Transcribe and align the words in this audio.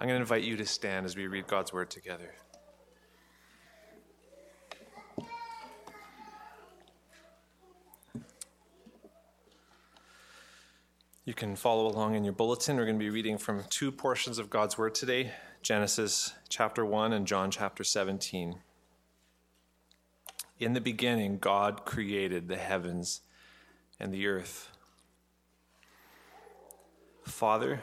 I'm 0.00 0.06
going 0.06 0.16
to 0.16 0.22
invite 0.22 0.44
you 0.44 0.56
to 0.56 0.64
stand 0.64 1.04
as 1.04 1.14
we 1.14 1.26
read 1.26 1.46
God's 1.46 1.74
word 1.74 1.90
together. 1.90 2.32
You 11.26 11.34
can 11.34 11.54
follow 11.54 11.86
along 11.86 12.14
in 12.14 12.24
your 12.24 12.32
bulletin. 12.32 12.76
We're 12.76 12.86
going 12.86 12.98
to 12.98 13.04
be 13.04 13.10
reading 13.10 13.36
from 13.36 13.64
two 13.68 13.92
portions 13.92 14.38
of 14.38 14.48
God's 14.48 14.78
Word 14.78 14.94
today 14.94 15.32
Genesis 15.60 16.32
chapter 16.48 16.82
1 16.82 17.12
and 17.12 17.26
John 17.26 17.50
chapter 17.50 17.84
17. 17.84 18.56
In 20.58 20.72
the 20.72 20.80
beginning, 20.80 21.36
God 21.36 21.84
created 21.84 22.48
the 22.48 22.56
heavens 22.56 23.20
and 24.00 24.14
the 24.14 24.26
earth. 24.26 24.70
Father, 27.22 27.82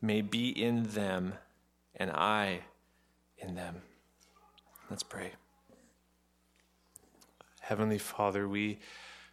may 0.00 0.20
be 0.20 0.50
in 0.50 0.84
them, 0.84 1.34
and 1.94 2.10
I 2.10 2.60
in 3.38 3.54
them. 3.54 3.82
Let's 4.90 5.02
pray. 5.02 5.32
Heavenly 7.60 7.98
Father, 7.98 8.48
we 8.48 8.78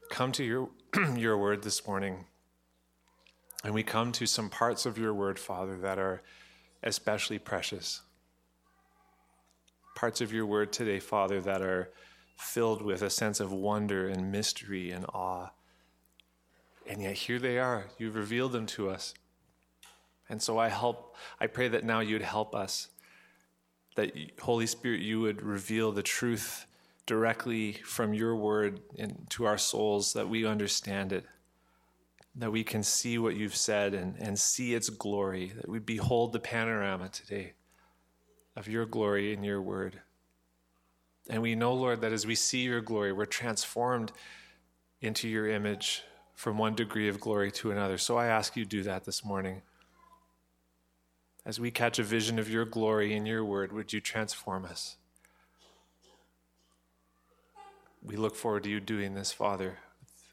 come 0.09 0.31
to 0.33 0.43
your, 0.43 0.69
your 1.15 1.37
word 1.37 1.63
this 1.63 1.87
morning. 1.87 2.25
And 3.63 3.73
we 3.73 3.81
come 3.81 4.11
to 4.13 4.27
some 4.27 4.49
parts 4.49 4.85
of 4.85 4.97
your 4.97 5.13
word, 5.13 5.39
Father, 5.39 5.77
that 5.77 5.97
are 5.97 6.21
especially 6.83 7.39
precious. 7.39 8.01
Parts 9.95 10.21
of 10.21 10.31
your 10.31 10.45
word 10.45 10.71
today, 10.71 10.99
Father, 10.99 11.41
that 11.41 11.61
are 11.61 11.89
filled 12.37 12.81
with 12.81 13.01
a 13.01 13.09
sense 13.09 13.39
of 13.39 13.51
wonder 13.51 14.07
and 14.07 14.31
mystery 14.31 14.91
and 14.91 15.05
awe. 15.13 15.49
And 16.85 17.01
yet 17.01 17.13
here 17.13 17.39
they 17.39 17.57
are. 17.57 17.85
You've 17.97 18.15
revealed 18.15 18.51
them 18.51 18.67
to 18.67 18.89
us. 18.89 19.13
And 20.29 20.41
so 20.41 20.57
I 20.57 20.69
help 20.69 21.15
I 21.39 21.47
pray 21.47 21.67
that 21.67 21.83
now 21.83 21.99
you'd 21.99 22.21
help 22.21 22.55
us. 22.55 22.89
That 23.95 24.11
Holy 24.41 24.67
Spirit 24.67 25.01
you 25.01 25.21
would 25.21 25.41
reveal 25.41 25.91
the 25.91 26.03
truth 26.03 26.65
directly 27.05 27.73
from 27.73 28.13
your 28.13 28.35
word 28.35 28.81
into 28.95 29.45
our 29.45 29.57
souls 29.57 30.13
that 30.13 30.27
we 30.27 30.45
understand 30.45 31.13
it 31.13 31.25
that 32.35 32.51
we 32.51 32.63
can 32.63 32.83
see 32.83 33.17
what 33.17 33.35
you've 33.35 33.55
said 33.55 33.93
and, 33.93 34.15
and 34.19 34.37
see 34.37 34.73
its 34.73 34.89
glory, 34.89 35.53
that 35.55 35.69
we 35.69 35.79
behold 35.79 36.33
the 36.33 36.39
panorama 36.39 37.07
today 37.07 37.53
of 38.55 38.67
your 38.67 38.85
glory 38.85 39.33
in 39.33 39.43
your 39.43 39.61
word. 39.61 40.01
And 41.29 41.41
we 41.41 41.55
know, 41.55 41.73
Lord, 41.73 42.01
that 42.01 42.11
as 42.11 42.27
we 42.27 42.35
see 42.35 42.59
your 42.59 42.81
glory, 42.81 43.13
we're 43.13 43.25
transformed 43.25 44.11
into 45.01 45.27
your 45.27 45.49
image 45.49 46.03
from 46.35 46.57
one 46.57 46.75
degree 46.75 47.07
of 47.07 47.19
glory 47.21 47.51
to 47.51 47.71
another. 47.71 47.97
So 47.97 48.17
I 48.17 48.27
ask 48.27 48.57
you 48.57 48.65
do 48.65 48.83
that 48.83 49.05
this 49.05 49.23
morning. 49.23 49.61
As 51.45 51.59
we 51.59 51.69
catch 51.69 51.99
a 51.99 52.03
vision 52.03 52.39
of 52.39 52.49
your 52.49 52.65
glory 52.65 53.15
in 53.15 53.27
your 53.27 53.45
word, 53.45 53.71
would 53.71 53.93
you 53.93 54.01
transform 54.01 54.65
us? 54.65 54.97
We 58.03 58.15
look 58.15 58.35
forward 58.35 58.63
to 58.63 58.69
you 58.69 58.79
doing 58.79 59.13
this, 59.13 59.31
Father, 59.31 59.77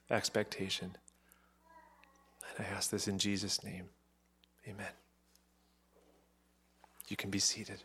with 0.09 0.17
expectation. 0.17 0.97
And 2.57 2.67
I 2.67 2.71
ask 2.71 2.91
this 2.91 3.09
in 3.09 3.19
Jesus' 3.19 3.63
name. 3.63 3.91
Amen. 4.67 4.93
You 7.09 7.17
can 7.17 7.31
be 7.31 7.39
seated. 7.39 7.83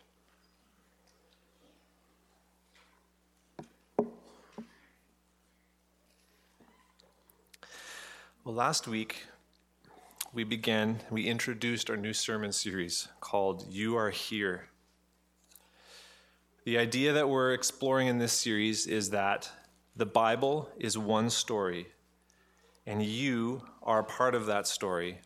Well, 8.45 8.55
last 8.55 8.87
week 8.87 9.23
we 10.37 10.43
began, 10.43 10.99
we 11.09 11.25
introduced 11.25 11.89
our 11.89 11.97
new 11.97 12.13
sermon 12.13 12.51
series 12.51 13.07
called 13.19 13.65
You 13.71 13.97
Are 13.97 14.11
Here. 14.11 14.67
The 16.63 16.77
idea 16.77 17.11
that 17.13 17.27
we're 17.27 17.53
exploring 17.53 18.07
in 18.07 18.19
this 18.19 18.33
series 18.33 18.85
is 18.85 19.09
that 19.09 19.49
the 19.95 20.05
Bible 20.05 20.69
is 20.77 20.95
one 20.95 21.31
story 21.31 21.87
and 22.85 23.01
you 23.01 23.63
are 23.81 24.01
a 24.01 24.03
part 24.03 24.35
of 24.35 24.45
that 24.45 24.67
story. 24.67 25.21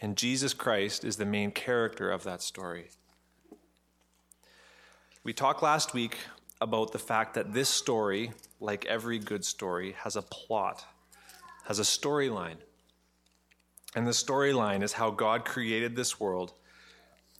And 0.00 0.16
Jesus 0.16 0.54
Christ 0.54 1.04
is 1.04 1.18
the 1.18 1.24
main 1.24 1.52
character 1.52 2.10
of 2.10 2.24
that 2.24 2.42
story. 2.42 2.88
We 5.22 5.34
talked 5.34 5.62
last 5.62 5.94
week 5.94 6.18
about 6.60 6.90
the 6.90 6.98
fact 6.98 7.34
that 7.34 7.52
this 7.52 7.68
story, 7.68 8.32
like 8.58 8.86
every 8.86 9.20
good 9.20 9.44
story, 9.44 9.94
has 10.02 10.16
a 10.16 10.22
plot, 10.22 10.84
has 11.66 11.78
a 11.78 11.82
storyline. 11.82 12.56
And 13.96 14.06
the 14.06 14.12
storyline 14.12 14.84
is 14.84 14.92
how 14.92 15.10
God 15.10 15.44
created 15.44 15.96
this 15.96 16.20
world, 16.20 16.52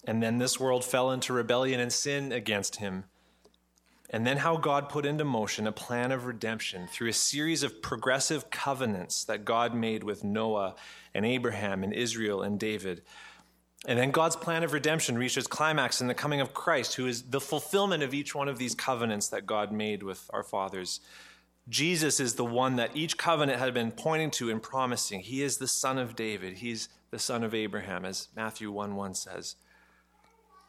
and 0.05 0.21
then 0.21 0.39
this 0.39 0.59
world 0.59 0.85
fell 0.85 1.13
into 1.13 1.33
rebellion 1.33 1.79
and 1.79 1.93
sin 1.93 2.33
against 2.33 2.77
him 2.77 3.05
and 4.11 4.27
then 4.27 4.39
how 4.39 4.57
God 4.57 4.89
put 4.89 5.05
into 5.05 5.25
motion 5.25 5.67
a 5.67 5.73
plan 5.73 6.13
of 6.13 6.27
redemption 6.27 6.87
through 6.87 7.09
a 7.09 7.15
series 7.15 7.63
of 7.63 7.83
progressive 7.83 8.51
covenants 8.51 9.25
that 9.25 9.45
God 9.45 9.75
made 9.75 10.05
with 10.05 10.23
Noah 10.23 10.77
and 11.13 11.27
Abraham 11.27 11.83
and 11.83 11.93
Israel 11.93 12.43
and 12.43 12.59
David. 12.59 13.03
And 13.87 13.99
then 13.99 14.11
God's 14.11 14.37
plan 14.37 14.63
of 14.63 14.73
redemption 14.73 15.19
reaches 15.19 15.47
climax 15.47 16.01
in 16.01 16.07
the 16.07 16.15
coming 16.15 16.41
of 16.41 16.55
Christ, 16.55 16.95
who 16.95 17.07
is 17.07 17.23
the 17.23 17.41
fulfillment 17.41 18.03
of 18.03 18.15
each 18.15 18.35
one 18.35 18.49
of 18.49 18.59
these 18.59 18.75
covenants 18.75 19.29
that 19.29 19.47
God 19.47 19.73
made 19.73 20.03
with 20.03 20.31
our 20.33 20.43
fathers. 20.43 21.01
Jesus 21.69 22.21
is 22.21 22.35
the 22.35 22.45
one 22.45 22.77
that 22.77 22.97
each 22.97 23.19
covenant 23.19 23.59
had 23.59 23.75
been 23.75 23.91
pointing 23.91 24.31
to 24.33 24.51
and 24.51 24.63
promising. 24.63 25.21
He 25.21 25.43
is 25.43 25.59
the 25.59 25.67
son 25.67 25.99
of 25.99 26.15
David. 26.15 26.59
He's 26.59 26.89
the 27.11 27.19
son 27.19 27.43
of 27.43 27.55
Abraham, 27.55 28.05
as 28.05 28.29
Matthew 28.37 28.71
1 28.71 28.95
1 28.95 29.15
says. 29.15 29.57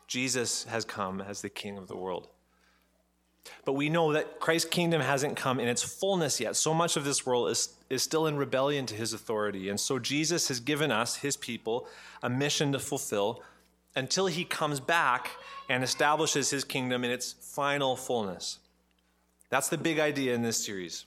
Jesus 0.08 0.64
has 0.64 0.86
come 0.86 1.22
as 1.22 1.42
the 1.42 1.50
king 1.50 1.78
of 1.78 1.88
the 1.88 1.98
world. 1.98 2.30
But 3.66 3.74
we 3.74 3.90
know 3.90 4.14
that 4.14 4.40
Christ's 4.40 4.70
kingdom 4.70 5.02
hasn't 5.02 5.38
come 5.38 5.60
in 5.60 5.68
its 5.68 5.84
fullness 5.84 6.40
yet. 6.40 6.56
So 6.56 6.74
much 6.74 6.98
of 6.98 7.06
this 7.06 7.26
world 7.26 7.50
is, 7.50 7.76
is 7.90 8.02
still 8.02 8.28
in 8.28 8.38
rebellion 8.38 8.86
to 8.88 8.96
his 8.96 9.14
authority. 9.14 9.70
And 9.70 9.80
so 9.80 10.00
Jesus 10.00 10.48
has 10.48 10.60
given 10.60 10.92
us, 10.92 11.18
his 11.18 11.38
people, 11.38 11.88
a 12.24 12.30
mission 12.30 12.72
to 12.72 12.80
fulfill 12.80 13.44
until 13.96 14.28
he 14.28 14.44
comes 14.44 14.80
back 14.80 15.32
and 15.70 15.84
establishes 15.84 16.50
his 16.50 16.64
kingdom 16.64 17.04
in 17.04 17.12
its 17.12 17.34
final 17.34 17.96
fullness. 17.96 18.60
That's 19.50 19.70
the 19.70 19.78
big 19.78 20.00
idea 20.00 20.34
in 20.36 20.42
this 20.42 20.64
series. 20.64 21.06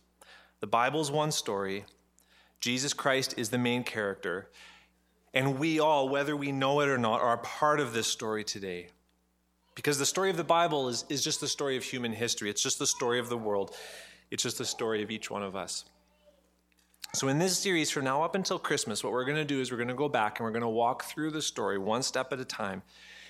The 0.61 0.67
Bible's 0.67 1.11
one 1.11 1.33
story, 1.33 1.85
Jesus 2.61 2.93
Christ 2.93 3.35
is 3.37 3.51
the 3.51 3.59
main 3.59 3.85
character, 3.85 4.51
and 5.33 5.59
we 5.59 5.79
all, 5.79 6.09
whether 6.09 6.37
we 6.37 6.53
know 6.53 6.81
it 6.81 6.89
or 6.89 6.99
not, 6.99 7.21
are 7.21 7.35
a 7.35 7.39
part 7.39 7.81
of 7.81 7.93
this 7.93 8.07
story 8.07 8.45
today. 8.45 8.89
Because 9.75 9.99
the 9.99 10.07
story 10.07 10.29
of 10.31 10.37
the 10.37 10.45
Bible 10.45 10.89
is, 10.89 11.05
is 11.09 11.23
just 11.23 11.41
the 11.41 11.49
story 11.49 11.77
of 11.77 11.85
human 11.85 12.13
history, 12.13 12.51
it's 12.51 12.63
just 12.63 12.79
the 12.79 12.87
story 12.87 13.19
of 13.19 13.29
the 13.29 13.39
world, 13.39 13.75
it's 14.31 14.43
just 14.43 14.59
the 14.59 14.65
story 14.65 15.03
of 15.03 15.11
each 15.11 15.31
one 15.31 15.43
of 15.43 15.57
us. 15.57 15.85
So, 17.13 17.29
in 17.29 17.39
this 17.39 17.59
series, 17.59 17.91
from 17.91 18.05
now 18.05 18.23
up 18.23 18.35
until 18.35 18.59
Christmas, 18.59 19.03
what 19.03 19.13
we're 19.13 19.25
going 19.25 19.37
to 19.37 19.45
do 19.45 19.61
is 19.61 19.71
we're 19.71 19.79
going 19.79 19.89
to 19.89 19.95
go 19.95 20.09
back 20.09 20.39
and 20.39 20.45
we're 20.45 20.53
going 20.53 20.63
to 20.63 20.69
walk 20.69 21.05
through 21.05 21.33
the 21.33 21.43
story 21.43 21.77
one 21.77 22.03
step 22.03 22.33
at 22.33 22.39
a 22.39 22.45
time, 22.45 22.83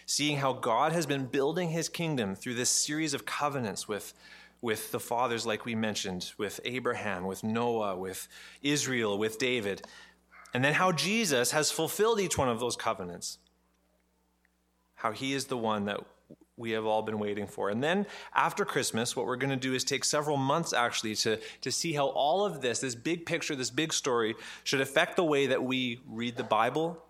seeing 0.04 0.36
how 0.36 0.52
God 0.52 0.92
has 0.92 1.06
been 1.06 1.26
building 1.26 1.70
his 1.70 1.88
kingdom 1.88 2.34
through 2.34 2.54
this 2.54 2.68
series 2.68 3.14
of 3.14 3.24
covenants 3.24 3.88
with, 3.88 4.12
with 4.62 4.92
the 4.92 5.00
fathers, 5.00 5.46
like 5.46 5.64
we 5.64 5.74
mentioned, 5.74 6.32
with 6.36 6.60
Abraham, 6.64 7.24
with 7.24 7.42
Noah, 7.42 7.96
with 7.96 8.28
Israel, 8.62 9.18
with 9.18 9.38
David, 9.38 9.82
and 10.52 10.64
then 10.64 10.74
how 10.74 10.92
Jesus 10.92 11.52
has 11.52 11.70
fulfilled 11.70 12.20
each 12.20 12.36
one 12.36 12.48
of 12.48 12.60
those 12.60 12.76
covenants. 12.76 13.38
How 14.96 15.12
he 15.12 15.32
is 15.32 15.46
the 15.46 15.56
one 15.56 15.86
that 15.86 16.00
we 16.56 16.72
have 16.72 16.84
all 16.84 17.00
been 17.00 17.18
waiting 17.18 17.46
for. 17.46 17.70
And 17.70 17.82
then 17.82 18.06
after 18.34 18.66
Christmas, 18.66 19.16
what 19.16 19.26
we're 19.26 19.36
going 19.36 19.50
to 19.50 19.56
do 19.56 19.72
is 19.72 19.82
take 19.82 20.04
several 20.04 20.36
months 20.36 20.74
actually 20.74 21.14
to, 21.16 21.38
to 21.62 21.72
see 21.72 21.94
how 21.94 22.08
all 22.08 22.44
of 22.44 22.60
this, 22.60 22.80
this 22.80 22.94
big 22.94 23.24
picture, 23.24 23.56
this 23.56 23.70
big 23.70 23.94
story, 23.94 24.34
should 24.62 24.82
affect 24.82 25.16
the 25.16 25.24
way 25.24 25.46
that 25.46 25.62
we 25.62 26.00
read 26.06 26.36
the 26.36 26.44
Bible, 26.44 27.02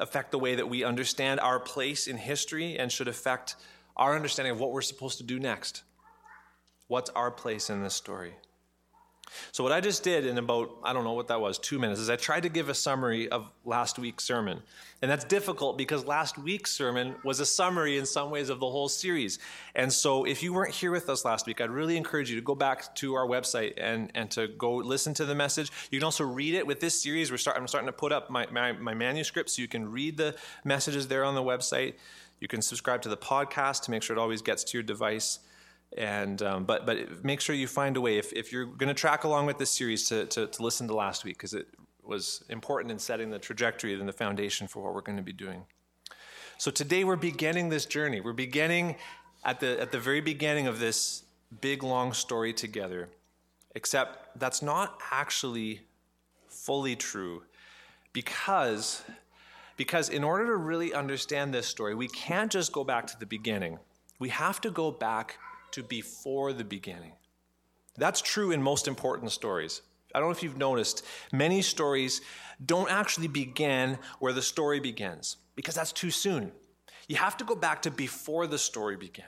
affect 0.00 0.32
the 0.32 0.38
way 0.38 0.56
that 0.56 0.68
we 0.68 0.82
understand 0.82 1.38
our 1.38 1.60
place 1.60 2.08
in 2.08 2.16
history, 2.16 2.76
and 2.76 2.90
should 2.90 3.08
affect 3.08 3.54
our 3.96 4.16
understanding 4.16 4.52
of 4.52 4.58
what 4.58 4.72
we're 4.72 4.82
supposed 4.82 5.18
to 5.18 5.24
do 5.24 5.38
next. 5.38 5.84
What's 6.88 7.10
our 7.10 7.30
place 7.30 7.70
in 7.70 7.82
this 7.82 7.94
story? 7.94 8.34
So, 9.52 9.62
what 9.62 9.72
I 9.72 9.80
just 9.80 10.02
did 10.02 10.24
in 10.24 10.38
about, 10.38 10.70
I 10.82 10.94
don't 10.94 11.04
know 11.04 11.12
what 11.12 11.28
that 11.28 11.38
was, 11.40 11.58
two 11.58 11.78
minutes, 11.78 12.00
is 12.00 12.08
I 12.08 12.16
tried 12.16 12.44
to 12.44 12.48
give 12.48 12.70
a 12.70 12.74
summary 12.74 13.28
of 13.28 13.50
last 13.64 13.98
week's 13.98 14.24
sermon. 14.24 14.62
And 15.02 15.10
that's 15.10 15.24
difficult 15.24 15.76
because 15.76 16.06
last 16.06 16.38
week's 16.38 16.72
sermon 16.72 17.14
was 17.24 17.40
a 17.40 17.46
summary 17.46 17.98
in 17.98 18.06
some 18.06 18.30
ways 18.30 18.48
of 18.48 18.58
the 18.58 18.68
whole 18.70 18.88
series. 18.88 19.38
And 19.74 19.92
so, 19.92 20.24
if 20.24 20.42
you 20.42 20.52
weren't 20.54 20.74
here 20.74 20.90
with 20.90 21.08
us 21.08 21.26
last 21.26 21.46
week, 21.46 21.60
I'd 21.60 21.70
really 21.70 21.96
encourage 21.96 22.30
you 22.30 22.36
to 22.36 22.42
go 22.42 22.54
back 22.54 22.94
to 22.96 23.14
our 23.14 23.26
website 23.26 23.74
and, 23.76 24.10
and 24.14 24.30
to 24.30 24.48
go 24.48 24.76
listen 24.76 25.14
to 25.14 25.24
the 25.24 25.34
message. 25.34 25.70
You 25.90 25.98
can 25.98 26.04
also 26.04 26.24
read 26.24 26.54
it 26.54 26.66
with 26.66 26.80
this 26.80 27.00
series. 27.00 27.30
We're 27.30 27.36
start, 27.36 27.56
I'm 27.58 27.68
starting 27.68 27.88
to 27.88 27.92
put 27.92 28.12
up 28.12 28.30
my, 28.30 28.46
my, 28.50 28.72
my 28.72 28.94
manuscript 28.94 29.50
so 29.50 29.62
you 29.62 29.68
can 29.68 29.90
read 29.90 30.16
the 30.16 30.36
messages 30.64 31.08
there 31.08 31.24
on 31.24 31.34
the 31.34 31.42
website. 31.42 31.94
You 32.40 32.48
can 32.48 32.62
subscribe 32.62 33.02
to 33.02 33.08
the 33.08 33.16
podcast 33.16 33.82
to 33.82 33.90
make 33.90 34.02
sure 34.02 34.16
it 34.16 34.20
always 34.20 34.42
gets 34.42 34.64
to 34.64 34.78
your 34.78 34.82
device. 34.82 35.40
And 35.96 36.42
um, 36.42 36.64
but 36.64 36.84
but 36.84 37.24
make 37.24 37.40
sure 37.40 37.54
you 37.56 37.66
find 37.66 37.96
a 37.96 38.00
way 38.00 38.18
if, 38.18 38.32
if 38.32 38.52
you're 38.52 38.66
going 38.66 38.88
to 38.88 38.94
track 38.94 39.24
along 39.24 39.46
with 39.46 39.58
this 39.58 39.70
series 39.70 40.06
to, 40.08 40.26
to, 40.26 40.46
to 40.46 40.62
listen 40.62 40.86
to 40.88 40.94
last 40.94 41.24
week 41.24 41.38
because 41.38 41.54
it 41.54 41.66
was 42.02 42.44
important 42.48 42.92
in 42.92 42.98
setting 42.98 43.30
the 43.30 43.38
trajectory 43.38 43.98
and 43.98 44.08
the 44.08 44.12
foundation 44.12 44.66
for 44.68 44.82
what 44.82 44.94
we're 44.94 45.00
going 45.00 45.16
to 45.16 45.22
be 45.22 45.32
doing. 45.32 45.62
So 46.58 46.70
today 46.70 47.04
we're 47.04 47.16
beginning 47.16 47.68
this 47.68 47.86
journey. 47.86 48.20
We're 48.20 48.32
beginning 48.32 48.96
at 49.44 49.60
the 49.60 49.80
at 49.80 49.92
the 49.92 49.98
very 49.98 50.20
beginning 50.20 50.66
of 50.66 50.78
this 50.78 51.22
big 51.60 51.82
long 51.82 52.12
story 52.12 52.52
together. 52.52 53.08
Except 53.74 54.38
that's 54.38 54.60
not 54.60 55.00
actually 55.10 55.82
fully 56.48 56.96
true 56.96 57.42
because 58.12 59.02
because 59.76 60.08
in 60.08 60.24
order 60.24 60.46
to 60.46 60.56
really 60.56 60.92
understand 60.92 61.54
this 61.54 61.66
story, 61.66 61.94
we 61.94 62.08
can't 62.08 62.50
just 62.50 62.72
go 62.72 62.82
back 62.82 63.06
to 63.06 63.18
the 63.18 63.26
beginning. 63.26 63.78
We 64.18 64.28
have 64.30 64.60
to 64.62 64.70
go 64.70 64.90
back 64.90 65.38
to 65.72 65.82
before 65.82 66.52
the 66.52 66.64
beginning. 66.64 67.12
That's 67.96 68.20
true 68.20 68.52
in 68.52 68.62
most 68.62 68.86
important 68.86 69.32
stories. 69.32 69.82
I 70.14 70.20
don't 70.20 70.28
know 70.28 70.32
if 70.32 70.42
you've 70.42 70.56
noticed, 70.56 71.04
many 71.32 71.62
stories 71.62 72.20
don't 72.64 72.90
actually 72.90 73.28
begin 73.28 73.98
where 74.20 74.32
the 74.32 74.42
story 74.42 74.80
begins 74.80 75.36
because 75.54 75.74
that's 75.74 75.92
too 75.92 76.10
soon. 76.10 76.52
You 77.08 77.16
have 77.16 77.36
to 77.38 77.44
go 77.44 77.54
back 77.54 77.82
to 77.82 77.90
before 77.90 78.46
the 78.46 78.58
story 78.58 78.96
began. 78.96 79.26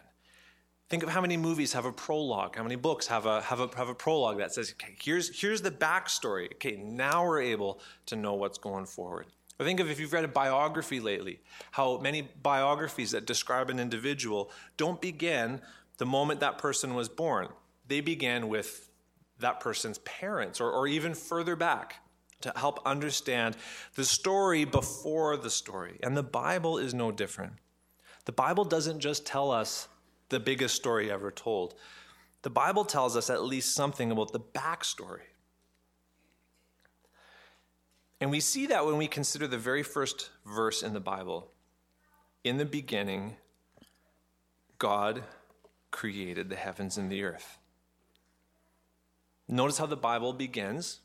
Think 0.88 1.02
of 1.02 1.08
how 1.08 1.20
many 1.20 1.36
movies 1.36 1.72
have 1.72 1.84
a 1.84 1.92
prologue, 1.92 2.56
how 2.56 2.62
many 2.62 2.76
books 2.76 3.06
have 3.06 3.24
a, 3.24 3.40
have 3.42 3.60
a, 3.60 3.68
have 3.76 3.88
a 3.88 3.94
prologue 3.94 4.38
that 4.38 4.52
says, 4.52 4.72
okay, 4.72 4.96
here's, 5.00 5.40
here's 5.40 5.62
the 5.62 5.70
backstory. 5.70 6.52
Okay, 6.54 6.76
now 6.76 7.24
we're 7.24 7.42
able 7.42 7.80
to 8.06 8.16
know 8.16 8.34
what's 8.34 8.58
going 8.58 8.86
forward. 8.86 9.26
Or 9.58 9.64
think 9.64 9.78
of 9.78 9.90
if 9.90 10.00
you've 10.00 10.12
read 10.12 10.24
a 10.24 10.28
biography 10.28 11.00
lately, 11.00 11.40
how 11.70 11.98
many 11.98 12.28
biographies 12.42 13.10
that 13.10 13.26
describe 13.26 13.70
an 13.70 13.78
individual 13.78 14.50
don't 14.76 15.00
begin 15.00 15.60
the 16.00 16.06
moment 16.06 16.40
that 16.40 16.56
person 16.56 16.94
was 16.94 17.10
born. 17.10 17.46
They 17.86 18.00
began 18.00 18.48
with 18.48 18.88
that 19.38 19.60
person's 19.60 19.98
parents 19.98 20.58
or, 20.58 20.70
or 20.70 20.88
even 20.88 21.12
further 21.12 21.56
back 21.56 21.96
to 22.40 22.50
help 22.56 22.80
understand 22.86 23.54
the 23.96 24.04
story 24.06 24.64
before 24.64 25.36
the 25.36 25.50
story. 25.50 25.98
And 26.02 26.16
the 26.16 26.22
Bible 26.22 26.78
is 26.78 26.94
no 26.94 27.12
different. 27.12 27.52
The 28.24 28.32
Bible 28.32 28.64
doesn't 28.64 29.00
just 29.00 29.26
tell 29.26 29.50
us 29.50 29.88
the 30.30 30.40
biggest 30.40 30.74
story 30.74 31.10
ever 31.10 31.30
told, 31.30 31.74
the 32.40 32.50
Bible 32.50 32.86
tells 32.86 33.14
us 33.14 33.28
at 33.28 33.42
least 33.42 33.74
something 33.74 34.10
about 34.10 34.32
the 34.32 34.40
backstory. 34.40 35.28
And 38.22 38.30
we 38.30 38.40
see 38.40 38.66
that 38.68 38.86
when 38.86 38.96
we 38.96 39.06
consider 39.06 39.46
the 39.46 39.58
very 39.58 39.82
first 39.82 40.30
verse 40.46 40.82
in 40.82 40.94
the 40.94 41.00
Bible. 41.00 41.50
In 42.42 42.56
the 42.56 42.64
beginning, 42.64 43.36
God 44.78 45.24
created 45.90 46.48
the 46.48 46.56
heavens 46.56 46.96
and 46.96 47.10
the 47.10 47.22
earth. 47.22 47.58
Notice 49.48 49.78
how 49.78 49.86
the 49.86 49.96
Bible 49.96 50.32
begins. 50.32 51.00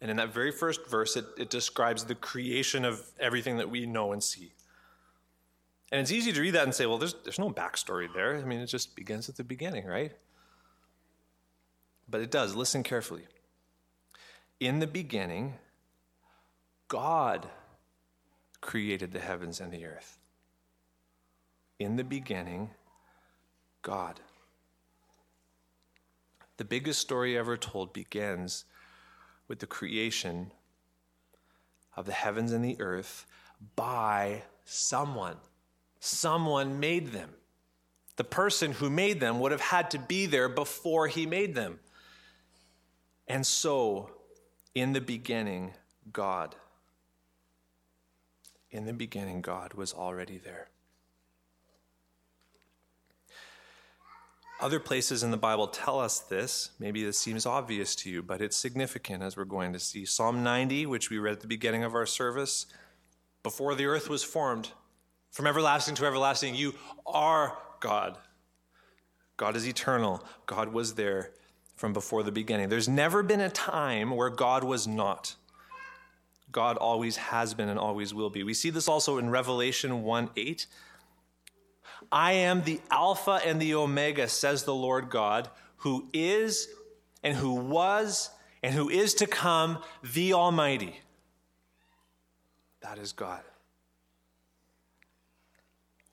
And 0.00 0.10
in 0.10 0.18
that 0.18 0.32
very 0.32 0.52
first 0.52 0.88
verse, 0.88 1.16
it, 1.16 1.24
it 1.36 1.50
describes 1.50 2.04
the 2.04 2.14
creation 2.14 2.84
of 2.84 3.04
everything 3.18 3.56
that 3.56 3.70
we 3.70 3.84
know 3.86 4.12
and 4.12 4.22
see. 4.22 4.52
And 5.90 6.00
it's 6.00 6.12
easy 6.12 6.32
to 6.32 6.40
read 6.40 6.54
that 6.54 6.64
and 6.64 6.74
say, 6.74 6.86
well, 6.86 6.98
there's, 6.98 7.14
there's 7.24 7.38
no 7.38 7.50
backstory 7.50 8.06
there. 8.14 8.36
I 8.36 8.44
mean, 8.44 8.60
it 8.60 8.66
just 8.66 8.94
begins 8.94 9.28
at 9.28 9.36
the 9.36 9.44
beginning, 9.44 9.86
right? 9.86 10.12
But 12.08 12.20
it 12.20 12.30
does. 12.30 12.54
Listen 12.54 12.82
carefully. 12.82 13.22
In 14.60 14.78
the 14.78 14.86
beginning, 14.86 15.54
God 16.88 17.48
created 18.60 19.12
the 19.12 19.20
heavens 19.20 19.60
and 19.60 19.72
the 19.72 19.84
earth. 19.84 20.18
In 21.78 21.96
the 21.96 22.04
beginning, 22.04 22.70
God. 23.82 24.20
The 26.58 26.64
biggest 26.64 27.00
story 27.00 27.38
ever 27.38 27.56
told 27.56 27.92
begins 27.92 28.64
with 29.46 29.60
the 29.60 29.66
creation 29.66 30.52
of 31.96 32.04
the 32.04 32.12
heavens 32.12 32.52
and 32.52 32.64
the 32.64 32.80
earth 32.80 33.26
by 33.74 34.42
someone. 34.64 35.36
Someone 36.00 36.78
made 36.78 37.08
them. 37.08 37.30
The 38.16 38.24
person 38.24 38.72
who 38.72 38.90
made 38.90 39.20
them 39.20 39.38
would 39.40 39.52
have 39.52 39.60
had 39.60 39.90
to 39.92 39.98
be 39.98 40.26
there 40.26 40.48
before 40.48 41.06
he 41.06 41.26
made 41.26 41.54
them. 41.54 41.78
And 43.28 43.46
so, 43.46 44.10
in 44.74 44.92
the 44.92 45.00
beginning, 45.00 45.74
God. 46.12 46.56
In 48.70 48.84
the 48.84 48.92
beginning, 48.92 49.42
God 49.42 49.74
was 49.74 49.92
already 49.92 50.38
there. 50.38 50.68
Other 54.60 54.80
places 54.80 55.22
in 55.22 55.30
the 55.30 55.36
Bible 55.36 55.68
tell 55.68 56.00
us 56.00 56.18
this. 56.18 56.70
Maybe 56.80 57.04
this 57.04 57.18
seems 57.18 57.46
obvious 57.46 57.94
to 57.96 58.10
you, 58.10 58.22
but 58.22 58.40
it's 58.40 58.56
significant 58.56 59.22
as 59.22 59.36
we're 59.36 59.44
going 59.44 59.72
to 59.72 59.78
see. 59.78 60.04
Psalm 60.04 60.42
90, 60.42 60.84
which 60.86 61.10
we 61.10 61.18
read 61.18 61.34
at 61.34 61.40
the 61.40 61.46
beginning 61.46 61.84
of 61.84 61.94
our 61.94 62.06
service, 62.06 62.66
before 63.44 63.76
the 63.76 63.86
earth 63.86 64.08
was 64.08 64.24
formed, 64.24 64.72
from 65.30 65.46
everlasting 65.46 65.94
to 65.96 66.06
everlasting, 66.06 66.56
you 66.56 66.74
are 67.06 67.56
God. 67.78 68.18
God 69.36 69.54
is 69.54 69.68
eternal. 69.68 70.24
God 70.46 70.72
was 70.72 70.94
there 70.94 71.30
from 71.76 71.92
before 71.92 72.24
the 72.24 72.32
beginning. 72.32 72.68
There's 72.68 72.88
never 72.88 73.22
been 73.22 73.40
a 73.40 73.50
time 73.50 74.10
where 74.10 74.30
God 74.30 74.64
was 74.64 74.88
not. 74.88 75.36
God 76.50 76.76
always 76.76 77.16
has 77.16 77.54
been 77.54 77.68
and 77.68 77.78
always 77.78 78.12
will 78.12 78.30
be. 78.30 78.42
We 78.42 78.54
see 78.54 78.70
this 78.70 78.88
also 78.88 79.18
in 79.18 79.30
Revelation 79.30 80.02
1 80.02 80.30
8. 80.36 80.66
I 82.10 82.32
am 82.32 82.62
the 82.62 82.80
Alpha 82.90 83.40
and 83.44 83.60
the 83.60 83.74
Omega, 83.74 84.28
says 84.28 84.64
the 84.64 84.74
Lord 84.74 85.10
God, 85.10 85.48
who 85.78 86.08
is 86.12 86.68
and 87.22 87.36
who 87.36 87.54
was 87.54 88.30
and 88.62 88.74
who 88.74 88.88
is 88.88 89.14
to 89.14 89.26
come, 89.26 89.78
the 90.02 90.32
Almighty. 90.32 91.00
That 92.80 92.98
is 92.98 93.12
God. 93.12 93.42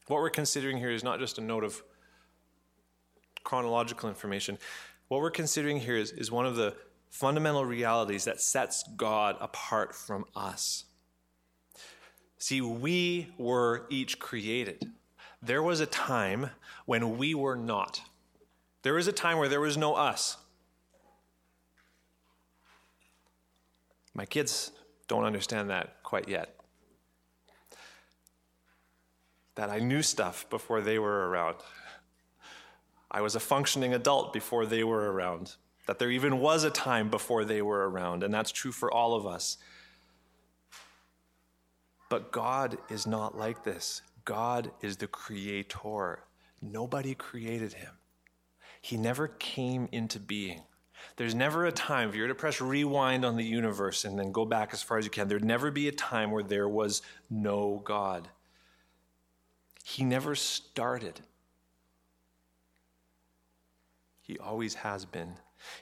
What 0.07 0.17
we're 0.17 0.29
considering 0.29 0.77
here 0.77 0.91
is 0.91 1.03
not 1.03 1.19
just 1.19 1.37
a 1.37 1.41
note 1.41 1.63
of 1.63 1.81
chronological 3.43 4.09
information. 4.09 4.57
What 5.07 5.21
we're 5.21 5.31
considering 5.31 5.79
here 5.79 5.97
is, 5.97 6.11
is 6.11 6.31
one 6.31 6.45
of 6.45 6.55
the 6.55 6.75
fundamental 7.09 7.65
realities 7.65 8.25
that 8.25 8.41
sets 8.41 8.83
God 8.97 9.37
apart 9.39 9.95
from 9.95 10.25
us. 10.35 10.85
See, 12.37 12.61
we 12.61 13.31
were 13.37 13.87
each 13.89 14.19
created 14.19 14.91
there 15.45 15.63
was 15.63 15.79
a 15.79 15.85
time 15.85 16.49
when 16.85 17.17
we 17.17 17.35
were 17.35 17.55
not. 17.55 18.01
There 18.81 18.93
was 18.93 19.07
a 19.07 19.11
time 19.11 19.37
where 19.37 19.49
there 19.49 19.61
was 19.61 19.77
no 19.77 19.95
us. 19.95 20.37
My 24.13 24.25
kids 24.25 24.71
don't 25.07 25.23
understand 25.23 25.69
that 25.69 26.01
quite 26.03 26.29
yet. 26.29 26.55
That 29.55 29.69
I 29.69 29.79
knew 29.79 30.01
stuff 30.01 30.49
before 30.49 30.81
they 30.81 30.99
were 30.99 31.29
around. 31.29 31.57
I 33.11 33.21
was 33.21 33.35
a 33.35 33.39
functioning 33.39 33.93
adult 33.93 34.33
before 34.33 34.65
they 34.65 34.83
were 34.83 35.11
around. 35.11 35.55
That 35.87 35.99
there 35.99 36.11
even 36.11 36.39
was 36.39 36.63
a 36.63 36.69
time 36.69 37.09
before 37.09 37.45
they 37.45 37.61
were 37.61 37.89
around, 37.89 38.23
and 38.23 38.33
that's 38.33 38.51
true 38.51 38.71
for 38.71 38.91
all 38.91 39.13
of 39.13 39.25
us. 39.25 39.57
But 42.09 42.31
God 42.31 42.77
is 42.89 43.05
not 43.05 43.37
like 43.37 43.63
this. 43.63 44.01
God 44.25 44.71
is 44.81 44.97
the 44.97 45.07
creator. 45.07 46.19
Nobody 46.61 47.13
created 47.15 47.73
him. 47.73 47.91
He 48.81 48.97
never 48.97 49.27
came 49.27 49.87
into 49.91 50.19
being. 50.19 50.63
There's 51.17 51.35
never 51.35 51.65
a 51.65 51.71
time, 51.71 52.09
if 52.09 52.15
you 52.15 52.23
were 52.23 52.27
to 52.27 52.35
press 52.35 52.59
rewind 52.59 53.23
on 53.23 53.35
the 53.35 53.43
universe 53.43 54.05
and 54.05 54.17
then 54.17 54.31
go 54.31 54.45
back 54.45 54.73
as 54.73 54.81
far 54.81 54.97
as 54.97 55.05
you 55.05 55.11
can, 55.11 55.27
there'd 55.27 55.43
never 55.43 55.71
be 55.71 55.87
a 55.87 55.91
time 55.91 56.31
where 56.31 56.43
there 56.43 56.67
was 56.67 57.01
no 57.29 57.81
God. 57.85 58.29
He 59.83 60.03
never 60.03 60.35
started. 60.35 61.21
He 64.21 64.39
always 64.39 64.75
has 64.75 65.05
been. 65.05 65.35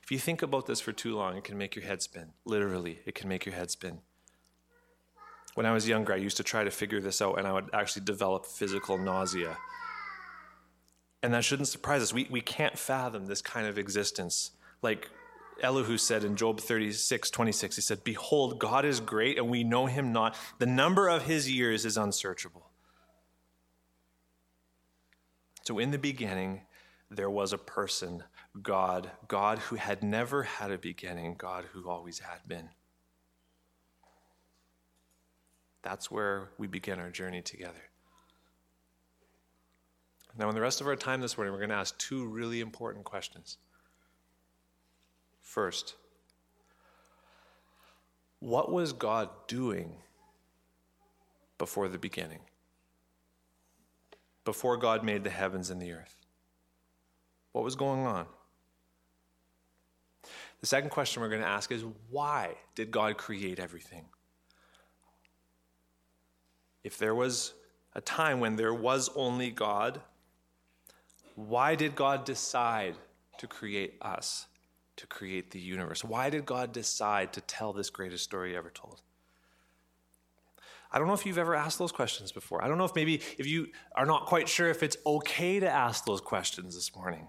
If 0.04 0.12
you 0.12 0.20
think 0.20 0.42
about 0.42 0.66
this 0.66 0.82
for 0.82 0.92
too 0.92 1.16
long, 1.16 1.38
it 1.38 1.44
can 1.44 1.58
make 1.58 1.76
your 1.76 1.86
head 1.86 2.02
spin. 2.02 2.34
Literally, 2.46 3.00
it 3.06 3.16
can 3.16 3.30
make 3.30 3.46
your 3.46 3.56
head 3.56 3.72
spin. 3.72 4.00
When 5.56 5.66
I 5.66 5.72
was 5.72 5.88
younger, 5.88 6.14
I 6.14 6.18
used 6.18 6.38
to 6.38 6.44
try 6.44 6.64
to 6.64 6.72
figure 6.72 7.00
this 7.00 7.22
out, 7.22 7.38
and 7.38 7.48
I 7.48 7.54
would 7.54 7.70
actually 7.74 8.06
develop 8.06 8.46
physical 8.46 8.98
nausea. 8.98 9.58
And 11.22 11.34
that 11.34 11.44
shouldn't 11.44 11.68
surprise 11.68 12.02
us. 12.02 12.14
We, 12.14 12.28
we 12.30 12.42
can't 12.42 12.78
fathom 12.78 13.28
this 13.28 13.42
kind 13.42 13.68
of 13.68 13.78
existence. 13.78 14.52
Like, 14.82 15.10
Elihu 15.62 15.98
said 15.98 16.24
in 16.24 16.36
Job 16.36 16.60
36, 16.60 17.30
26, 17.30 17.76
he 17.76 17.82
said, 17.82 18.04
Behold, 18.04 18.60
God 18.60 18.84
is 18.84 19.00
great, 19.00 19.38
and 19.38 19.50
we 19.50 19.64
know 19.64 19.86
him 19.86 20.12
not. 20.12 20.36
The 20.58 20.66
number 20.66 21.08
of 21.08 21.24
his 21.24 21.50
years 21.50 21.86
is 21.86 21.98
unsearchable. 21.98 22.70
So 25.64 25.80
in 25.80 25.92
the 25.92 25.98
beginning, 25.98 26.62
there 27.10 27.30
was 27.30 27.54
a 27.54 27.58
person, 27.58 28.24
God, 28.62 29.12
God 29.28 29.60
who 29.60 29.76
had 29.76 30.04
never 30.04 30.44
had 30.44 30.72
a 30.72 30.78
beginning, 30.78 31.36
God 31.38 31.66
who 31.72 31.90
always 31.90 32.20
had 32.20 32.48
been. 32.48 32.70
That's 35.84 36.10
where 36.10 36.50
we 36.58 36.68
begin 36.68 37.00
our 37.00 37.12
journey 37.12 37.42
together. 37.42 37.84
Now, 40.38 40.50
in 40.50 40.56
the 40.56 40.62
rest 40.62 40.82
of 40.82 40.88
our 40.88 40.96
time 40.96 41.22
this 41.22 41.38
morning, 41.38 41.54
we're 41.54 41.60
going 41.60 41.70
to 41.70 41.76
ask 41.76 41.96
two 42.00 42.26
really 42.26 42.60
important 42.62 43.06
questions. 43.06 43.58
First, 45.42 45.96
what 48.40 48.72
was 48.72 48.94
God 48.94 49.30
doing 49.48 49.98
before 51.60 51.88
the 51.88 52.00
beginning? 52.00 52.40
Before 54.44 54.76
God 54.78 55.04
made 55.04 55.24
the 55.24 55.30
heavens 55.30 55.70
and 55.70 55.82
the 55.82 55.92
earth? 55.92 56.16
What 57.52 57.64
was 57.64 57.76
going 57.76 58.06
on? 58.06 58.26
The 60.62 60.68
second 60.68 60.90
question 60.90 61.22
we're 61.22 61.30
going 61.30 61.42
to 61.42 61.48
ask 61.48 61.72
is 61.72 61.84
why 62.10 62.56
did 62.74 62.90
God 62.90 63.18
create 63.18 63.60
everything? 63.60 64.06
If 66.84 66.98
there 66.98 67.16
was 67.16 67.54
a 67.94 68.02
time 68.02 68.40
when 68.40 68.56
there 68.56 68.74
was 68.74 69.10
only 69.16 69.52
God, 69.52 70.02
why 71.36 71.76
did 71.76 71.96
God 71.96 72.26
decide 72.26 72.96
to 73.38 73.48
create 73.48 73.96
us, 74.02 74.48
to 74.98 75.08
create 75.08 75.52
the 75.52 75.60
universe? 75.60 76.04
Why 76.04 76.30
did 76.30 76.46
God 76.46 76.72
decide 76.72 77.34
to 77.34 77.42
tell 77.42 77.74
this 77.74 77.90
greatest 77.90 78.24
story 78.24 78.56
ever 78.56 78.70
told? 78.70 79.02
I 80.92 81.00
don't 81.00 81.08
know 81.08 81.14
if 81.14 81.26
you've 81.26 81.40
ever 81.40 81.56
asked 81.56 81.80
those 81.80 81.92
questions 81.92 82.32
before. 82.32 82.64
I 82.64 82.68
don't 82.68 82.78
know 82.78 82.86
if 82.86 82.96
maybe 82.96 83.16
if 83.40 83.48
you 83.48 83.70
are 83.96 84.06
not 84.06 84.28
quite 84.28 84.48
sure 84.48 84.70
if 84.70 84.84
it's 84.84 84.98
okay 85.06 85.60
to 85.60 85.68
ask 85.68 86.06
those 86.06 86.22
questions 86.22 86.76
this 86.76 86.96
morning. 86.96 87.28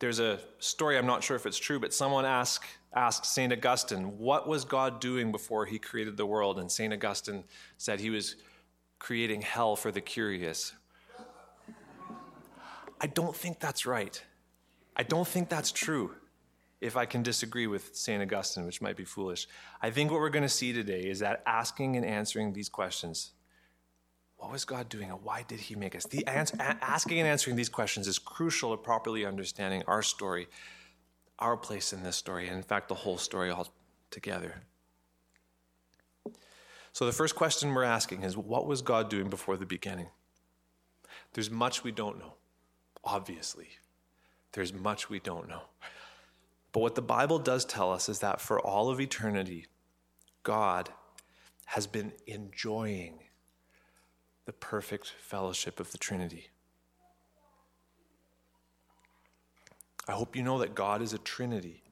There's 0.00 0.20
a 0.20 0.38
story, 0.60 0.96
I'm 0.96 1.06
not 1.06 1.24
sure 1.24 1.36
if 1.36 1.44
it's 1.44 1.58
true, 1.58 1.80
but 1.80 1.92
someone 1.92 2.24
asked, 2.24 2.64
asked 2.94 3.26
St. 3.26 3.52
Augustine, 3.52 4.18
what 4.18 4.46
was 4.46 4.64
God 4.64 5.00
doing 5.00 5.32
before 5.32 5.66
he 5.66 5.78
created 5.78 6.16
the 6.16 6.26
world? 6.26 6.58
And 6.58 6.70
St. 6.70 6.92
Augustine 6.92 7.44
said 7.78 7.98
he 7.98 8.10
was 8.10 8.36
creating 9.00 9.42
hell 9.42 9.74
for 9.74 9.90
the 9.90 10.00
curious. 10.00 10.72
I 13.00 13.06
don't 13.08 13.34
think 13.34 13.58
that's 13.58 13.86
right. 13.86 14.22
I 14.94 15.02
don't 15.02 15.26
think 15.26 15.48
that's 15.48 15.72
true, 15.72 16.14
if 16.80 16.96
I 16.96 17.04
can 17.04 17.22
disagree 17.22 17.66
with 17.66 17.94
St. 17.94 18.22
Augustine, 18.22 18.66
which 18.66 18.80
might 18.80 18.96
be 18.96 19.04
foolish. 19.04 19.48
I 19.82 19.90
think 19.90 20.10
what 20.10 20.20
we're 20.20 20.30
going 20.30 20.42
to 20.44 20.48
see 20.48 20.72
today 20.72 21.02
is 21.02 21.20
that 21.20 21.42
asking 21.46 21.96
and 21.96 22.04
answering 22.04 22.52
these 22.52 22.68
questions 22.68 23.32
what 24.38 24.50
was 24.50 24.64
God 24.64 24.88
doing 24.88 25.10
and 25.10 25.22
why 25.22 25.44
did 25.46 25.60
He 25.60 25.74
make 25.74 25.94
us? 25.94 26.04
The 26.04 26.26
answer, 26.26 26.56
asking 26.58 27.18
and 27.18 27.28
answering 27.28 27.56
these 27.56 27.68
questions 27.68 28.08
is 28.08 28.18
crucial 28.18 28.70
to 28.70 28.76
properly 28.76 29.26
understanding 29.26 29.82
our 29.86 30.02
story, 30.02 30.48
our 31.38 31.56
place 31.56 31.92
in 31.92 32.02
this 32.02 32.16
story, 32.16 32.48
and 32.48 32.56
in 32.56 32.62
fact, 32.62 32.88
the 32.88 32.94
whole 32.94 33.18
story 33.18 33.50
all 33.50 33.68
together. 34.10 34.62
So, 36.92 37.04
the 37.04 37.12
first 37.12 37.36
question 37.36 37.74
we're 37.74 37.84
asking 37.84 38.22
is 38.22 38.36
what 38.36 38.66
was 38.66 38.82
God 38.82 39.10
doing 39.10 39.28
before 39.28 39.56
the 39.56 39.66
beginning? 39.66 40.08
There's 41.34 41.50
much 41.50 41.84
we 41.84 41.92
don't 41.92 42.18
know 42.18 42.34
obviously. 43.08 43.68
There's 44.52 44.72
much 44.72 45.10
we 45.10 45.18
don't 45.18 45.48
know. 45.48 45.62
But 46.72 46.80
what 46.80 46.94
the 46.94 47.02
Bible 47.02 47.38
does 47.38 47.64
tell 47.64 47.92
us 47.92 48.08
is 48.08 48.20
that 48.20 48.40
for 48.40 48.60
all 48.60 48.90
of 48.90 49.00
eternity, 49.00 49.66
God 50.42 50.90
has 51.66 51.86
been 51.86 52.12
enjoying 52.26 53.20
the 54.48 54.52
perfect 54.54 55.12
fellowship 55.20 55.78
of 55.78 55.92
the 55.92 55.98
Trinity. 55.98 56.48
I 60.08 60.12
hope 60.12 60.34
you 60.34 60.42
know 60.42 60.58
that 60.60 60.74
God 60.74 61.02
is 61.02 61.12
a 61.12 61.18
Trinity. 61.18 61.82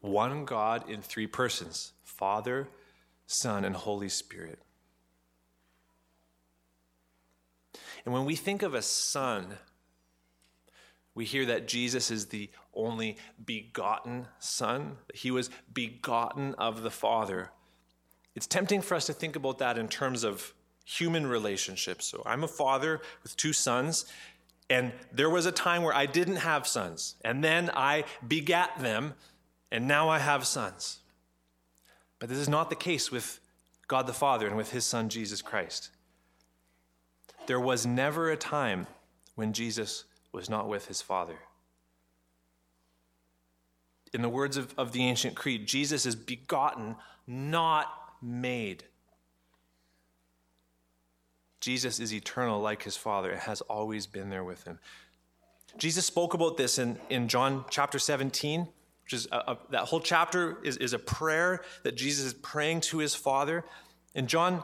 One 0.00 0.44
God 0.44 0.88
in 0.88 1.02
three 1.02 1.26
persons 1.26 1.94
Father, 2.04 2.68
Son, 3.26 3.64
and 3.64 3.74
Holy 3.74 4.08
Spirit. 4.08 4.60
And 8.04 8.14
when 8.14 8.24
we 8.24 8.36
think 8.36 8.62
of 8.62 8.72
a 8.72 8.80
son, 8.80 9.46
we 11.12 11.24
hear 11.24 11.44
that 11.46 11.66
Jesus 11.66 12.12
is 12.12 12.26
the 12.26 12.50
only 12.72 13.16
begotten 13.44 14.28
son, 14.38 14.98
that 15.08 15.16
he 15.16 15.32
was 15.32 15.50
begotten 15.72 16.54
of 16.54 16.82
the 16.82 16.90
Father. 16.92 17.50
It's 18.36 18.46
tempting 18.46 18.80
for 18.80 18.94
us 18.94 19.06
to 19.06 19.12
think 19.12 19.34
about 19.34 19.58
that 19.58 19.76
in 19.76 19.88
terms 19.88 20.22
of 20.22 20.54
human 20.84 21.26
relationships. 21.26 22.06
So 22.06 22.22
I'm 22.24 22.44
a 22.44 22.48
father 22.48 23.00
with 23.22 23.36
two 23.36 23.52
sons, 23.52 24.04
and 24.70 24.92
there 25.12 25.30
was 25.30 25.46
a 25.46 25.52
time 25.52 25.82
where 25.82 25.94
I 25.94 26.06
didn't 26.06 26.36
have 26.36 26.66
sons, 26.66 27.16
and 27.24 27.42
then 27.42 27.70
I 27.74 28.04
begat 28.26 28.78
them, 28.78 29.14
and 29.72 29.88
now 29.88 30.08
I 30.08 30.18
have 30.18 30.46
sons. 30.46 31.00
But 32.18 32.28
this 32.28 32.38
is 32.38 32.48
not 32.48 32.70
the 32.70 32.76
case 32.76 33.10
with 33.10 33.40
God 33.88 34.06
the 34.06 34.12
Father 34.12 34.46
and 34.46 34.56
with 34.56 34.70
his 34.70 34.84
son 34.84 35.08
Jesus 35.08 35.42
Christ. 35.42 35.90
There 37.46 37.60
was 37.60 37.84
never 37.84 38.30
a 38.30 38.36
time 38.36 38.86
when 39.34 39.52
Jesus 39.52 40.04
was 40.32 40.48
not 40.48 40.68
with 40.68 40.86
his 40.86 41.02
Father. 41.02 41.38
In 44.12 44.22
the 44.22 44.28
words 44.28 44.56
of, 44.56 44.72
of 44.78 44.92
the 44.92 45.04
ancient 45.06 45.34
creed, 45.34 45.66
Jesus 45.66 46.06
is 46.06 46.14
begotten, 46.14 46.96
not 47.26 47.92
made. 48.22 48.84
Jesus 51.64 51.98
is 51.98 52.12
eternal 52.12 52.60
like 52.60 52.82
his 52.82 52.94
Father 52.94 53.30
and 53.30 53.40
has 53.40 53.62
always 53.62 54.06
been 54.06 54.28
there 54.28 54.44
with 54.44 54.64
him. 54.64 54.78
Jesus 55.78 56.04
spoke 56.04 56.34
about 56.34 56.58
this 56.58 56.78
in, 56.78 56.98
in 57.08 57.26
John 57.26 57.64
chapter 57.70 57.98
17, 57.98 58.68
which 59.04 59.14
is 59.14 59.26
a, 59.32 59.36
a, 59.36 59.58
that 59.70 59.84
whole 59.84 60.00
chapter 60.00 60.58
is, 60.62 60.76
is 60.76 60.92
a 60.92 60.98
prayer 60.98 61.62
that 61.82 61.94
Jesus 61.94 62.26
is 62.26 62.34
praying 62.34 62.82
to 62.82 62.98
his 62.98 63.14
Father. 63.14 63.64
In 64.14 64.26
John 64.26 64.62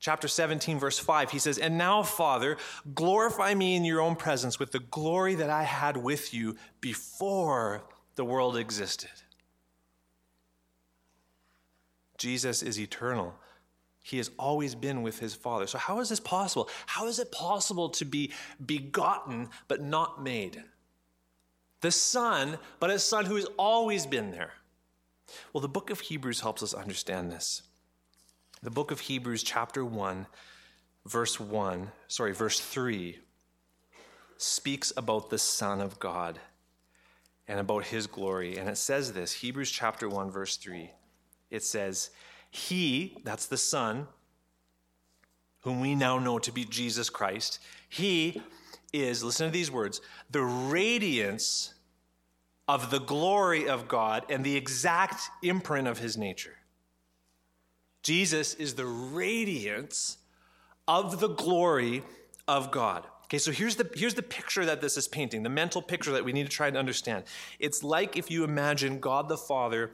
chapter 0.00 0.26
17, 0.26 0.78
verse 0.78 0.98
5, 0.98 1.32
he 1.32 1.38
says, 1.38 1.58
And 1.58 1.76
now, 1.76 2.02
Father, 2.02 2.56
glorify 2.94 3.54
me 3.54 3.76
in 3.76 3.84
your 3.84 4.00
own 4.00 4.16
presence 4.16 4.58
with 4.58 4.72
the 4.72 4.80
glory 4.80 5.34
that 5.34 5.50
I 5.50 5.64
had 5.64 5.98
with 5.98 6.32
you 6.32 6.56
before 6.80 7.82
the 8.14 8.24
world 8.24 8.56
existed. 8.56 9.10
Jesus 12.16 12.62
is 12.62 12.80
eternal. 12.80 13.34
He 14.08 14.16
has 14.16 14.30
always 14.38 14.74
been 14.74 15.02
with 15.02 15.18
his 15.18 15.34
Father. 15.34 15.66
So, 15.66 15.76
how 15.76 16.00
is 16.00 16.08
this 16.08 16.18
possible? 16.18 16.70
How 16.86 17.06
is 17.08 17.18
it 17.18 17.30
possible 17.30 17.90
to 17.90 18.06
be 18.06 18.32
begotten 18.64 19.50
but 19.68 19.82
not 19.82 20.22
made? 20.22 20.62
The 21.82 21.90
Son, 21.90 22.58
but 22.80 22.88
a 22.88 22.98
Son 22.98 23.26
who 23.26 23.36
has 23.36 23.44
always 23.58 24.06
been 24.06 24.30
there. 24.30 24.52
Well, 25.52 25.60
the 25.60 25.68
book 25.68 25.90
of 25.90 26.00
Hebrews 26.00 26.40
helps 26.40 26.62
us 26.62 26.72
understand 26.72 27.30
this. 27.30 27.62
The 28.62 28.70
book 28.70 28.90
of 28.90 29.00
Hebrews, 29.00 29.42
chapter 29.42 29.84
1, 29.84 30.26
verse 31.04 31.38
1, 31.38 31.92
sorry, 32.06 32.32
verse 32.32 32.60
3, 32.60 33.18
speaks 34.38 34.90
about 34.96 35.28
the 35.28 35.38
Son 35.38 35.82
of 35.82 35.98
God 35.98 36.40
and 37.46 37.60
about 37.60 37.84
his 37.84 38.06
glory. 38.06 38.56
And 38.56 38.70
it 38.70 38.78
says 38.78 39.12
this 39.12 39.34
Hebrews 39.34 39.70
chapter 39.70 40.08
1, 40.08 40.30
verse 40.30 40.56
3. 40.56 40.92
It 41.50 41.62
says, 41.62 42.08
He, 42.50 43.18
that's 43.24 43.46
the 43.46 43.56
Son, 43.56 44.08
whom 45.60 45.80
we 45.80 45.94
now 45.94 46.18
know 46.18 46.38
to 46.38 46.52
be 46.52 46.64
Jesus 46.64 47.10
Christ, 47.10 47.58
he 47.88 48.42
is, 48.92 49.22
listen 49.22 49.46
to 49.46 49.52
these 49.52 49.70
words, 49.70 50.00
the 50.30 50.42
radiance 50.42 51.74
of 52.66 52.90
the 52.90 53.00
glory 53.00 53.68
of 53.68 53.88
God 53.88 54.24
and 54.28 54.44
the 54.44 54.56
exact 54.56 55.30
imprint 55.42 55.88
of 55.88 55.98
his 55.98 56.16
nature. 56.16 56.56
Jesus 58.02 58.54
is 58.54 58.74
the 58.74 58.86
radiance 58.86 60.18
of 60.86 61.20
the 61.20 61.28
glory 61.28 62.02
of 62.46 62.70
God. 62.70 63.04
Okay, 63.24 63.38
so 63.38 63.52
here's 63.52 63.76
the, 63.76 63.90
here's 63.94 64.14
the 64.14 64.22
picture 64.22 64.64
that 64.64 64.80
this 64.80 64.96
is 64.96 65.06
painting, 65.06 65.42
the 65.42 65.50
mental 65.50 65.82
picture 65.82 66.12
that 66.12 66.24
we 66.24 66.32
need 66.32 66.44
to 66.44 66.48
try 66.48 66.70
to 66.70 66.78
understand. 66.78 67.24
It's 67.58 67.82
like 67.82 68.16
if 68.16 68.30
you 68.30 68.44
imagine 68.44 69.00
God 69.00 69.28
the 69.28 69.36
Father 69.36 69.90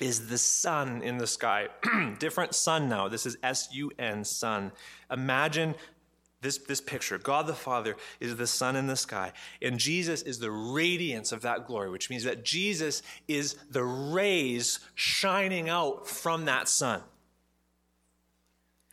is 0.00 0.28
the 0.28 0.38
sun 0.38 1.02
in 1.02 1.18
the 1.18 1.26
sky. 1.26 1.68
Different 2.18 2.54
sun 2.54 2.88
now. 2.88 3.08
This 3.08 3.26
is 3.26 3.36
S 3.42 3.68
U 3.72 3.90
N, 3.98 4.24
sun. 4.24 4.72
Imagine 5.10 5.74
this, 6.40 6.58
this 6.58 6.80
picture. 6.80 7.18
God 7.18 7.46
the 7.46 7.54
Father 7.54 7.96
is 8.20 8.36
the 8.36 8.46
sun 8.46 8.76
in 8.76 8.86
the 8.86 8.96
sky, 8.96 9.32
and 9.62 9.78
Jesus 9.78 10.22
is 10.22 10.38
the 10.38 10.50
radiance 10.50 11.32
of 11.32 11.42
that 11.42 11.66
glory, 11.66 11.90
which 11.90 12.10
means 12.10 12.24
that 12.24 12.44
Jesus 12.44 13.02
is 13.28 13.56
the 13.70 13.84
rays 13.84 14.80
shining 14.94 15.68
out 15.68 16.06
from 16.06 16.44
that 16.44 16.68
sun. 16.68 17.02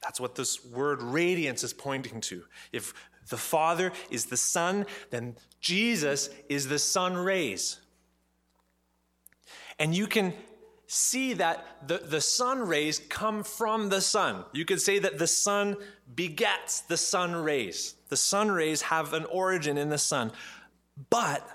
That's 0.02 0.20
what 0.20 0.36
this 0.36 0.66
word 0.66 1.02
radiance 1.02 1.64
is 1.64 1.74
pointing 1.74 2.22
to. 2.22 2.44
If 2.72 2.94
the 3.30 3.38
Father 3.38 3.92
is 4.10 4.26
the 4.26 4.38
sun, 4.38 4.86
then 5.12 5.36
Jesus 5.60 6.30
is 6.50 6.68
the 6.68 6.80
sun 6.80 7.16
rays. 7.16 7.80
And 9.78 9.96
you 9.96 10.08
can 10.08 10.34
see 10.94 11.32
that 11.32 11.88
the, 11.88 12.00
the 12.00 12.20
sun 12.20 12.68
rays 12.68 13.00
come 13.00 13.46
from 13.46 13.88
the 13.88 14.02
sun. 14.02 14.44
You 14.52 14.66
could 14.66 14.82
say 14.82 15.00
that 15.00 15.18
the 15.18 15.26
sun 15.26 15.78
begets 16.14 16.82
the 16.82 16.98
sun 16.98 17.34
rays. 17.34 17.96
The 18.10 18.18
sun 18.18 18.52
rays 18.52 18.82
have 18.82 19.14
an 19.14 19.24
origin 19.24 19.78
in 19.78 19.88
the 19.88 19.98
sun. 19.98 20.34
But 21.10 21.48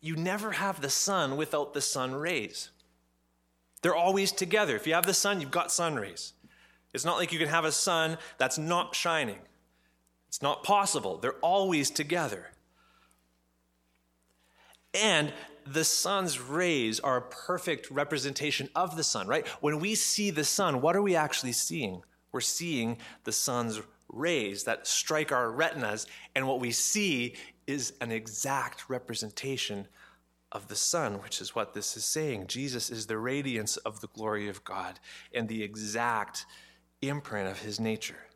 you 0.00 0.16
never 0.16 0.50
have 0.50 0.80
the 0.80 0.90
sun 0.90 1.36
without 1.36 1.74
the 1.74 1.80
sun 1.80 2.12
rays. 2.12 2.70
They're 3.82 3.94
always 3.94 4.32
together. 4.32 4.74
If 4.74 4.84
you 4.84 4.94
have 4.94 5.06
the 5.06 5.14
sun, 5.14 5.40
you've 5.40 5.52
got 5.52 5.70
sun 5.70 5.94
rays. 5.94 6.32
It's 6.92 7.04
not 7.04 7.18
like 7.18 7.32
you 7.32 7.38
can 7.38 7.48
have 7.48 7.64
a 7.64 7.70
sun 7.70 8.18
that's 8.36 8.58
not 8.58 8.96
shining. 8.96 9.38
It's 10.26 10.42
not 10.42 10.64
possible. 10.64 11.18
They're 11.18 11.34
always 11.34 11.88
together. 11.88 12.50
And 14.92 15.32
the 15.72 15.84
sun's 15.84 16.40
rays 16.40 16.98
are 17.00 17.18
a 17.18 17.22
perfect 17.22 17.90
representation 17.90 18.68
of 18.74 18.96
the 18.96 19.04
sun, 19.04 19.28
right? 19.28 19.46
When 19.60 19.78
we 19.78 19.94
see 19.94 20.30
the 20.30 20.44
sun, 20.44 20.80
what 20.80 20.96
are 20.96 21.02
we 21.02 21.14
actually 21.14 21.52
seeing? 21.52 22.02
We're 22.32 22.40
seeing 22.40 22.98
the 23.24 23.32
sun's 23.32 23.80
rays 24.08 24.64
that 24.64 24.86
strike 24.86 25.30
our 25.30 25.50
retinas, 25.50 26.06
and 26.34 26.48
what 26.48 26.58
we 26.58 26.72
see 26.72 27.34
is 27.66 27.92
an 28.00 28.10
exact 28.10 28.90
representation 28.90 29.86
of 30.50 30.66
the 30.66 30.74
sun, 30.74 31.22
which 31.22 31.40
is 31.40 31.54
what 31.54 31.74
this 31.74 31.96
is 31.96 32.04
saying. 32.04 32.48
Jesus 32.48 32.90
is 32.90 33.06
the 33.06 33.18
radiance 33.18 33.76
of 33.76 34.00
the 34.00 34.08
glory 34.08 34.48
of 34.48 34.64
God 34.64 34.98
and 35.32 35.48
the 35.48 35.62
exact 35.62 36.46
imprint 37.00 37.48
of 37.48 37.60
his 37.60 37.78
nature. 37.78 38.26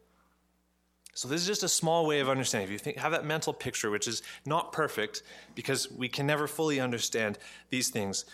So 1.14 1.28
this 1.28 1.40
is 1.40 1.46
just 1.46 1.62
a 1.62 1.68
small 1.68 2.06
way 2.06 2.18
of 2.18 2.28
understanding. 2.28 2.66
If 2.66 2.72
you 2.72 2.78
think, 2.78 2.96
have 2.98 3.12
that 3.12 3.24
mental 3.24 3.52
picture, 3.52 3.90
which 3.90 4.08
is 4.08 4.22
not 4.44 4.72
perfect 4.72 5.22
because 5.54 5.90
we 5.90 6.08
can 6.08 6.26
never 6.26 6.46
fully 6.48 6.80
understand 6.80 7.38
these 7.70 7.88
things. 7.88 8.24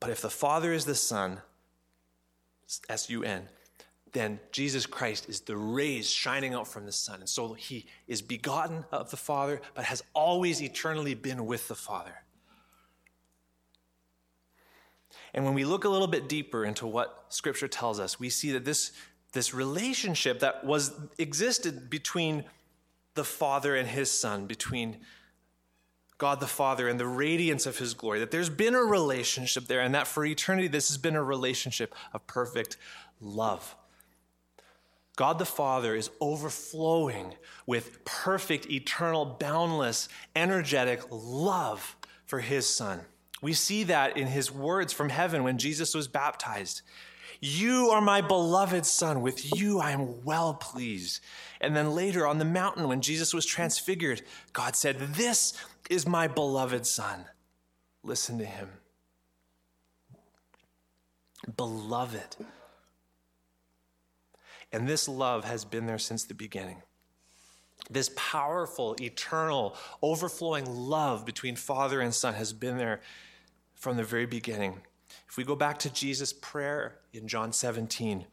But 0.00 0.10
if 0.10 0.20
the 0.20 0.30
Father 0.30 0.72
is 0.72 0.84
the 0.84 0.96
sun, 0.96 1.40
S 2.88 3.08
U 3.10 3.22
N, 3.22 3.48
then 4.12 4.40
Jesus 4.50 4.86
Christ 4.86 5.28
is 5.28 5.40
the 5.40 5.56
rays 5.56 6.10
shining 6.10 6.52
out 6.52 6.66
from 6.66 6.84
the 6.84 6.92
sun. 6.92 7.20
And 7.20 7.28
so 7.28 7.52
he 7.52 7.86
is 8.08 8.22
begotten 8.22 8.84
of 8.90 9.12
the 9.12 9.16
Father, 9.16 9.60
but 9.74 9.84
has 9.84 10.02
always 10.12 10.60
eternally 10.60 11.14
been 11.14 11.46
with 11.46 11.68
the 11.68 11.76
Father. 11.76 12.22
And 15.32 15.44
when 15.44 15.54
we 15.54 15.64
look 15.64 15.84
a 15.84 15.88
little 15.88 16.08
bit 16.08 16.28
deeper 16.28 16.64
into 16.64 16.88
what 16.88 17.26
Scripture 17.28 17.68
tells 17.68 18.00
us, 18.00 18.18
we 18.18 18.30
see 18.30 18.50
that 18.50 18.64
this 18.64 18.90
this 19.32 19.54
relationship 19.54 20.40
that 20.40 20.64
was 20.64 20.92
existed 21.18 21.88
between 21.88 22.44
the 23.14 23.24
Father 23.24 23.76
and 23.76 23.88
his 23.88 24.10
Son, 24.10 24.46
between 24.46 24.98
God 26.18 26.40
the 26.40 26.46
Father 26.46 26.88
and 26.88 27.00
the 27.00 27.06
radiance 27.06 27.64
of 27.66 27.78
his 27.78 27.94
glory, 27.94 28.18
that 28.20 28.30
there's 28.30 28.50
been 28.50 28.74
a 28.74 28.82
relationship 28.82 29.66
there, 29.66 29.80
and 29.80 29.94
that 29.94 30.06
for 30.06 30.24
eternity, 30.24 30.68
this 30.68 30.88
has 30.88 30.98
been 30.98 31.16
a 31.16 31.22
relationship 31.22 31.94
of 32.12 32.26
perfect 32.26 32.76
love. 33.20 33.74
God 35.16 35.38
the 35.38 35.46
Father 35.46 35.94
is 35.94 36.10
overflowing 36.20 37.34
with 37.66 38.04
perfect, 38.04 38.70
eternal, 38.70 39.24
boundless, 39.26 40.08
energetic 40.34 41.02
love 41.10 41.96
for 42.26 42.40
his 42.40 42.66
Son. 42.66 43.00
We 43.42 43.52
see 43.52 43.84
that 43.84 44.16
in 44.16 44.28
his 44.28 44.52
words 44.52 44.92
from 44.92 45.08
heaven 45.08 45.42
when 45.42 45.58
Jesus 45.58 45.94
was 45.94 46.08
baptized. 46.08 46.82
You 47.40 47.88
are 47.90 48.02
my 48.02 48.20
beloved 48.20 48.84
son. 48.84 49.22
With 49.22 49.56
you 49.56 49.80
I 49.80 49.92
am 49.92 50.22
well 50.24 50.54
pleased. 50.54 51.20
And 51.60 51.74
then 51.74 51.92
later 51.92 52.26
on 52.26 52.38
the 52.38 52.44
mountain, 52.44 52.86
when 52.86 53.00
Jesus 53.00 53.32
was 53.32 53.46
transfigured, 53.46 54.22
God 54.52 54.76
said, 54.76 54.98
This 54.98 55.54
is 55.88 56.06
my 56.06 56.28
beloved 56.28 56.86
son. 56.86 57.24
Listen 58.02 58.38
to 58.38 58.44
him. 58.44 58.68
Beloved. 61.56 62.36
And 64.72 64.86
this 64.86 65.08
love 65.08 65.44
has 65.44 65.64
been 65.64 65.86
there 65.86 65.98
since 65.98 66.24
the 66.24 66.34
beginning. 66.34 66.82
This 67.90 68.10
powerful, 68.14 68.94
eternal, 69.00 69.76
overflowing 70.02 70.66
love 70.66 71.24
between 71.24 71.56
Father 71.56 72.00
and 72.00 72.14
Son 72.14 72.34
has 72.34 72.52
been 72.52 72.76
there 72.76 73.00
from 73.74 73.96
the 73.96 74.04
very 74.04 74.26
beginning. 74.26 74.82
If 75.30 75.36
we 75.36 75.44
go 75.44 75.54
back 75.54 75.78
to 75.80 75.90
Jesus' 75.90 76.32
prayer 76.32 76.96
in 77.12 77.28
John 77.28 77.52
17, 77.52 78.26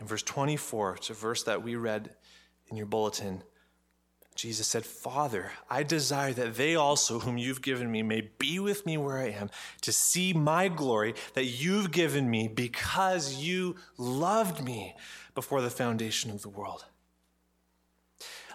in 0.00 0.06
verse 0.06 0.24
24, 0.24 0.96
it's 0.96 1.10
a 1.10 1.14
verse 1.14 1.44
that 1.44 1.62
we 1.62 1.76
read 1.76 2.10
in 2.66 2.76
your 2.76 2.86
bulletin. 2.86 3.44
Jesus 4.34 4.66
said, 4.66 4.84
Father, 4.84 5.52
I 5.70 5.84
desire 5.84 6.32
that 6.32 6.56
they 6.56 6.74
also, 6.74 7.20
whom 7.20 7.38
you've 7.38 7.62
given 7.62 7.92
me, 7.92 8.02
may 8.02 8.28
be 8.38 8.58
with 8.58 8.86
me 8.86 8.96
where 8.96 9.18
I 9.18 9.30
am, 9.30 9.50
to 9.82 9.92
see 9.92 10.32
my 10.32 10.66
glory 10.66 11.14
that 11.34 11.44
you've 11.44 11.92
given 11.92 12.28
me 12.28 12.48
because 12.48 13.36
you 13.36 13.76
loved 13.96 14.64
me 14.64 14.96
before 15.34 15.60
the 15.60 15.70
foundation 15.70 16.32
of 16.32 16.42
the 16.42 16.48
world. 16.48 16.86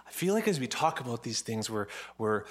I 0.05 0.12
feel 0.12 0.33
like 0.33 0.47
as 0.49 0.59
we 0.59 0.67
talk 0.67 0.99
about 0.99 1.23
these 1.23 1.39
things, 1.39 1.69
we're, 1.69 1.88
we're 2.17 2.43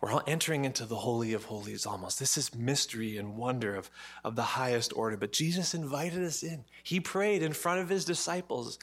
we're 0.00 0.12
all 0.12 0.22
entering 0.26 0.64
into 0.64 0.84
the 0.84 0.96
Holy 0.96 1.32
of 1.32 1.44
Holies 1.44 1.86
almost. 1.86 2.18
This 2.18 2.36
is 2.36 2.54
mystery 2.54 3.16
and 3.16 3.36
wonder 3.36 3.74
of, 3.74 3.90
of 4.24 4.36
the 4.36 4.42
highest 4.42 4.92
order. 4.94 5.16
But 5.16 5.32
Jesus 5.32 5.74
invited 5.74 6.22
us 6.22 6.42
in. 6.42 6.64
He 6.82 7.00
prayed 7.00 7.42
in 7.42 7.54
front 7.54 7.80
of 7.80 7.88
his 7.88 8.04
disciples, 8.04 8.78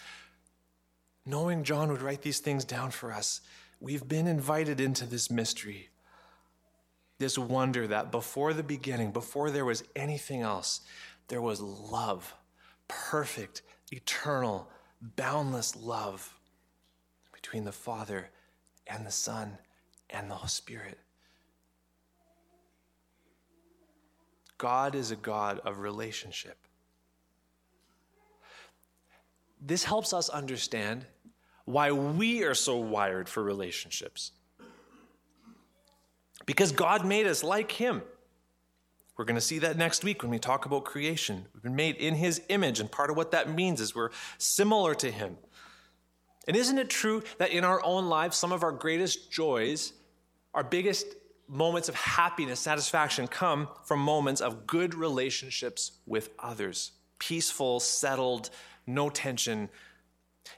knowing 1.25 1.63
John 1.63 1.91
would 1.91 2.01
write 2.01 2.23
these 2.23 2.39
things 2.39 2.65
down 2.65 2.89
for 2.89 3.11
us. 3.11 3.41
We've 3.79 4.07
been 4.07 4.27
invited 4.27 4.79
into 4.79 5.05
this 5.05 5.29
mystery, 5.29 5.89
this 7.19 7.37
wonder 7.37 7.85
that 7.87 8.11
before 8.11 8.53
the 8.53 8.63
beginning, 8.63 9.11
before 9.11 9.51
there 9.51 9.65
was 9.65 9.83
anything 9.95 10.41
else, 10.41 10.81
there 11.27 11.41
was 11.41 11.61
love, 11.61 12.33
perfect, 12.87 13.61
eternal, 13.91 14.67
boundless 15.15 15.75
love 15.75 16.33
between 17.33 17.65
the 17.65 17.71
Father 17.71 18.29
and 18.87 19.05
the 19.05 19.11
Son 19.11 19.57
and 20.09 20.31
the 20.31 20.45
Spirit. 20.47 20.97
God 24.63 24.95
is 24.95 25.11
a 25.11 25.17
God 25.17 25.59
of 25.65 25.79
relationship. 25.79 26.57
This 29.61 29.83
helps 29.83 30.13
us 30.13 30.29
understand 30.29 31.05
why 31.65 31.91
we 31.91 32.45
are 32.45 32.53
so 32.53 32.77
wired 32.77 33.27
for 33.27 33.43
relationships. 33.43 34.31
Because 36.45 36.71
God 36.71 37.05
made 37.05 37.27
us 37.27 37.43
like 37.43 37.73
Him. 37.73 38.03
We're 39.17 39.25
going 39.25 39.35
to 39.35 39.41
see 39.41 39.59
that 39.59 39.75
next 39.75 40.05
week 40.05 40.21
when 40.21 40.31
we 40.31 40.39
talk 40.39 40.65
about 40.65 40.85
creation. 40.85 41.45
We've 41.53 41.63
been 41.63 41.75
made 41.75 41.97
in 41.97 42.15
His 42.15 42.41
image, 42.47 42.79
and 42.79 42.89
part 42.89 43.09
of 43.09 43.17
what 43.17 43.31
that 43.31 43.53
means 43.53 43.81
is 43.81 43.93
we're 43.93 44.11
similar 44.37 44.95
to 44.95 45.11
Him. 45.11 45.35
And 46.47 46.55
isn't 46.55 46.77
it 46.77 46.89
true 46.89 47.21
that 47.37 47.51
in 47.51 47.65
our 47.65 47.83
own 47.83 48.07
lives, 48.07 48.37
some 48.37 48.53
of 48.53 48.63
our 48.63 48.71
greatest 48.71 49.29
joys, 49.29 49.91
our 50.53 50.63
biggest 50.63 51.05
moments 51.47 51.89
of 51.89 51.95
happiness, 51.95 52.59
satisfaction 52.59 53.27
come 53.27 53.67
from 53.85 53.99
moments 53.99 54.41
of 54.41 54.65
good 54.67 54.93
relationships 54.95 55.93
with 56.05 56.29
others 56.39 56.91
peaceful, 57.19 57.79
settled, 57.79 58.49
no 58.85 59.09
tension. 59.09 59.69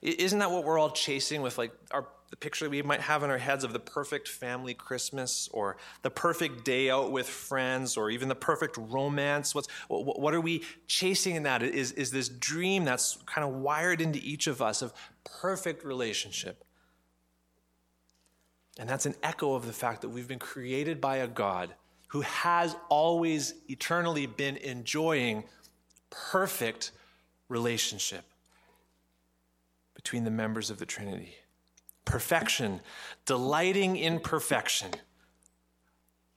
Isn't 0.01 0.39
that 0.39 0.49
what 0.49 0.63
we're 0.63 0.79
all 0.79 0.89
chasing 0.89 1.43
with 1.43 1.59
like 1.59 1.71
our 1.91 2.07
the 2.35 2.35
picture 2.35 2.69
we 2.69 2.81
might 2.81 3.01
have 3.01 3.23
in 3.23 3.29
our 3.29 3.37
heads 3.37 3.63
of 3.63 3.71
the 3.71 3.79
perfect 3.79 4.27
family 4.27 4.73
Christmas 4.73 5.47
or 5.53 5.77
the 6.01 6.09
perfect 6.09 6.65
day 6.65 6.89
out 6.89 7.11
with 7.11 7.29
friends 7.29 7.95
or 7.95 8.09
even 8.09 8.27
the 8.27 8.35
perfect 8.35 8.77
romance? 8.77 9.55
What's, 9.55 9.69
what 9.87 10.33
are 10.33 10.41
we 10.41 10.63
chasing 10.85 11.35
in 11.35 11.43
that? 11.43 11.63
Is, 11.63 11.93
is 11.93 12.11
this 12.11 12.27
dream 12.27 12.83
that's 12.83 13.17
kind 13.25 13.47
of 13.47 13.53
wired 13.55 14.01
into 14.01 14.19
each 14.21 14.47
of 14.47 14.61
us 14.61 14.81
of 14.81 14.91
perfect 15.23 15.85
relationship? 15.85 16.64
And 18.77 18.89
that's 18.89 19.05
an 19.05 19.15
echo 19.23 19.53
of 19.53 19.65
the 19.65 19.73
fact 19.73 20.01
that 20.01 20.09
we've 20.09 20.27
been 20.27 20.39
created 20.39 20.99
by 20.99 21.17
a 21.17 21.27
God 21.27 21.73
who 22.09 22.21
has 22.21 22.75
always 22.89 23.55
eternally 23.67 24.25
been 24.25 24.57
enjoying 24.57 25.43
perfect 26.09 26.91
relationship 27.49 28.23
between 29.93 30.23
the 30.23 30.31
members 30.31 30.69
of 30.69 30.77
the 30.77 30.85
Trinity. 30.85 31.35
Perfection, 32.03 32.81
delighting 33.25 33.95
in 33.95 34.19
perfection. 34.19 34.91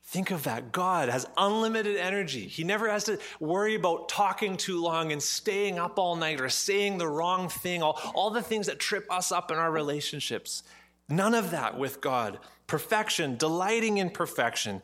Think 0.04 0.30
of 0.30 0.44
that. 0.44 0.72
God 0.72 1.10
has 1.10 1.26
unlimited 1.36 1.96
energy. 1.96 2.48
He 2.48 2.64
never 2.64 2.88
has 2.88 3.04
to 3.04 3.18
worry 3.40 3.74
about 3.74 4.08
talking 4.08 4.56
too 4.56 4.80
long 4.80 5.12
and 5.12 5.22
staying 5.22 5.78
up 5.78 5.98
all 5.98 6.16
night 6.16 6.40
or 6.40 6.48
saying 6.48 6.96
the 6.96 7.06
wrong 7.06 7.50
thing, 7.50 7.82
all, 7.82 8.00
all 8.14 8.30
the 8.30 8.40
things 8.40 8.68
that 8.68 8.78
trip 8.78 9.06
us 9.12 9.30
up 9.30 9.50
in 9.50 9.58
our 9.58 9.70
relationships. 9.70 10.62
None 11.08 11.34
of 11.34 11.50
that 11.50 11.78
with 11.78 12.00
God. 12.00 12.38
Perfection, 12.66 13.36
delighting 13.36 13.98
in 13.98 14.10
perfection, 14.10 14.82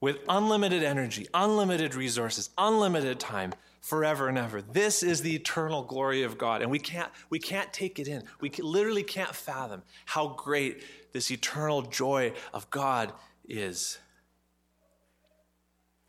with 0.00 0.18
unlimited 0.28 0.82
energy, 0.82 1.26
unlimited 1.32 1.94
resources, 1.94 2.50
unlimited 2.58 3.18
time, 3.18 3.54
forever 3.80 4.28
and 4.28 4.38
ever. 4.38 4.60
This 4.60 5.02
is 5.02 5.22
the 5.22 5.34
eternal 5.34 5.82
glory 5.82 6.22
of 6.22 6.38
God, 6.38 6.62
and 6.62 6.70
we 6.70 6.78
can't 6.78 7.10
we 7.30 7.38
can't 7.38 7.72
take 7.72 7.98
it 7.98 8.08
in. 8.08 8.24
We 8.40 8.50
literally 8.50 9.02
can't 9.02 9.34
fathom 9.34 9.82
how 10.06 10.28
great 10.28 10.82
this 11.12 11.30
eternal 11.30 11.82
joy 11.82 12.32
of 12.52 12.68
God 12.70 13.12
is. 13.46 13.98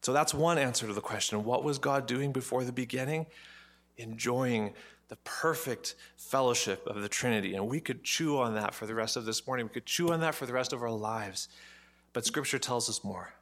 So 0.02 0.14
that's 0.14 0.34
one 0.34 0.58
answer 0.58 0.88
to 0.88 0.94
the 0.94 1.02
question 1.02 1.44
what 1.44 1.64
was 1.64 1.78
God 1.78 2.06
doing 2.06 2.32
before 2.32 2.64
the 2.64 2.72
beginning? 2.72 3.26
Enjoying 3.98 4.74
the 5.08 5.16
perfect 5.18 5.96
fellowship 6.18 6.86
of 6.88 7.02
the 7.02 7.10
Trinity. 7.10 7.56
And 7.56 7.68
we 7.68 7.80
could 7.80 8.04
chew 8.04 8.38
on 8.40 8.56
that 8.56 8.74
for 8.74 8.86
the 8.86 8.96
rest 8.96 9.16
of 9.18 9.26
this 9.26 9.46
morning. 9.46 9.68
We 9.68 9.74
could 9.74 9.86
chew 9.86 10.12
on 10.12 10.20
that 10.22 10.36
for 10.36 10.46
the 10.46 10.54
rest 10.54 10.74
of 10.74 10.82
our 10.82 10.92
lives. 10.92 11.48
But 12.14 12.26
Scripture 12.26 12.60
tells 12.60 12.90
us 12.90 13.04
more. 13.04 13.34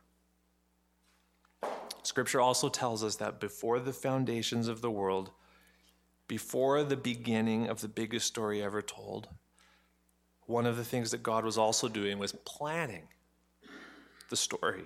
Scripture 2.03 2.41
also 2.41 2.67
tells 2.67 3.03
us 3.03 3.15
that 3.15 3.39
before 3.39 3.79
the 3.79 3.93
foundations 3.93 4.67
of 4.67 4.81
the 4.81 4.91
world, 4.91 5.31
before 6.27 6.83
the 6.83 6.97
beginning 6.97 7.69
of 7.69 7.81
the 7.81 7.87
biggest 7.87 8.27
story 8.27 8.61
ever 8.61 8.81
told, 8.81 9.29
one 10.45 10.65
of 10.65 10.75
the 10.75 10.83
things 10.83 11.11
that 11.11 11.23
God 11.23 11.45
was 11.45 11.57
also 11.57 11.87
doing 11.87 12.19
was 12.19 12.33
planning 12.45 13.03
the 14.29 14.35
story. 14.35 14.83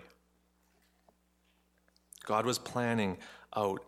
God 2.25 2.45
was 2.45 2.59
planning 2.59 3.17
out 3.55 3.83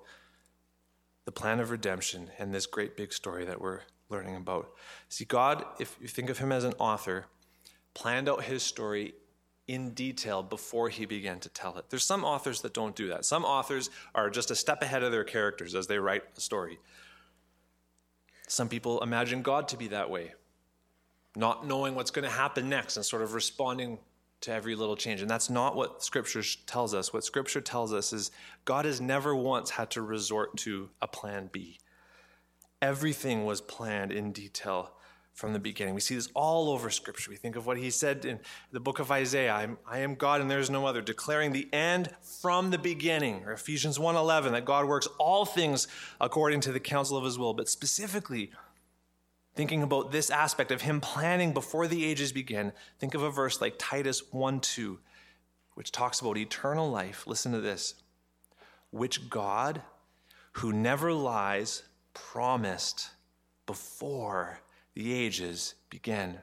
the 1.30 1.34
plan 1.34 1.60
of 1.60 1.70
redemption 1.70 2.32
and 2.40 2.52
this 2.52 2.66
great 2.66 2.98
big 2.98 3.14
story 3.14 3.46
that 3.46 3.62
we're 3.62 3.82
learning 4.10 4.36
about. 4.36 4.72
See, 5.10 5.26
God, 5.26 5.64
if 5.80 5.96
you 6.02 6.08
think 6.08 6.32
of 6.32 6.40
him 6.40 6.52
as 6.52 6.64
an 6.64 6.74
author, 6.80 7.28
planned 7.94 8.28
out 8.28 8.46
his 8.46 8.64
story 8.64 9.14
in 9.68 9.92
detail 9.92 10.42
before 10.42 10.90
he 10.90 11.06
began 11.06 11.40
to 11.42 11.50
tell 11.50 11.78
it. 11.78 11.86
There's 11.92 12.04
some 12.04 12.24
authors 12.26 12.62
that 12.62 12.74
don't 12.74 12.96
do 12.96 13.10
that. 13.10 13.26
Some 13.26 13.46
authors 13.46 13.92
are 14.16 14.32
just 14.32 14.50
a 14.50 14.56
step 14.56 14.82
ahead 14.82 15.04
of 15.04 15.12
their 15.12 15.24
characters 15.24 15.76
as 15.76 15.86
they 15.86 16.00
write 16.00 16.24
a 16.36 16.42
story. 16.42 16.80
Some 18.48 18.68
people 18.68 19.00
imagine 19.04 19.44
God 19.44 19.68
to 19.68 19.78
be 19.78 19.90
that 19.90 20.10
way, 20.10 20.34
not 21.36 21.68
knowing 21.68 21.94
what's 21.94 22.10
going 22.10 22.28
to 22.28 22.36
happen 22.36 22.70
next 22.70 22.98
and 22.98 23.06
sort 23.06 23.22
of 23.22 23.36
responding 23.36 24.00
to 24.42 24.52
every 24.52 24.76
little 24.76 24.96
change. 24.96 25.22
And 25.22 25.30
that's 25.30 25.50
not 25.50 25.76
what 25.76 26.04
Scripture 26.04 26.44
tells 26.66 26.94
us. 26.94 27.14
What 27.14 27.24
Scripture 27.24 27.62
tells 27.62 27.94
us 27.94 28.14
is 28.14 28.32
God 28.66 28.86
has 28.86 29.02
never 29.02 29.36
once 29.36 29.72
had 29.72 29.92
to 29.92 30.02
resort 30.02 30.58
to 30.58 30.90
a 31.02 31.08
plan 31.08 31.50
B. 31.52 31.80
Everything 32.82 33.46
was 33.46 33.60
planned 33.60 34.12
in 34.12 34.32
detail 34.32 34.94
from 35.34 35.54
the 35.54 35.60
beginning. 35.60 35.94
We 35.96 36.02
see 36.02 36.16
this 36.16 36.30
all 36.34 36.70
over 36.70 36.90
Scripture. 36.90 37.32
We 37.32 37.38
think 37.38 37.56
of 37.56 37.66
what 37.66 37.78
he 37.78 37.90
said 37.90 38.26
in 38.26 38.40
the 38.74 38.80
book 38.80 39.00
of 39.00 39.10
Isaiah 39.10 39.54
I'm, 39.54 39.78
I 39.90 40.00
am 40.00 40.16
God 40.16 40.42
and 40.42 40.52
there 40.52 40.60
is 40.60 40.70
no 40.70 40.86
other, 40.86 41.02
declaring 41.02 41.54
the 41.54 41.68
end 41.74 42.10
from 42.42 42.72
the 42.72 42.78
beginning, 42.78 43.44
or 43.46 43.54
Ephesians 43.54 43.98
1.11, 43.98 44.52
that 44.52 44.66
God 44.66 44.86
works 44.86 45.08
all 45.18 45.46
things 45.46 45.88
according 46.20 46.60
to 46.62 46.74
the 46.74 46.80
counsel 46.80 47.18
of 47.18 47.24
his 47.24 47.40
will. 47.40 47.54
But 47.54 47.70
specifically, 47.70 48.52
thinking 49.60 49.84
about 49.84 50.10
this 50.14 50.30
aspect 50.30 50.72
of 50.72 50.84
him 50.84 51.02
planning 51.02 51.52
before 51.52 51.86
the 51.86 52.06
ages 52.06 52.32
begin, 52.32 52.72
think 52.98 53.14
of 53.14 53.22
a 53.22 53.30
verse 53.30 53.60
like 53.60 53.76
Titus 53.78 54.22
1.2, 54.34 55.00
which 55.74 55.92
talks 55.92 56.22
about 56.22 56.38
eternal 56.38 56.90
life. 56.90 57.28
Listen 57.28 57.52
to 57.52 57.60
this. 57.60 57.96
Which 58.90 59.30
God, 59.30 59.82
who 60.54 60.72
never 60.72 61.12
lies, 61.12 61.84
promised 62.14 63.10
before 63.66 64.62
the 64.94 65.12
ages 65.12 65.76
began. 65.90 66.40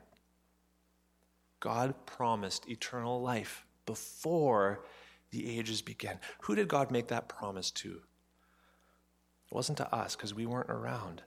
God 1.59 1.94
promised 2.05 2.68
eternal 2.68 3.22
life 3.22 3.64
before 3.87 4.85
the 5.31 5.59
ages 5.59 5.81
began. 5.81 6.18
Who 6.42 6.55
did 6.55 6.68
God 6.68 6.90
make 6.90 7.09
that 7.09 7.31
promise 7.31 7.70
to? 7.70 7.92
It 7.92 9.55
wasn't 9.55 9.79
to 9.79 9.90
us 9.90 10.14
because 10.14 10.35
we 10.35 10.44
weren't 10.44 10.68
around. 10.68 11.22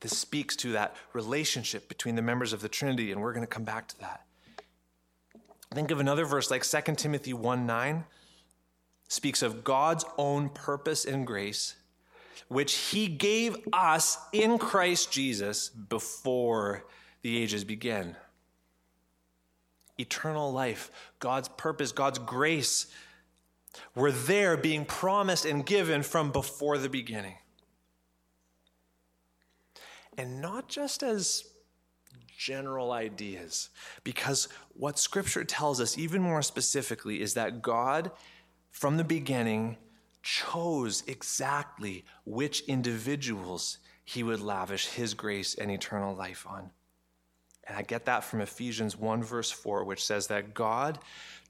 This 0.00 0.16
speaks 0.16 0.54
to 0.56 0.72
that 0.72 0.94
relationship 1.12 1.88
between 1.88 2.14
the 2.14 2.22
members 2.22 2.52
of 2.52 2.60
the 2.60 2.68
Trinity, 2.68 3.10
and 3.10 3.20
we're 3.20 3.32
going 3.32 3.46
to 3.46 3.48
come 3.48 3.64
back 3.64 3.88
to 3.88 4.00
that. 4.00 4.24
Think 5.74 5.90
of 5.90 6.00
another 6.00 6.24
verse 6.24 6.50
like 6.50 6.64
2 6.64 6.94
Timothy 6.94 7.32
1 7.32 7.66
9 7.66 8.04
speaks 9.08 9.42
of 9.42 9.64
God's 9.64 10.04
own 10.16 10.48
purpose 10.48 11.04
and 11.04 11.26
grace 11.26 11.74
which 12.48 12.74
he 12.74 13.08
gave 13.08 13.56
us 13.72 14.18
in 14.32 14.58
Christ 14.58 15.12
Jesus 15.12 15.68
before 15.68 16.84
the 17.22 17.36
ages 17.36 17.64
began. 17.64 18.16
Eternal 19.98 20.52
life, 20.52 20.90
God's 21.18 21.48
purpose, 21.48 21.92
God's 21.92 22.18
grace 22.20 22.86
were 23.94 24.12
there 24.12 24.56
being 24.56 24.84
promised 24.84 25.44
and 25.44 25.66
given 25.66 26.02
from 26.02 26.30
before 26.30 26.78
the 26.78 26.88
beginning. 26.88 27.34
And 30.18 30.42
not 30.42 30.68
just 30.68 31.04
as 31.04 31.44
general 32.36 32.90
ideas, 32.90 33.70
because 34.02 34.48
what 34.74 34.98
Scripture 34.98 35.44
tells 35.44 35.80
us, 35.80 35.96
even 35.96 36.20
more 36.20 36.42
specifically, 36.42 37.22
is 37.22 37.34
that 37.34 37.62
God, 37.62 38.10
from 38.72 38.96
the 38.96 39.04
beginning, 39.04 39.76
chose 40.22 41.04
exactly 41.06 42.04
which 42.24 42.62
individuals 42.62 43.78
he 44.04 44.24
would 44.24 44.40
lavish 44.40 44.88
his 44.88 45.14
grace 45.14 45.54
and 45.54 45.70
eternal 45.70 46.16
life 46.16 46.46
on. 46.48 46.70
And 47.68 47.76
I 47.76 47.82
get 47.82 48.06
that 48.06 48.24
from 48.24 48.40
Ephesians 48.40 48.96
1, 48.96 49.22
verse 49.22 49.52
4, 49.52 49.84
which 49.84 50.04
says 50.04 50.26
that 50.26 50.52
God 50.52 50.98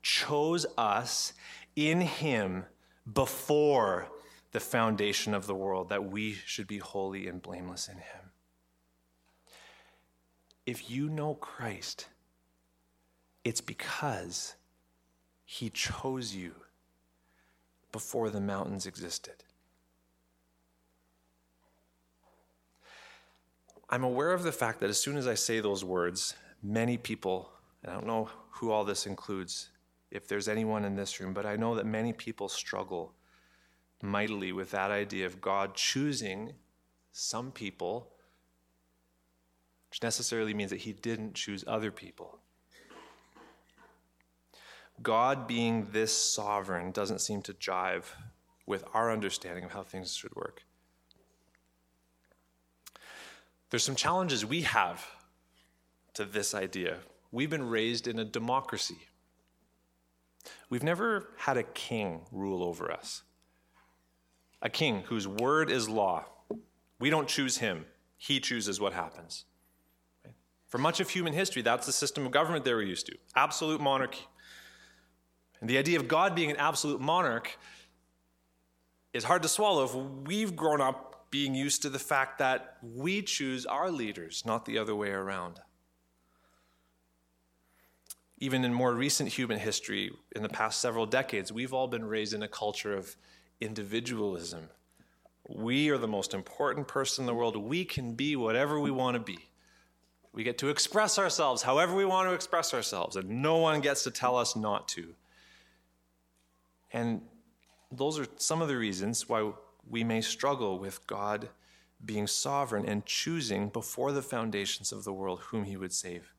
chose 0.03 0.67
us 0.77 1.33
in 1.75 2.03
him 2.03 2.67
before 3.11 4.09
the 4.53 4.61
foundation 4.61 5.33
of 5.33 5.47
the 5.47 5.55
world, 5.55 5.89
that 5.89 6.11
we 6.11 6.35
should 6.45 6.67
be 6.67 6.79
holy 6.79 7.29
and 7.29 7.41
blameless 7.41 7.89
in 7.89 7.97
him. 7.97 8.28
If 10.69 10.91
you 10.91 11.09
know 11.09 11.33
Christ, 11.33 12.09
it's 13.43 13.63
because 13.63 14.55
he 15.47 15.71
chose 15.71 16.35
you 16.35 16.53
before 17.91 18.29
the 18.29 18.43
mountains 18.43 18.85
existed. 18.85 19.45
I'm 23.89 24.05
aware 24.05 24.33
of 24.33 24.43
the 24.43 24.53
fact 24.53 24.81
that 24.81 24.91
as 24.91 25.01
soon 25.01 25.17
as 25.17 25.27
I 25.27 25.33
say 25.33 25.61
those 25.61 25.87
words, 25.87 26.35
many 26.63 26.99
people, 26.99 27.51
and 27.83 27.91
I 27.91 27.95
don't 27.95 28.07
know 28.07 28.29
who 28.51 28.71
all 28.71 28.85
this 28.85 29.07
includes, 29.07 29.71
if 30.11 30.29
there's 30.29 30.49
anyone 30.49 30.85
in 30.85 30.97
this 30.97 31.19
room, 31.19 31.33
but 31.33 31.47
I 31.47 31.57
know 31.57 31.77
that 31.77 31.87
many 31.87 32.13
people 32.13 32.51
struggle 32.51 33.15
mightily 34.03 34.53
with 34.53 34.71
that 34.73 34.91
idea 34.91 35.25
of 35.25 35.41
God 35.41 35.75
choosing 35.75 36.53
some 37.11 37.53
people, 37.53 38.13
which 39.91 40.03
necessarily 40.03 40.55
means 40.55 40.71
that 40.71 40.81
He 40.81 40.93
didn't 40.93 41.35
choose 41.35 41.65
other 41.67 41.91
people. 41.91 42.39
God 45.03 45.47
being 45.47 45.89
this 45.93 46.17
sovereign 46.17 46.91
doesn't 46.91 47.21
seem 47.21 47.43
to 47.43 47.55
jive 47.55 48.05
with 48.67 48.85
our 48.95 49.11
understanding 49.11 49.65
of 49.65 49.73
how 49.73 49.83
things 49.83 50.15
should 50.15 50.35
work. 50.35 50.63
There's 53.71 53.85
some 53.85 53.97
challenges 53.97 54.45
we 54.45 54.63
have 54.63 55.07
to 56.15 56.25
this 56.25 56.55
idea. 56.55 56.99
We've 57.31 57.51
been 57.51 57.69
raised 57.69 58.09
in 58.09 58.19
a 58.19 58.25
democracy. 58.25 58.99
We've 60.71 60.83
never 60.83 61.29
had 61.37 61.57
a 61.57 61.63
king 61.63 62.23
rule 62.33 62.63
over 62.63 62.91
us. 62.91 63.23
A 64.63 64.71
king 64.71 65.03
whose 65.07 65.29
word 65.29 65.71
is 65.71 65.89
law. 65.89 66.25
We 66.99 67.11
don't 67.11 67.29
choose 67.29 67.59
him, 67.59 67.87
he 68.17 68.41
chooses 68.41 68.81
what 68.81 68.93
happens. 68.93 69.45
For 70.69 70.79
much 70.79 71.01
of 71.01 71.11
human 71.11 71.33
history, 71.33 71.63
that's 71.63 71.87
the 71.87 71.93
system 71.93 72.27
of 72.27 72.33
government 72.33 72.65
they 72.65 72.75
were 72.75 72.83
used 72.83 73.07
to 73.07 73.17
absolute 73.35 73.81
monarchy. 73.81 74.27
And 75.61 75.69
the 75.69 75.79
idea 75.79 75.99
of 75.99 76.07
God 76.07 76.35
being 76.35 76.51
an 76.51 76.57
absolute 76.57 77.01
monarch 77.01 77.59
is 79.13 79.25
hard 79.25 79.43
to 79.43 79.49
swallow 79.49 79.85
if 79.85 79.95
we've 80.27 80.55
grown 80.55 80.81
up 80.81 81.27
being 81.31 81.55
used 81.55 81.83
to 81.83 81.91
the 81.91 81.99
fact 81.99 82.39
that 82.39 82.77
we 82.83 83.23
choose 83.23 83.67
our 83.67 83.91
leaders, 83.91 84.45
not 84.47 84.65
the 84.65 84.79
other 84.79 84.95
way 84.95 85.11
around. 85.11 85.61
Even 88.39 88.65
in 88.65 88.73
more 88.73 88.95
recent 88.95 89.31
human 89.31 89.59
history, 89.59 90.13
in 90.37 90.43
the 90.43 90.49
past 90.49 90.81
several 90.81 91.07
decades, 91.07 91.53
we've 91.53 91.75
all 91.75 91.89
been 91.89 92.05
raised 92.05 92.35
in 92.35 92.43
a 92.43 92.49
culture 92.49 92.97
of 92.97 93.17
individualism. 93.61 94.69
We 95.49 95.91
are 95.91 95.99
the 95.99 96.07
most 96.07 96.35
important 96.35 96.87
person 96.87 97.23
in 97.23 97.27
the 97.27 97.35
world. 97.35 97.57
We 97.57 97.85
can 97.85 98.15
be 98.15 98.37
whatever 98.37 98.79
we 98.79 98.91
want 98.91 99.15
to 99.17 99.21
be. 99.21 99.48
We 100.33 100.45
get 100.45 100.59
to 100.59 100.69
express 100.69 101.19
ourselves 101.19 101.63
however 101.63 101.95
we 101.95 102.05
want 102.05 102.29
to 102.29 102.35
express 102.35 102.75
ourselves, 102.75 103.17
and 103.17 103.43
no 103.43 103.57
one 103.57 103.81
gets 103.81 104.05
to 104.05 104.11
tell 104.11 104.37
us 104.37 104.55
not 104.55 104.89
to. 104.89 105.15
And 106.93 107.23
those 107.91 108.19
are 108.19 108.27
some 108.37 108.63
of 108.63 108.69
the 108.69 108.77
reasons 108.77 109.29
why 109.29 109.53
we 109.89 110.05
may 110.05 110.21
struggle 110.21 110.79
with 110.79 111.07
God 111.07 111.49
being 112.05 112.27
sovereign 112.27 112.87
and 112.87 113.05
choosing 113.05 113.69
before 113.69 114.13
the 114.13 114.23
foundations 114.23 114.93
of 114.93 115.05
the 115.05 115.13
world 115.13 115.41
whom 115.41 115.65
he 115.65 115.77
would 115.77 115.93
save. 115.93 116.33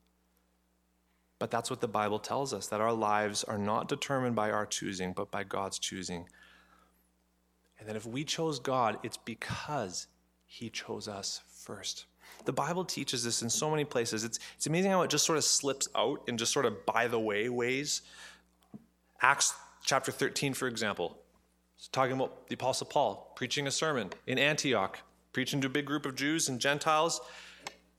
But 1.38 1.52
that's 1.52 1.70
what 1.70 1.82
the 1.82 1.88
Bible 1.88 2.20
tells 2.20 2.54
us 2.54 2.68
that 2.68 2.82
our 2.82 2.94
lives 2.94 3.44
are 3.44 3.58
not 3.58 3.88
determined 3.88 4.36
by 4.36 4.52
our 4.52 4.66
choosing, 4.66 5.14
but 5.14 5.32
by 5.32 5.44
God's 5.44 5.80
choosing. 5.80 6.28
And 7.80 7.88
that 7.88 7.96
if 7.96 8.06
we 8.06 8.26
chose 8.26 8.60
God, 8.60 9.00
it's 9.04 9.18
because 9.18 10.08
he 10.46 10.70
chose 10.70 11.08
us 11.08 11.42
first. 11.48 12.06
The 12.46 12.54
Bible 12.54 12.86
teaches 12.86 13.24
this 13.24 13.42
in 13.42 13.50
so 13.50 13.70
many 13.70 13.86
places. 13.86 14.24
It's, 14.24 14.40
it's 14.56 14.68
amazing 14.68 14.92
how 14.92 15.02
it 15.02 15.10
just 15.10 15.26
sort 15.26 15.38
of 15.38 15.44
slips 15.44 15.88
out 15.96 16.24
in 16.28 16.38
just 16.38 16.52
sort 16.52 16.66
of 16.66 16.86
by 16.86 17.08
the 17.08 17.20
way 17.20 17.50
ways. 17.50 18.02
Acts 19.22 19.54
chapter 19.84 20.12
13, 20.12 20.54
for 20.54 20.68
example, 20.68 21.18
it's 21.78 21.88
talking 21.88 22.16
about 22.16 22.48
the 22.48 22.56
Apostle 22.56 22.88
Paul 22.88 23.34
preaching 23.36 23.68
a 23.68 23.72
sermon 23.72 24.10
in 24.28 24.38
Antioch, 24.38 25.00
preaching 25.34 25.62
to 25.62 25.68
a 25.68 25.70
big 25.70 25.86
group 25.86 26.06
of 26.06 26.16
Jews 26.16 26.50
and 26.50 26.60
Gentiles. 26.60 27.22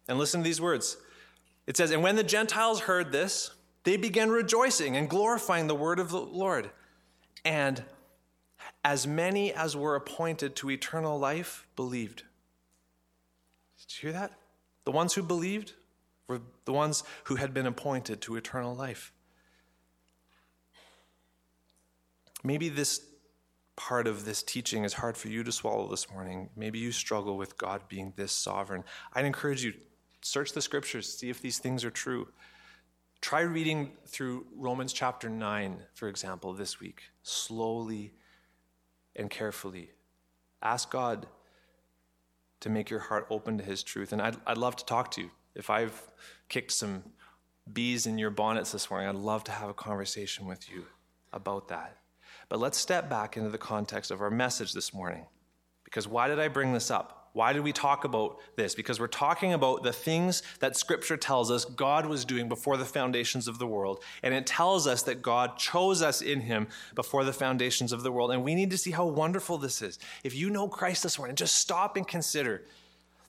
And 0.09 0.19
listen 0.19 0.41
to 0.41 0.45
these 0.45 0.61
words. 0.61 0.97
It 1.67 1.77
says, 1.77 1.91
And 1.91 2.03
when 2.03 2.17
the 2.17 2.25
Gentiles 2.25 2.81
heard 2.81 3.13
this, 3.13 3.53
they 3.85 3.97
began 3.97 4.31
rejoicing 4.31 4.97
and 4.97 5.09
glorifying 5.09 5.67
the 5.67 5.75
word 5.75 5.99
of 5.99 6.11
the 6.11 6.21
Lord. 6.21 6.71
And 7.45 7.85
as 8.85 9.07
many 9.07 9.53
as 9.53 9.77
were 9.77 9.95
appointed 9.95 10.57
to 10.57 10.71
eternal 10.71 11.19
life 11.19 11.67
believed. 11.77 12.25
Did 13.91 14.03
you 14.03 14.11
hear 14.11 14.21
that? 14.21 14.33
The 14.85 14.93
ones 14.93 15.15
who 15.15 15.23
believed 15.23 15.73
were 16.29 16.41
the 16.65 16.73
ones 16.73 17.03
who 17.25 17.35
had 17.35 17.53
been 17.53 17.67
appointed 17.67 18.21
to 18.23 18.37
eternal 18.37 18.75
life. 18.75 19.13
Maybe 22.45 22.69
this 22.69 23.05
part 23.77 24.07
of 24.07 24.25
this 24.25 24.45
teaching 24.45 24.85
is 24.85 24.93
hard 24.93 25.17
for 25.17 25.27
you 25.29 25.43
to 25.43 25.51
swallow 25.51 25.89
this 25.89 26.09
morning. 26.09 26.51
Maybe 26.55 26.79
you 26.79 26.93
struggle 26.93 27.37
with 27.37 27.59
God 27.59 27.83
being 27.89 28.13
this 28.15 28.31
sovereign. 28.31 28.85
I'd 29.13 29.25
encourage 29.25 29.65
you 29.65 29.75
search 30.23 30.53
the 30.53 30.63
scriptures, 30.63 31.13
see 31.13 31.29
if 31.29 31.43
these 31.43 31.59
things 31.59 31.85
are 31.85 31.91
true. 31.91 32.29
Try 33.21 33.41
reading 33.41 33.93
through 34.07 34.47
Romans 34.55 34.93
chapter 34.93 35.29
9, 35.29 35.79
for 35.95 36.09
example, 36.09 36.53
this 36.53 36.79
week, 36.79 37.03
slowly 37.23 38.13
and 39.17 39.29
carefully. 39.29 39.91
Ask 40.63 40.91
God 40.91 41.27
to 42.61 42.71
make 42.71 42.91
your 42.91 43.01
heart 43.01 43.27
open 43.31 43.59
to 43.59 43.65
His 43.65 43.83
truth. 43.83 44.13
And 44.13 44.21
I'd, 44.21 44.37
I'd 44.47 44.59
love 44.59 44.77
to 44.77 44.85
talk 44.85 45.11
to 45.13 45.23
you. 45.23 45.31
If 45.55 45.71
I've 45.71 46.01
kicked 46.49 46.73
some 46.73 47.03
bees 47.73 48.07
in 48.07 48.19
your 48.19 48.31
bonnets 48.31 48.73
this 48.73 48.91
morning, 48.91 49.09
I'd 49.09 49.15
love 49.15 49.45
to 49.45 49.53
have 49.53 49.69
a 49.69 49.75
conversation 49.75 50.47
with 50.47 50.71
you 50.71 50.85
about 51.33 51.69
that. 51.69 51.99
But 52.49 52.59
let's 52.59 52.79
step 52.79 53.09
back 53.09 53.37
into 53.37 53.51
the 53.51 53.59
context 53.59 54.11
of 54.11 54.21
our 54.21 54.31
message 54.31 54.73
this 54.73 54.93
morning. 54.93 55.27
Because 55.85 56.07
why 56.07 56.29
did 56.29 56.39
I 56.39 56.49
bring 56.49 56.73
this 56.73 56.91
up? 56.91 57.20
Why 57.33 57.53
did 57.53 57.63
we 57.63 57.73
talk 57.73 58.05
about 58.05 58.39
this? 58.57 58.75
Because 58.75 58.99
we're 58.99 59.07
talking 59.07 59.53
about 59.53 59.83
the 59.83 59.93
things 59.93 60.43
that 60.59 60.77
Scripture 60.77 61.17
tells 61.17 61.51
us 61.51 61.65
God 61.65 62.07
was 62.07 62.25
doing 62.25 62.49
before 62.49 62.77
the 62.77 62.85
foundations 62.85 63.47
of 63.47 63.59
the 63.59 63.67
world. 63.67 64.03
And 64.23 64.35
it 64.35 64.47
tells 64.47 64.87
us 64.87 65.03
that 65.05 65.23
God 65.23 65.57
chose 65.57 66.03
us 66.03 66.23
in 66.23 66.41
Him 66.41 66.67
before 66.95 67.25
the 67.25 67.33
foundations 67.33 67.93
of 67.93 68.03
the 68.03 68.11
world. 68.11 68.33
And 68.33 68.43
we 68.43 68.55
need 68.55 68.71
to 68.71 68.79
see 68.79 68.91
how 68.91 69.07
wonderful 69.07 69.59
this 69.59 69.81
is. 69.81 69.99
If 70.25 70.35
you 70.35 70.51
know 70.51 70.67
Christ 70.67 71.05
this 71.05 71.19
morning, 71.19 71.37
just 71.37 71.57
stop 71.57 71.97
and 71.97 72.07
consider 72.07 72.63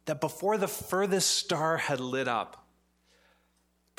that 0.05 0.19
before 0.19 0.57
the 0.57 0.67
furthest 0.67 1.29
star 1.29 1.77
had 1.77 1.99
lit 1.99 2.27
up, 2.27 2.60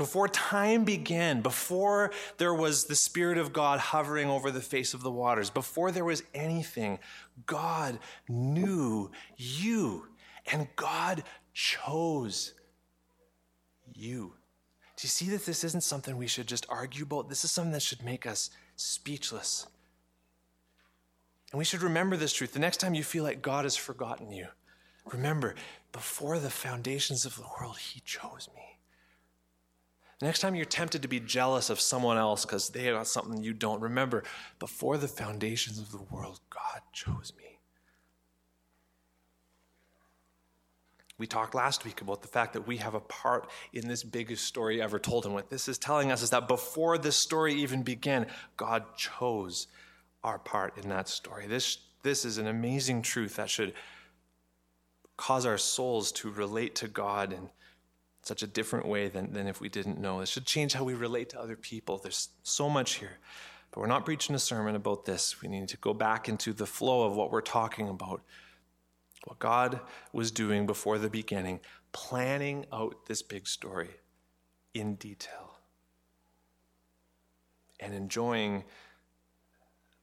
before 0.02 0.26
time 0.26 0.82
began, 0.82 1.42
before 1.42 2.10
there 2.38 2.52
was 2.52 2.86
the 2.86 2.96
Spirit 2.96 3.38
of 3.38 3.52
God 3.52 3.78
hovering 3.78 4.28
over 4.28 4.50
the 4.50 4.60
face 4.60 4.94
of 4.94 5.04
the 5.04 5.12
waters, 5.12 5.48
before 5.48 5.92
there 5.92 6.04
was 6.04 6.24
anything, 6.34 6.98
God 7.46 8.00
knew 8.28 9.12
you 9.36 10.08
and 10.50 10.66
God 10.74 11.22
chose 11.54 12.54
you. 13.94 14.34
Do 14.96 15.04
you 15.04 15.08
see 15.08 15.30
that 15.30 15.46
this 15.46 15.62
isn't 15.62 15.84
something 15.84 16.16
we 16.16 16.26
should 16.26 16.48
just 16.48 16.66
argue 16.68 17.04
about? 17.04 17.28
This 17.28 17.44
is 17.44 17.52
something 17.52 17.70
that 17.70 17.82
should 17.82 18.04
make 18.04 18.26
us 18.26 18.50
speechless. 18.74 19.68
And 21.52 21.60
we 21.60 21.64
should 21.64 21.82
remember 21.82 22.16
this 22.16 22.32
truth. 22.32 22.54
The 22.54 22.58
next 22.58 22.78
time 22.78 22.94
you 22.94 23.04
feel 23.04 23.22
like 23.22 23.40
God 23.40 23.64
has 23.64 23.76
forgotten 23.76 24.32
you, 24.32 24.48
remember, 25.04 25.54
before 25.92 26.40
the 26.40 26.50
foundations 26.50 27.24
of 27.24 27.36
the 27.36 27.46
world, 27.56 27.78
He 27.78 28.00
chose 28.00 28.48
me. 28.52 28.71
Next 30.22 30.38
time 30.38 30.54
you're 30.54 30.64
tempted 30.64 31.02
to 31.02 31.08
be 31.08 31.18
jealous 31.18 31.68
of 31.68 31.80
someone 31.80 32.16
else 32.16 32.44
because 32.44 32.68
they 32.68 32.84
got 32.84 33.08
something 33.08 33.42
you 33.42 33.52
don't, 33.52 33.80
remember, 33.80 34.22
before 34.60 34.96
the 34.96 35.08
foundations 35.08 35.80
of 35.80 35.90
the 35.90 36.00
world, 36.00 36.38
God 36.48 36.80
chose 36.92 37.32
me. 37.36 37.58
We 41.18 41.26
talked 41.26 41.56
last 41.56 41.84
week 41.84 42.02
about 42.02 42.22
the 42.22 42.28
fact 42.28 42.52
that 42.52 42.68
we 42.68 42.76
have 42.76 42.94
a 42.94 43.00
part 43.00 43.50
in 43.72 43.88
this 43.88 44.04
biggest 44.04 44.44
story 44.44 44.80
ever 44.80 45.00
told. 45.00 45.24
And 45.24 45.34
what 45.34 45.50
this 45.50 45.66
is 45.66 45.76
telling 45.76 46.12
us 46.12 46.22
is 46.22 46.30
that 46.30 46.46
before 46.46 46.98
this 46.98 47.16
story 47.16 47.54
even 47.54 47.82
began, 47.82 48.28
God 48.56 48.96
chose 48.96 49.66
our 50.22 50.38
part 50.38 50.78
in 50.78 50.88
that 50.90 51.08
story. 51.08 51.48
This, 51.48 51.78
this 52.04 52.24
is 52.24 52.38
an 52.38 52.46
amazing 52.46 53.02
truth 53.02 53.34
that 53.36 53.50
should 53.50 53.74
cause 55.16 55.46
our 55.46 55.58
souls 55.58 56.12
to 56.12 56.30
relate 56.30 56.76
to 56.76 56.86
God 56.86 57.32
and 57.32 57.48
such 58.22 58.42
a 58.42 58.46
different 58.46 58.86
way 58.86 59.08
than, 59.08 59.32
than 59.32 59.46
if 59.46 59.60
we 59.60 59.68
didn't 59.68 59.98
know. 59.98 60.20
It 60.20 60.28
should 60.28 60.46
change 60.46 60.72
how 60.72 60.84
we 60.84 60.94
relate 60.94 61.28
to 61.30 61.40
other 61.40 61.56
people. 61.56 61.98
There's 61.98 62.28
so 62.42 62.70
much 62.70 62.94
here. 62.94 63.18
But 63.70 63.80
we're 63.80 63.86
not 63.86 64.04
preaching 64.04 64.34
a 64.34 64.38
sermon 64.38 64.76
about 64.76 65.04
this. 65.04 65.40
We 65.42 65.48
need 65.48 65.68
to 65.68 65.76
go 65.78 65.94
back 65.94 66.28
into 66.28 66.52
the 66.52 66.66
flow 66.66 67.04
of 67.04 67.16
what 67.16 67.32
we're 67.32 67.40
talking 67.40 67.88
about. 67.88 68.22
What 69.24 69.38
God 69.38 69.80
was 70.12 70.30
doing 70.30 70.66
before 70.66 70.98
the 70.98 71.08
beginning, 71.08 71.60
planning 71.92 72.66
out 72.72 73.06
this 73.06 73.22
big 73.22 73.46
story 73.46 73.90
in 74.74 74.96
detail 74.96 75.58
and 77.80 77.94
enjoying 77.94 78.64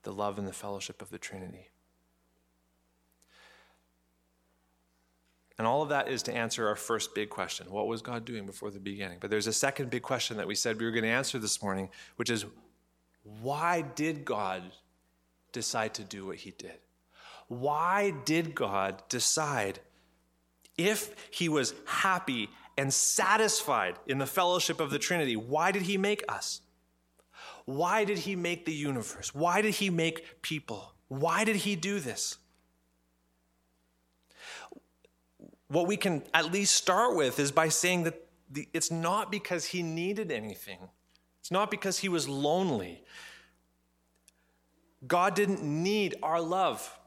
the 0.03 0.12
love 0.12 0.38
and 0.38 0.47
the 0.47 0.53
fellowship 0.53 1.01
of 1.01 1.10
the 1.10 1.17
Trinity. 1.17 1.68
And 5.60 5.67
all 5.67 5.82
of 5.82 5.89
that 5.89 6.08
is 6.08 6.24
to 6.24 6.34
answer 6.34 6.69
our 6.69 6.76
first 6.78 7.13
big 7.13 7.30
question 7.30 7.69
what 7.69 7.88
was 7.88 8.02
God 8.02 8.26
doing 8.26 8.45
before 8.45 8.72
the 8.72 8.80
beginning? 8.80 9.17
But 9.19 9.30
there's 9.30 9.45
a 9.45 9.54
second 9.54 9.89
big 9.91 10.02
question 10.02 10.38
that 10.38 10.48
we 10.48 10.56
said 10.56 10.80
we 10.80 10.86
were 10.86 10.91
going 10.91 11.04
to 11.04 11.10
answer 11.10 11.38
this 11.38 11.62
morning, 11.62 11.89
which 12.15 12.30
is 12.30 12.45
why 13.41 13.82
did 13.82 14.24
God 14.26 14.63
decide 15.52 15.93
to 15.95 16.04
do 16.04 16.26
what 16.26 16.38
he 16.38 16.52
did? 16.52 16.80
Why 17.50 18.13
did 18.24 18.56
God 18.56 19.04
decide 19.10 19.80
if 20.78 21.13
he 21.30 21.50
was 21.50 21.74
happy 21.86 22.50
and 22.78 22.93
satisfied 22.93 24.00
in 24.08 24.17
the 24.17 24.26
fellowship 24.26 24.80
of 24.80 24.91
the 24.91 25.00
Trinity, 25.00 25.36
why 25.36 25.74
did 25.74 25.82
he 25.82 25.98
make 25.98 26.24
us? 26.30 26.62
Why 27.65 28.06
did 28.06 28.19
he 28.19 28.38
make 28.38 28.65
the 28.65 28.72
universe? 28.72 29.36
Why 29.36 29.62
did 29.62 29.76
he 29.76 29.89
make 29.89 30.41
people? 30.41 30.93
Why 31.10 31.43
did 31.43 31.58
he 31.58 31.76
do 31.76 32.00
this? 32.00 32.38
What 35.69 35.88
we 35.88 35.97
can 35.97 36.23
at 36.34 36.51
least 36.51 36.75
start 36.75 37.15
with 37.15 37.39
is 37.39 37.51
by 37.51 37.69
saying 37.69 38.03
that 38.03 38.25
the, 38.51 38.67
it's 38.73 38.91
not 38.91 39.32
because 39.32 39.65
he 39.65 39.82
needed 39.82 40.32
anything, 40.32 40.79
it's 41.39 41.51
not 41.51 41.71
because 41.71 41.99
he 41.99 42.10
was 42.10 42.27
lonely. 42.27 43.03
God 45.08 45.34
didn't 45.34 45.63
need 45.63 46.15
our 46.21 46.41
love. 46.41 46.99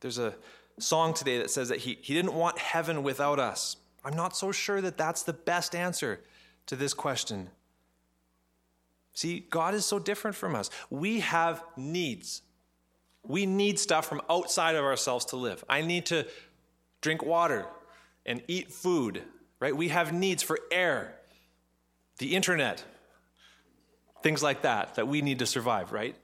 There's 0.00 0.18
a 0.18 0.34
song 0.78 1.14
today 1.14 1.38
that 1.38 1.50
says 1.50 1.70
that 1.70 1.78
he, 1.78 1.98
he 2.02 2.12
didn't 2.12 2.34
want 2.34 2.58
heaven 2.58 3.02
without 3.02 3.38
us. 3.38 3.76
I'm 4.04 4.14
not 4.14 4.36
so 4.36 4.52
sure 4.52 4.82
that 4.82 4.98
that's 4.98 5.22
the 5.22 5.32
best 5.32 5.74
answer 5.74 6.20
to 6.66 6.76
this 6.76 6.92
question. 6.92 7.48
See, 9.14 9.46
God 9.48 9.72
is 9.74 9.86
so 9.86 9.98
different 9.98 10.36
from 10.36 10.54
us. 10.54 10.68
We 10.90 11.20
have 11.20 11.64
needs. 11.76 12.42
We 13.26 13.46
need 13.46 13.78
stuff 13.78 14.06
from 14.06 14.20
outside 14.28 14.74
of 14.74 14.84
ourselves 14.84 15.24
to 15.26 15.36
live. 15.36 15.64
I 15.68 15.80
need 15.80 16.06
to 16.06 16.26
drink 17.00 17.24
water 17.24 17.66
and 18.26 18.42
eat 18.48 18.72
food, 18.72 19.22
right? 19.60 19.76
We 19.76 19.88
have 19.88 20.12
needs 20.12 20.42
for 20.42 20.58
air, 20.70 21.16
the 22.18 22.34
internet, 22.34 22.84
things 24.22 24.42
like 24.42 24.62
that, 24.62 24.94
that 24.96 25.08
we 25.08 25.22
need 25.22 25.38
to 25.40 25.46
survive, 25.46 25.92
right? 25.92 26.16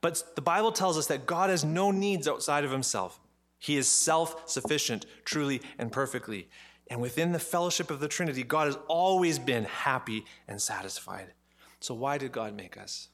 But 0.00 0.34
the 0.34 0.42
Bible 0.42 0.72
tells 0.72 0.98
us 0.98 1.06
that 1.06 1.26
God 1.26 1.48
has 1.48 1.64
no 1.64 1.90
needs 1.90 2.26
outside 2.26 2.64
of 2.64 2.70
himself. 2.70 3.20
He 3.58 3.76
is 3.76 3.88
self 3.88 4.48
sufficient, 4.50 5.06
truly 5.24 5.62
and 5.78 5.92
perfectly. 5.92 6.48
And 6.88 7.00
within 7.00 7.32
the 7.32 7.38
fellowship 7.38 7.90
of 7.90 8.00
the 8.00 8.08
Trinity, 8.08 8.42
God 8.42 8.66
has 8.66 8.76
always 8.88 9.38
been 9.38 9.64
happy 9.64 10.26
and 10.48 10.60
satisfied. 10.60 11.32
So, 11.78 11.94
why 11.94 12.18
did 12.18 12.32
God 12.32 12.56
make 12.56 12.76
us? 12.76 13.08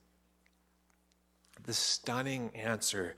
The 1.64 1.74
stunning 1.74 2.50
answer 2.54 3.14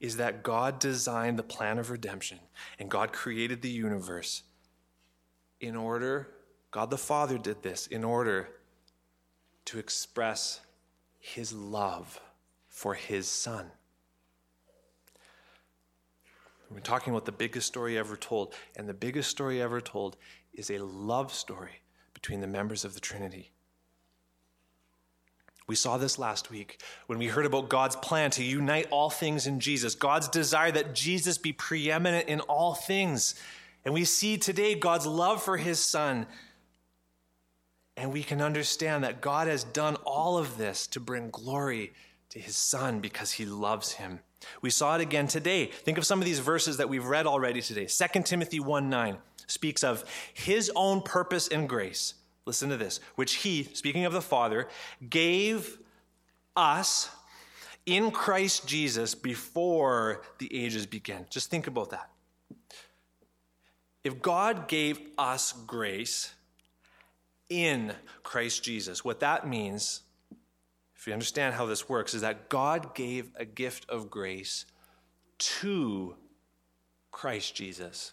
is 0.00 0.16
that 0.16 0.42
God 0.42 0.78
designed 0.78 1.38
the 1.38 1.42
plan 1.42 1.78
of 1.78 1.90
redemption 1.90 2.40
and 2.78 2.90
God 2.90 3.12
created 3.12 3.60
the 3.62 3.70
universe 3.70 4.42
in 5.60 5.76
order, 5.76 6.28
God 6.70 6.90
the 6.90 6.98
Father 6.98 7.36
did 7.36 7.62
this 7.62 7.86
in 7.86 8.02
order 8.02 8.48
to 9.66 9.78
express 9.78 10.60
his 11.18 11.52
love 11.52 12.20
for 12.68 12.94
his 12.94 13.28
Son. 13.28 13.70
We're 16.70 16.80
talking 16.80 17.12
about 17.12 17.24
the 17.24 17.32
biggest 17.32 17.66
story 17.66 17.98
ever 17.98 18.16
told, 18.16 18.54
and 18.76 18.88
the 18.88 18.94
biggest 18.94 19.28
story 19.28 19.60
ever 19.60 19.80
told 19.80 20.16
is 20.54 20.70
a 20.70 20.78
love 20.78 21.34
story 21.34 21.82
between 22.14 22.40
the 22.40 22.46
members 22.46 22.84
of 22.84 22.94
the 22.94 23.00
Trinity. 23.00 23.50
We 25.70 25.76
saw 25.76 25.98
this 25.98 26.18
last 26.18 26.50
week 26.50 26.82
when 27.06 27.20
we 27.20 27.28
heard 27.28 27.46
about 27.46 27.68
God's 27.68 27.94
plan 27.94 28.32
to 28.32 28.42
unite 28.42 28.88
all 28.90 29.08
things 29.08 29.46
in 29.46 29.60
Jesus, 29.60 29.94
God's 29.94 30.26
desire 30.26 30.72
that 30.72 30.96
Jesus 30.96 31.38
be 31.38 31.52
preeminent 31.52 32.26
in 32.26 32.40
all 32.40 32.74
things. 32.74 33.36
And 33.84 33.94
we 33.94 34.04
see 34.04 34.36
today 34.36 34.74
God's 34.74 35.06
love 35.06 35.40
for 35.40 35.58
his 35.58 35.78
son. 35.78 36.26
And 37.96 38.12
we 38.12 38.24
can 38.24 38.42
understand 38.42 39.04
that 39.04 39.20
God 39.20 39.46
has 39.46 39.62
done 39.62 39.94
all 40.04 40.38
of 40.38 40.58
this 40.58 40.88
to 40.88 40.98
bring 40.98 41.30
glory 41.30 41.92
to 42.30 42.40
his 42.40 42.56
son 42.56 42.98
because 42.98 43.30
he 43.30 43.46
loves 43.46 43.92
him. 43.92 44.18
We 44.62 44.70
saw 44.70 44.96
it 44.96 45.00
again 45.00 45.28
today. 45.28 45.66
Think 45.66 45.98
of 45.98 46.04
some 46.04 46.18
of 46.18 46.24
these 46.24 46.40
verses 46.40 46.78
that 46.78 46.88
we've 46.88 47.06
read 47.06 47.28
already 47.28 47.62
today. 47.62 47.86
2 47.86 48.22
Timothy 48.22 48.58
1 48.58 48.90
9 48.90 49.18
speaks 49.46 49.84
of 49.84 50.04
his 50.34 50.68
own 50.74 51.00
purpose 51.00 51.46
and 51.46 51.68
grace 51.68 52.14
Listen 52.46 52.70
to 52.70 52.76
this, 52.76 53.00
which 53.16 53.34
he, 53.34 53.64
speaking 53.74 54.04
of 54.04 54.12
the 54.12 54.22
Father, 54.22 54.68
gave 55.08 55.78
us 56.56 57.10
in 57.86 58.10
Christ 58.10 58.66
Jesus 58.66 59.14
before 59.14 60.22
the 60.38 60.54
ages 60.54 60.86
began. 60.86 61.26
Just 61.30 61.50
think 61.50 61.66
about 61.66 61.90
that. 61.90 62.10
If 64.02 64.22
God 64.22 64.68
gave 64.68 65.00
us 65.18 65.52
grace 65.66 66.34
in 67.48 67.92
Christ 68.22 68.62
Jesus, 68.62 69.04
what 69.04 69.20
that 69.20 69.46
means, 69.46 70.02
if 70.96 71.06
you 71.06 71.12
understand 71.12 71.54
how 71.54 71.66
this 71.66 71.88
works, 71.88 72.14
is 72.14 72.22
that 72.22 72.48
God 72.48 72.94
gave 72.94 73.30
a 73.36 73.44
gift 73.44 73.88
of 73.90 74.10
grace 74.10 74.64
to 75.38 76.16
Christ 77.10 77.54
Jesus. 77.54 78.12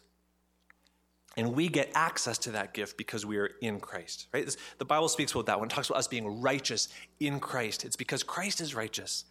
And 1.38 1.54
we 1.54 1.69
get 1.69 1.91
access 1.93 2.39
to 2.39 2.52
that 2.52 2.73
gift 2.73 2.97
because 2.97 3.26
we 3.26 3.38
are 3.38 3.52
in 3.62 3.80
Christ, 3.80 4.28
right? 4.34 4.43
This, 4.43 4.58
the 4.80 4.86
Bible 4.86 5.08
speaks 5.08 5.32
about 5.32 5.45
that 5.45 5.60
when 5.60 5.69
it 5.69 5.71
talks 5.71 5.88
about 5.88 6.00
us 6.00 6.08
being 6.08 6.41
righteous 6.41 6.89
in 7.19 7.39
Christ. 7.39 7.86
It's 7.86 7.95
because 7.95 8.23
Christ 8.23 8.60
is 8.60 8.73
righteous. 8.73 9.23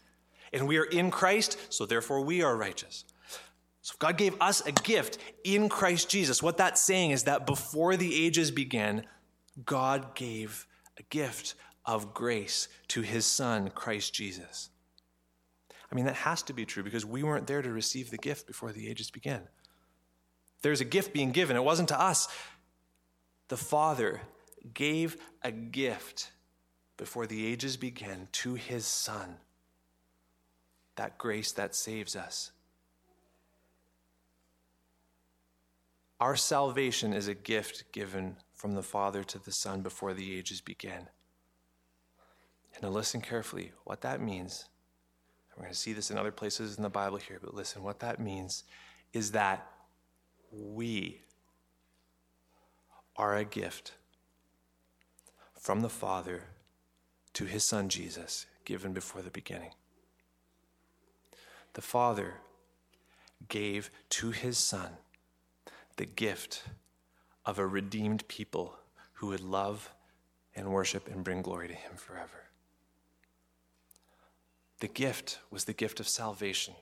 And 0.53 0.69
we 0.69 0.79
are 0.79 0.85
in 0.85 1.11
Christ, 1.11 1.59
so 1.69 1.85
therefore 1.85 2.21
we 2.21 2.43
are 2.43 2.57
righteous. 2.57 3.05
So 3.83 3.95
God 3.99 4.17
gave 4.17 4.41
us 4.41 4.65
a 4.65 4.73
gift 4.73 5.19
in 5.43 5.69
Christ 5.69 6.09
Jesus. 6.09 6.43
What 6.43 6.59
that's 6.59 6.81
saying 6.81 7.11
is 7.11 7.25
that 7.25 7.45
before 7.45 7.97
the 7.97 8.25
ages 8.25 8.53
began, 8.53 9.05
God 9.65 10.15
gave 10.15 10.67
a 10.99 11.03
gift 11.05 11.55
of 11.85 12.15
grace 12.15 12.69
to 12.89 13.03
his 13.03 13.27
son, 13.27 13.71
Christ 13.71 14.15
Jesus. 14.15 14.71
I 15.91 15.95
mean, 15.95 16.05
that 16.07 16.15
has 16.15 16.43
to 16.45 16.53
be 16.53 16.65
true 16.65 16.83
because 16.83 17.07
we 17.07 17.23
weren't 17.23 17.47
there 17.47 17.63
to 17.63 17.71
receive 17.71 18.11
the 18.11 18.19
gift 18.19 18.47
before 18.47 18.73
the 18.73 18.89
ages 18.89 19.11
began. 19.11 19.43
There's 20.63 20.81
a 20.81 20.85
gift 20.85 21.13
being 21.13 21.33
given. 21.33 21.57
It 21.57 21.65
wasn't 21.65 21.89
to 21.91 22.01
us. 22.01 22.29
The 23.49 23.57
Father 23.57 24.23
gave 24.75 25.17
a 25.43 25.51
gift 25.51 26.33
before 26.97 27.27
the 27.27 27.47
ages 27.47 27.77
began 27.77 28.29
to 28.33 28.55
his 28.55 28.87
Son. 28.87 29.37
That 30.97 31.19
grace 31.19 31.53
that 31.53 31.75
saves 31.75 32.17
us. 32.17 32.53
Our 36.19 36.37
salvation 36.37 37.13
is 37.13 37.29
a 37.29 37.35
gift 37.35 37.93
given 37.93 38.37
from 38.55 38.73
the 38.73 38.83
Father 38.83 39.23
to 39.25 39.39
the 39.39 39.53
Son 39.53 39.83
before 39.83 40.15
the 40.15 40.37
ages 40.37 40.63
began. 40.63 41.09
And 42.75 42.83
now 42.83 42.89
listen 42.89 43.21
carefully. 43.21 43.73
What 43.85 44.01
that 44.01 44.21
means, 44.21 44.65
we're 45.55 45.65
going 45.65 45.75
to 45.75 45.79
see 45.79 45.93
this 45.93 46.11
in 46.11 46.17
other 46.17 46.33
places 46.33 46.77
in 46.77 46.83
the 46.83 46.89
Bible 46.89 47.19
here, 47.19 47.39
but 47.43 47.55
listen, 47.55 47.83
what 47.83 48.01
that 48.01 48.19
means 48.19 48.65
is 49.13 49.33
that 49.33 49.71
we 50.57 51.21
are 53.17 53.37
a 53.37 53.45
gift 53.45 53.93
from 55.55 55.81
the 55.81 55.89
Father 55.89 56.45
to 57.33 57.45
his 57.45 57.65
Son 57.65 57.89
Jesus, 57.89 58.47
given 58.65 58.93
before 58.93 59.23
the 59.23 59.31
beginning. 59.31 59.73
The 61.75 61.83
Father 61.83 62.35
gave 63.49 63.91
to 64.11 64.31
his 64.31 64.57
Son 64.57 64.97
the 65.97 66.07
gift 66.07 66.65
of 67.45 67.59
a 67.59 67.67
redeemed 67.67 68.27
people 68.29 68.77
who 69.15 69.29
would 69.29 69.41
love 69.41 69.93
and 70.55 70.73
worship 70.73 71.09
and 71.09 71.23
bring 71.23 71.43
glory 71.43 71.69
to 71.69 71.75
him 71.75 71.97
forever. 71.97 72.45
The 74.81 74.89
gift 74.89 75.39
was 75.51 75.65
the 75.65 75.73
gift 75.73 76.01
of 76.01 76.09
salvation, 76.09 76.75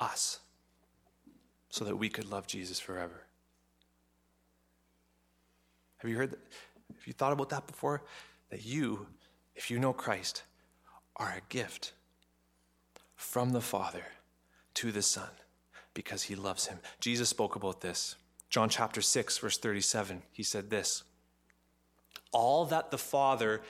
us 0.00 0.40
so 1.70 1.84
that 1.84 1.96
we 1.96 2.08
could 2.08 2.30
love 2.30 2.46
Jesus 2.46 2.80
forever. 2.80 3.24
Have 5.98 6.10
you 6.10 6.16
heard 6.16 6.30
that? 6.30 6.40
Have 6.96 7.06
you 7.06 7.12
thought 7.12 7.32
about 7.32 7.50
that 7.50 7.66
before? 7.66 8.02
That 8.50 8.64
you, 8.64 9.06
if 9.54 9.70
you 9.70 9.78
know 9.78 9.92
Christ, 9.92 10.42
are 11.16 11.34
a 11.36 11.42
gift 11.48 11.92
from 13.16 13.50
the 13.50 13.60
Father 13.60 14.04
to 14.74 14.92
the 14.92 15.02
Son 15.02 15.28
because 15.92 16.22
he 16.22 16.34
loves 16.34 16.66
him. 16.66 16.78
Jesus 17.00 17.28
spoke 17.28 17.56
about 17.56 17.80
this. 17.80 18.14
John 18.48 18.68
chapter 18.68 19.02
6, 19.02 19.38
verse 19.38 19.58
37, 19.58 20.22
he 20.32 20.42
said 20.42 20.70
this 20.70 21.02
All 22.32 22.64
that 22.66 22.90
the 22.90 22.98
Father 22.98 23.60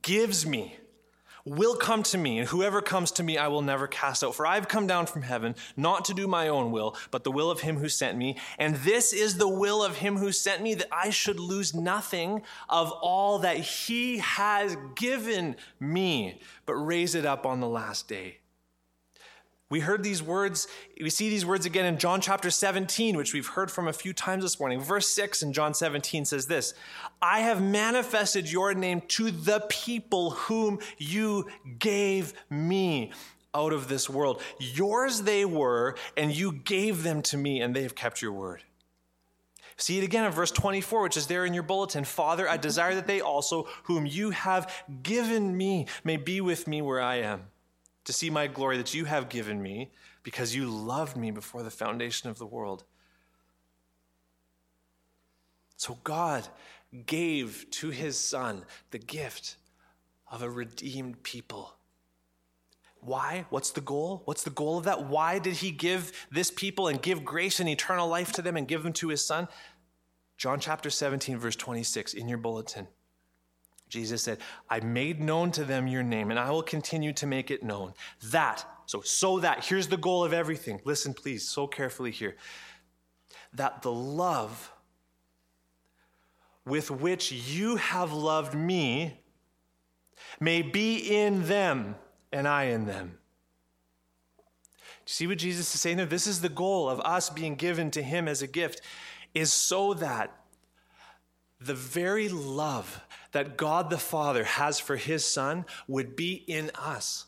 gives 0.00 0.46
me 0.46 0.76
will 1.44 1.76
come 1.76 2.02
to 2.04 2.18
me, 2.18 2.38
and 2.38 2.48
whoever 2.48 2.80
comes 2.80 3.10
to 3.12 3.22
me 3.22 3.38
I 3.38 3.48
will 3.48 3.62
never 3.62 3.86
cast 3.86 4.22
out. 4.22 4.34
For 4.34 4.46
I 4.46 4.54
have 4.54 4.68
come 4.68 4.86
down 4.86 5.06
from 5.06 5.22
heaven, 5.22 5.54
not 5.76 6.04
to 6.06 6.14
do 6.14 6.26
my 6.26 6.48
own 6.48 6.70
will, 6.70 6.96
but 7.10 7.24
the 7.24 7.32
will 7.32 7.50
of 7.50 7.60
him 7.60 7.76
who 7.76 7.88
sent 7.88 8.16
me. 8.16 8.36
And 8.58 8.76
this 8.76 9.12
is 9.12 9.38
the 9.38 9.48
will 9.48 9.82
of 9.82 9.96
him 9.96 10.18
who 10.18 10.32
sent 10.32 10.62
me, 10.62 10.74
that 10.74 10.88
I 10.92 11.10
should 11.10 11.40
lose 11.40 11.74
nothing 11.74 12.42
of 12.68 12.92
all 12.92 13.38
that 13.40 13.56
he 13.58 14.18
has 14.18 14.76
given 14.94 15.56
me, 15.80 16.40
but 16.66 16.74
raise 16.74 17.14
it 17.14 17.26
up 17.26 17.46
on 17.46 17.60
the 17.60 17.68
last 17.68 18.08
day. 18.08 18.38
We 19.72 19.80
heard 19.80 20.02
these 20.02 20.22
words, 20.22 20.68
we 21.00 21.08
see 21.08 21.30
these 21.30 21.46
words 21.46 21.64
again 21.64 21.86
in 21.86 21.96
John 21.96 22.20
chapter 22.20 22.50
17, 22.50 23.16
which 23.16 23.32
we've 23.32 23.46
heard 23.46 23.70
from 23.70 23.88
a 23.88 23.92
few 23.94 24.12
times 24.12 24.44
this 24.44 24.60
morning. 24.60 24.80
Verse 24.80 25.08
6 25.08 25.42
in 25.42 25.54
John 25.54 25.72
17 25.72 26.26
says 26.26 26.44
this 26.44 26.74
I 27.22 27.40
have 27.40 27.62
manifested 27.62 28.52
your 28.52 28.74
name 28.74 29.00
to 29.08 29.30
the 29.30 29.64
people 29.70 30.32
whom 30.32 30.78
you 30.98 31.48
gave 31.78 32.34
me 32.50 33.12
out 33.54 33.72
of 33.72 33.88
this 33.88 34.10
world. 34.10 34.42
Yours 34.58 35.22
they 35.22 35.46
were, 35.46 35.96
and 36.18 36.36
you 36.36 36.52
gave 36.52 37.02
them 37.02 37.22
to 37.22 37.38
me, 37.38 37.62
and 37.62 37.74
they 37.74 37.82
have 37.84 37.94
kept 37.94 38.20
your 38.20 38.32
word. 38.32 38.62
See 39.78 39.96
it 39.96 40.04
again 40.04 40.26
in 40.26 40.32
verse 40.32 40.50
24, 40.50 41.02
which 41.02 41.16
is 41.16 41.28
there 41.28 41.46
in 41.46 41.54
your 41.54 41.62
bulletin. 41.62 42.04
Father, 42.04 42.46
I 42.46 42.58
desire 42.58 42.94
that 42.94 43.06
they 43.06 43.22
also, 43.22 43.68
whom 43.84 44.04
you 44.04 44.32
have 44.32 44.70
given 45.02 45.56
me, 45.56 45.86
may 46.04 46.18
be 46.18 46.42
with 46.42 46.68
me 46.68 46.82
where 46.82 47.00
I 47.00 47.20
am 47.20 47.44
to 48.04 48.12
see 48.12 48.30
my 48.30 48.46
glory 48.46 48.76
that 48.76 48.94
you 48.94 49.04
have 49.04 49.28
given 49.28 49.62
me 49.62 49.92
because 50.22 50.54
you 50.54 50.68
loved 50.68 51.16
me 51.16 51.30
before 51.30 51.62
the 51.62 51.70
foundation 51.70 52.28
of 52.28 52.38
the 52.38 52.46
world. 52.46 52.84
So 55.76 55.98
God 56.04 56.46
gave 57.06 57.66
to 57.72 57.90
his 57.90 58.18
son 58.18 58.64
the 58.90 58.98
gift 58.98 59.56
of 60.30 60.42
a 60.42 60.50
redeemed 60.50 61.22
people. 61.22 61.74
Why? 63.00 63.46
What's 63.50 63.70
the 63.70 63.80
goal? 63.80 64.22
What's 64.26 64.44
the 64.44 64.50
goal 64.50 64.78
of 64.78 64.84
that? 64.84 65.06
Why 65.06 65.40
did 65.40 65.54
he 65.54 65.72
give 65.72 66.12
this 66.30 66.52
people 66.52 66.86
and 66.86 67.02
give 67.02 67.24
grace 67.24 67.58
and 67.58 67.68
eternal 67.68 68.08
life 68.08 68.32
to 68.34 68.42
them 68.42 68.56
and 68.56 68.68
give 68.68 68.84
them 68.84 68.92
to 68.94 69.08
his 69.08 69.24
son? 69.24 69.48
John 70.36 70.60
chapter 70.60 70.88
17, 70.88 71.36
verse 71.36 71.56
26 71.56 72.14
in 72.14 72.28
your 72.28 72.38
bulletin. 72.38 72.86
Jesus 73.92 74.22
said, 74.22 74.38
I 74.70 74.80
made 74.80 75.20
known 75.20 75.50
to 75.52 75.64
them 75.64 75.86
your 75.86 76.02
name, 76.02 76.30
and 76.30 76.40
I 76.40 76.50
will 76.50 76.62
continue 76.62 77.12
to 77.12 77.26
make 77.26 77.50
it 77.50 77.62
known. 77.62 77.92
That, 78.30 78.64
so, 78.86 79.02
so 79.02 79.38
that, 79.40 79.66
here's 79.66 79.88
the 79.88 79.98
goal 79.98 80.24
of 80.24 80.32
everything. 80.32 80.80
Listen, 80.86 81.12
please, 81.12 81.46
so 81.46 81.66
carefully 81.66 82.10
here. 82.10 82.36
That 83.52 83.82
the 83.82 83.92
love 83.92 84.72
with 86.64 86.90
which 86.90 87.32
you 87.32 87.76
have 87.76 88.14
loved 88.14 88.54
me 88.54 89.20
may 90.40 90.62
be 90.62 90.96
in 90.96 91.46
them 91.46 91.96
and 92.32 92.48
I 92.48 92.64
in 92.64 92.86
them. 92.86 93.18
You 94.46 95.04
see 95.04 95.26
what 95.26 95.36
Jesus 95.36 95.74
is 95.74 95.80
saying 95.82 95.98
there? 95.98 96.06
This 96.06 96.26
is 96.26 96.40
the 96.40 96.48
goal 96.48 96.88
of 96.88 96.98
us 97.00 97.28
being 97.28 97.56
given 97.56 97.90
to 97.90 98.02
him 98.02 98.26
as 98.26 98.40
a 98.40 98.46
gift, 98.46 98.80
is 99.34 99.52
so 99.52 99.92
that 99.92 100.34
the 101.64 101.74
very 101.74 102.28
love 102.28 103.00
that 103.32 103.56
God 103.56 103.90
the 103.90 103.98
Father 103.98 104.44
has 104.44 104.78
for 104.78 104.96
his 104.96 105.24
Son 105.24 105.64
would 105.88 106.16
be 106.16 106.34
in 106.34 106.70
us. 106.74 107.26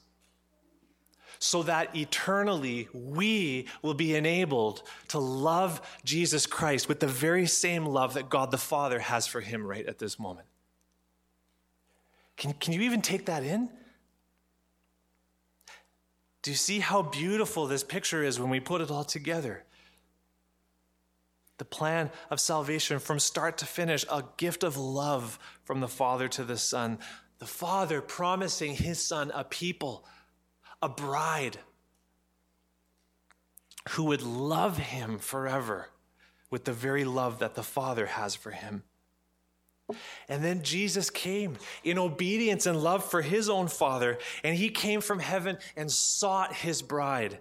So 1.38 1.62
that 1.64 1.94
eternally 1.94 2.88
we 2.94 3.66
will 3.82 3.94
be 3.94 4.14
enabled 4.14 4.82
to 5.08 5.18
love 5.18 5.80
Jesus 6.04 6.46
Christ 6.46 6.88
with 6.88 7.00
the 7.00 7.06
very 7.06 7.46
same 7.46 7.84
love 7.84 8.14
that 8.14 8.30
God 8.30 8.50
the 8.50 8.58
Father 8.58 8.98
has 8.98 9.26
for 9.26 9.40
him 9.40 9.66
right 9.66 9.86
at 9.86 9.98
this 9.98 10.18
moment. 10.18 10.46
Can, 12.36 12.52
can 12.54 12.72
you 12.72 12.80
even 12.82 13.02
take 13.02 13.26
that 13.26 13.42
in? 13.42 13.68
Do 16.42 16.50
you 16.50 16.56
see 16.56 16.80
how 16.80 17.02
beautiful 17.02 17.66
this 17.66 17.84
picture 17.84 18.22
is 18.22 18.38
when 18.38 18.50
we 18.50 18.60
put 18.60 18.80
it 18.80 18.90
all 18.90 19.04
together? 19.04 19.64
The 21.58 21.64
plan 21.64 22.10
of 22.30 22.40
salvation 22.40 22.98
from 22.98 23.18
start 23.18 23.58
to 23.58 23.66
finish, 23.66 24.04
a 24.10 24.24
gift 24.36 24.64
of 24.64 24.76
love 24.76 25.38
from 25.64 25.80
the 25.80 25.88
Father 25.88 26.28
to 26.28 26.44
the 26.44 26.58
Son. 26.58 26.98
The 27.38 27.44
The 27.44 27.50
Father 27.50 28.00
promising 28.00 28.74
His 28.74 28.98
Son 29.04 29.30
a 29.34 29.44
people, 29.44 30.06
a 30.80 30.88
bride 30.88 31.58
who 33.90 34.04
would 34.04 34.22
love 34.22 34.78
Him 34.78 35.18
forever 35.18 35.90
with 36.48 36.64
the 36.64 36.72
very 36.72 37.04
love 37.04 37.40
that 37.40 37.54
the 37.54 37.62
Father 37.62 38.06
has 38.06 38.34
for 38.34 38.50
Him. 38.50 38.82
And 40.26 40.42
then 40.42 40.62
Jesus 40.62 41.10
came 41.10 41.58
in 41.82 41.98
obedience 41.98 42.64
and 42.64 42.82
love 42.82 43.04
for 43.04 43.20
his 43.20 43.50
own 43.50 43.68
Father, 43.68 44.16
and 44.42 44.56
he 44.56 44.70
came 44.70 45.02
from 45.02 45.18
heaven 45.18 45.58
and 45.76 45.92
sought 45.92 46.54
his 46.54 46.80
bride 46.80 47.38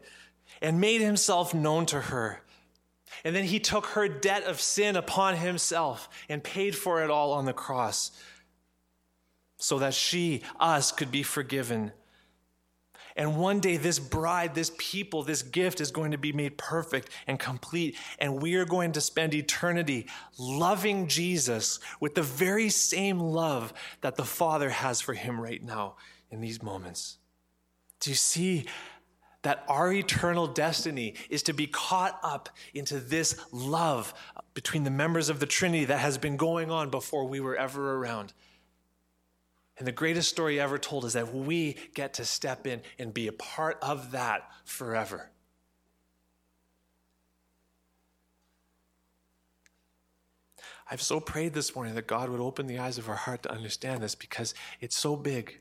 and 0.62 0.82
made 0.82 1.00
himself 1.00 1.54
known 1.54 1.86
to 1.86 2.02
her. 2.02 2.43
And 3.24 3.36
then 3.36 3.46
he 3.46 3.60
took 3.60 3.88
her 3.88 4.08
debt 4.08 4.44
of 4.44 4.62
sin 4.62 4.96
upon 4.96 5.36
himself 5.36 6.10
and 6.30 6.44
paid 6.44 6.76
for 6.76 7.04
it 7.04 7.10
all 7.10 7.34
on 7.34 7.46
the 7.46 7.54
cross 7.54 8.12
so 9.58 9.80
that 9.80 9.94
she, 9.94 10.42
us, 10.60 10.92
could 10.92 11.12
be 11.12 11.24
forgiven 11.24 11.92
and 13.16 13.38
one 13.38 13.60
day, 13.60 13.78
this 13.78 14.00
bride, 14.00 14.56
this 14.56 14.72
people, 14.78 15.24
this 15.24 15.44
gift 15.44 15.80
is 15.80 15.92
going 15.92 16.12
to 16.12 16.18
be 16.18 16.32
made 16.32 16.58
perfect 16.58 17.10
and 17.28 17.40
complete. 17.40 17.96
And 18.18 18.42
we 18.42 18.56
are 18.56 18.66
going 18.66 18.94
to 18.94 19.02
spend 19.02 19.34
eternity 19.34 20.08
loving 20.40 21.08
Jesus 21.08 21.80
with 22.00 22.16
the 22.16 22.24
very 22.24 22.70
same 22.70 23.20
love 23.20 23.74
that 24.02 24.16
the 24.16 24.26
Father 24.26 24.70
has 24.70 25.00
for 25.00 25.14
him 25.14 25.40
right 25.40 25.64
now 25.64 25.96
in 26.32 26.42
these 26.42 26.64
moments. 26.64 27.18
Do 28.00 28.10
you 28.10 28.16
see 28.16 28.66
that 29.44 29.64
our 29.68 29.94
eternal 29.94 30.48
destiny 30.48 31.14
is 31.30 31.44
to 31.44 31.54
be 31.54 31.68
caught 31.68 32.20
up 32.24 32.50
into 32.74 33.00
this 33.00 33.40
love 33.52 34.14
between 34.54 34.84
the 34.84 34.92
members 34.92 35.30
of 35.30 35.40
the 35.40 35.46
Trinity 35.46 35.86
that 35.86 36.00
has 36.00 36.18
been 36.18 36.38
going 36.38 36.72
on 36.72 36.90
before 36.90 37.26
we 37.26 37.40
were 37.40 37.56
ever 37.56 37.96
around? 37.98 38.34
And 39.78 39.88
the 39.88 39.92
greatest 39.92 40.30
story 40.30 40.60
ever 40.60 40.78
told 40.78 41.06
is 41.06 41.14
that 41.14 41.34
we 41.34 41.78
get 41.94 42.16
to 42.16 42.26
step 42.26 42.68
in 42.68 42.82
and 43.00 43.14
be 43.14 43.28
a 43.28 43.34
part 43.34 43.78
of 43.82 44.12
that 44.12 44.50
forever. 44.66 45.30
I've 50.90 51.02
so 51.02 51.20
prayed 51.20 51.54
this 51.54 51.76
morning 51.76 51.96
that 51.96 52.08
God 52.08 52.30
would 52.30 52.40
open 52.40 52.68
the 52.68 52.78
eyes 52.78 52.98
of 52.98 53.10
our 53.10 53.16
heart 53.16 53.44
to 53.44 53.52
understand 53.52 54.04
this 54.04 54.16
because 54.16 54.54
it's 54.80 54.96
so 54.96 55.16
big. 55.16 55.60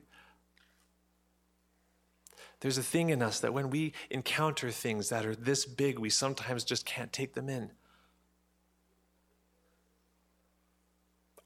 There's 2.62 2.78
a 2.78 2.82
thing 2.82 3.10
in 3.10 3.22
us 3.22 3.38
that 3.40 3.52
when 3.52 3.70
we 3.70 3.92
encounter 4.10 4.70
things 4.70 5.10
that 5.10 5.26
are 5.26 5.36
this 5.36 5.66
big, 5.66 5.98
we 5.98 6.10
sometimes 6.10 6.64
just 6.64 6.86
can't 6.86 7.12
take 7.12 7.34
them 7.34 7.48
in. 7.48 7.70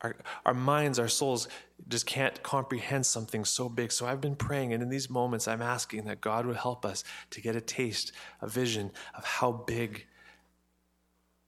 our, 0.06 0.16
our 0.44 0.54
minds, 0.54 0.98
our 0.98 1.08
souls 1.08 1.48
just 1.88 2.06
can't 2.06 2.42
comprehend 2.42 3.06
something 3.06 3.44
so 3.44 3.68
big. 3.68 3.92
So 3.92 4.06
I've 4.06 4.20
been 4.20 4.36
praying, 4.36 4.72
and 4.72 4.82
in 4.82 4.88
these 4.88 5.10
moments, 5.10 5.48
I'm 5.48 5.62
asking 5.62 6.04
that 6.04 6.20
God 6.20 6.46
would 6.46 6.56
help 6.56 6.84
us 6.84 7.04
to 7.30 7.40
get 7.40 7.56
a 7.56 7.60
taste, 7.60 8.12
a 8.40 8.48
vision 8.48 8.90
of 9.14 9.24
how 9.24 9.52
big 9.52 10.06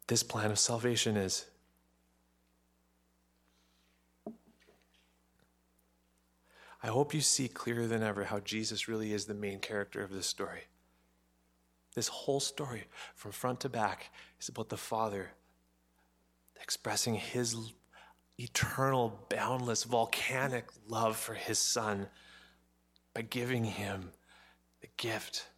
this 0.06 0.22
plan 0.22 0.50
of 0.50 0.58
salvation 0.58 1.16
is. 1.16 1.46
I 6.82 6.88
hope 6.88 7.12
you 7.12 7.20
see 7.20 7.48
clearer 7.48 7.86
than 7.86 8.02
ever 8.02 8.24
how 8.24 8.40
Jesus 8.40 8.88
really 8.88 9.12
is 9.12 9.24
the 9.24 9.34
main 9.34 9.58
character 9.58 10.02
of 10.02 10.12
this 10.12 10.26
story. 10.26 10.62
This 11.94 12.08
whole 12.08 12.40
story, 12.40 12.84
from 13.14 13.32
front 13.32 13.60
to 13.60 13.68
back, 13.68 14.12
is 14.40 14.48
about 14.48 14.68
the 14.68 14.76
Father 14.76 15.30
expressing 16.62 17.14
his 17.14 17.56
eternal, 18.38 19.26
boundless, 19.28 19.84
volcanic 19.84 20.66
love 20.86 21.16
for 21.16 21.34
his 21.34 21.58
son 21.58 22.06
by 23.14 23.22
giving 23.22 23.64
him 23.64 24.12
the 24.80 24.88
gift 24.96 25.48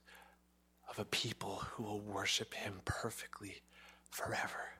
of 0.88 0.98
a 0.98 1.04
people 1.04 1.62
who 1.72 1.82
will 1.82 2.00
worship 2.00 2.54
him 2.54 2.80
perfectly 2.84 3.62
forever. 4.10 4.70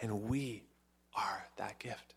And 0.00 0.28
we 0.28 0.62
are 1.16 1.46
that 1.56 1.78
gift. 1.78 2.14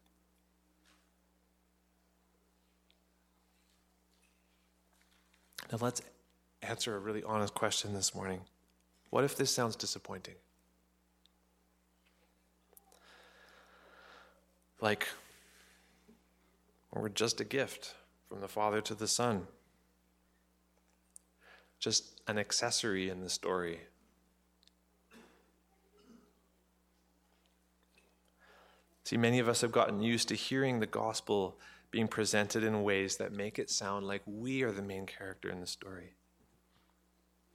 Now 5.71 5.79
let's 5.81 6.01
answer 6.61 6.95
a 6.95 6.99
really 6.99 7.23
honest 7.23 7.53
question 7.53 7.93
this 7.93 8.13
morning. 8.13 8.41
What 9.09 9.23
if 9.23 9.35
this 9.35 9.51
sounds 9.51 9.75
disappointing? 9.75 10.35
like 14.83 15.07
we're 16.91 17.07
just 17.07 17.39
a 17.39 17.45
gift 17.45 17.95
from 18.27 18.41
the 18.41 18.49
Father 18.49 18.81
to 18.81 18.93
the 18.93 19.07
Son, 19.07 19.47
just 21.79 22.19
an 22.27 22.37
accessory 22.37 23.09
in 23.09 23.21
the 23.21 23.29
story. 23.29 23.79
See, 29.05 29.17
many 29.17 29.39
of 29.39 29.47
us 29.47 29.61
have 29.61 29.71
gotten 29.71 30.01
used 30.01 30.27
to 30.27 30.35
hearing 30.35 30.81
the 30.81 30.85
gospel 30.85 31.57
being 31.93 32.07
presented 32.07 32.63
in 32.63 32.81
ways 32.81 33.17
that 33.17 33.31
make 33.31 33.59
it 33.59 33.69
sound 33.69 34.03
like 34.03 34.23
we 34.25 34.63
are 34.63 34.71
the 34.71 34.81
main 34.81 35.05
character 35.05 35.47
in 35.47 35.61
the 35.61 35.67
story. 35.67 36.15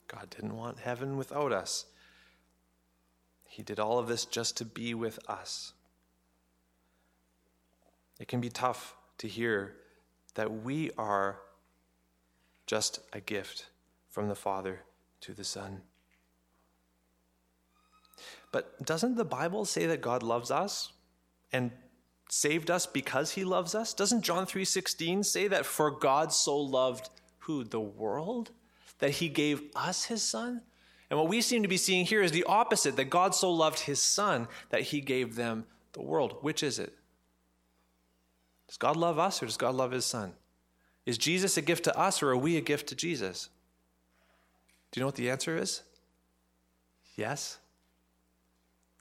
God 0.06 0.30
didn't 0.30 0.56
want 0.56 0.78
heaven 0.78 1.16
without 1.16 1.50
us. 1.52 1.86
He 3.48 3.64
did 3.64 3.80
all 3.80 3.98
of 3.98 4.06
this 4.06 4.24
just 4.24 4.56
to 4.58 4.64
be 4.64 4.94
with 4.94 5.18
us. 5.28 5.72
It 8.20 8.28
can 8.28 8.40
be 8.40 8.48
tough 8.48 8.94
to 9.18 9.26
hear 9.26 9.74
that 10.36 10.62
we 10.62 10.92
are 10.96 11.40
just 12.64 13.00
a 13.12 13.20
gift 13.20 13.66
from 14.08 14.28
the 14.28 14.36
Father 14.36 14.82
to 15.22 15.34
the 15.34 15.42
Son. 15.42 15.80
But 18.52 18.86
doesn't 18.86 19.16
the 19.16 19.24
Bible 19.24 19.64
say 19.64 19.86
that 19.86 20.00
God 20.00 20.22
loves 20.22 20.52
us 20.52 20.92
and 21.52 21.72
saved 22.28 22.70
us 22.70 22.86
because 22.86 23.32
he 23.32 23.44
loves 23.44 23.74
us? 23.74 23.94
Doesn't 23.94 24.22
John 24.22 24.46
3:16 24.46 25.24
say 25.24 25.48
that 25.48 25.66
for 25.66 25.90
God 25.90 26.32
so 26.32 26.56
loved 26.56 27.10
who 27.40 27.64
the 27.64 27.80
world 27.80 28.50
that 28.98 29.12
he 29.12 29.28
gave 29.28 29.62
us 29.74 30.04
his 30.04 30.22
son? 30.22 30.62
And 31.10 31.18
what 31.18 31.28
we 31.28 31.40
seem 31.40 31.62
to 31.62 31.68
be 31.68 31.78
seeing 31.78 32.04
here 32.04 32.22
is 32.22 32.32
the 32.32 32.44
opposite 32.44 32.96
that 32.96 33.06
God 33.06 33.34
so 33.34 33.50
loved 33.50 33.80
his 33.80 34.02
son 34.02 34.46
that 34.70 34.82
he 34.82 35.00
gave 35.00 35.36
them 35.36 35.66
the 35.92 36.02
world. 36.02 36.38
Which 36.42 36.62
is 36.62 36.78
it? 36.78 36.94
Does 38.66 38.76
God 38.76 38.96
love 38.96 39.18
us 39.18 39.42
or 39.42 39.46
does 39.46 39.56
God 39.56 39.74
love 39.74 39.92
his 39.92 40.04
son? 40.04 40.34
Is 41.06 41.16
Jesus 41.16 41.56
a 41.56 41.62
gift 41.62 41.84
to 41.84 41.98
us 41.98 42.22
or 42.22 42.30
are 42.30 42.36
we 42.36 42.58
a 42.58 42.60
gift 42.60 42.88
to 42.88 42.94
Jesus? 42.94 43.48
Do 44.90 45.00
you 45.00 45.02
know 45.02 45.08
what 45.08 45.14
the 45.14 45.30
answer 45.30 45.56
is? 45.56 45.82
Yes. 47.16 47.58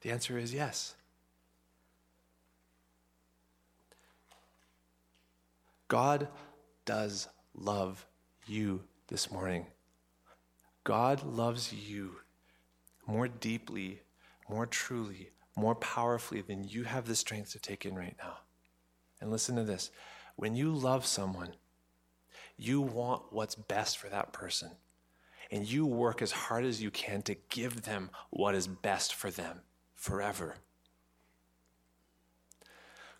The 0.02 0.12
answer 0.12 0.38
is 0.38 0.54
yes. 0.54 0.96
God 5.88 6.28
does 6.86 7.28
love 7.54 8.06
you 8.46 8.84
this 9.08 9.32
morning. 9.32 9.68
God 10.84 11.24
loves 11.24 11.74
you 11.74 12.18
more 13.06 13.28
deeply, 13.28 14.02
more 14.50 14.66
truly, 14.66 15.32
more 15.56 15.76
powerfully 15.76 16.42
than 16.42 16.68
you 16.68 16.84
have 16.84 17.06
the 17.08 17.16
strength 17.16 17.52
to 17.52 17.60
take 17.60 17.86
in 17.86 17.96
right 17.96 18.16
now. 18.22 18.38
And 19.22 19.32
listen 19.32 19.56
to 19.56 19.64
this 19.64 19.92
when 20.36 20.56
you 20.56 20.72
love 20.72 21.06
someone, 21.06 21.54
you 22.58 22.82
want 22.82 23.24
what's 23.32 23.56
best 23.56 23.98
for 23.98 24.10
that 24.10 24.34
person. 24.34 24.72
And 25.50 25.66
you 25.66 25.86
work 25.86 26.22
as 26.22 26.32
hard 26.32 26.66
as 26.66 26.82
you 26.82 26.92
can 26.92 27.22
to 27.24 27.36
give 27.50 27.84
them 27.84 28.10
what 28.30 28.54
is 28.54 28.68
best 28.68 29.16
for 29.16 29.32
them 29.32 29.62
forever. 29.96 30.58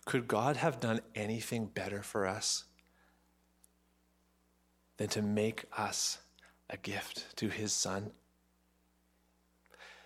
Could 0.08 0.26
God 0.26 0.56
have 0.56 0.80
done 0.80 1.02
anything 1.14 1.66
better 1.66 2.02
for 2.02 2.26
us 2.26 2.64
than 4.96 5.08
to 5.08 5.20
make 5.20 5.66
us 5.76 6.16
a 6.70 6.78
gift 6.78 7.36
to 7.36 7.48
his 7.48 7.74
son? 7.74 8.12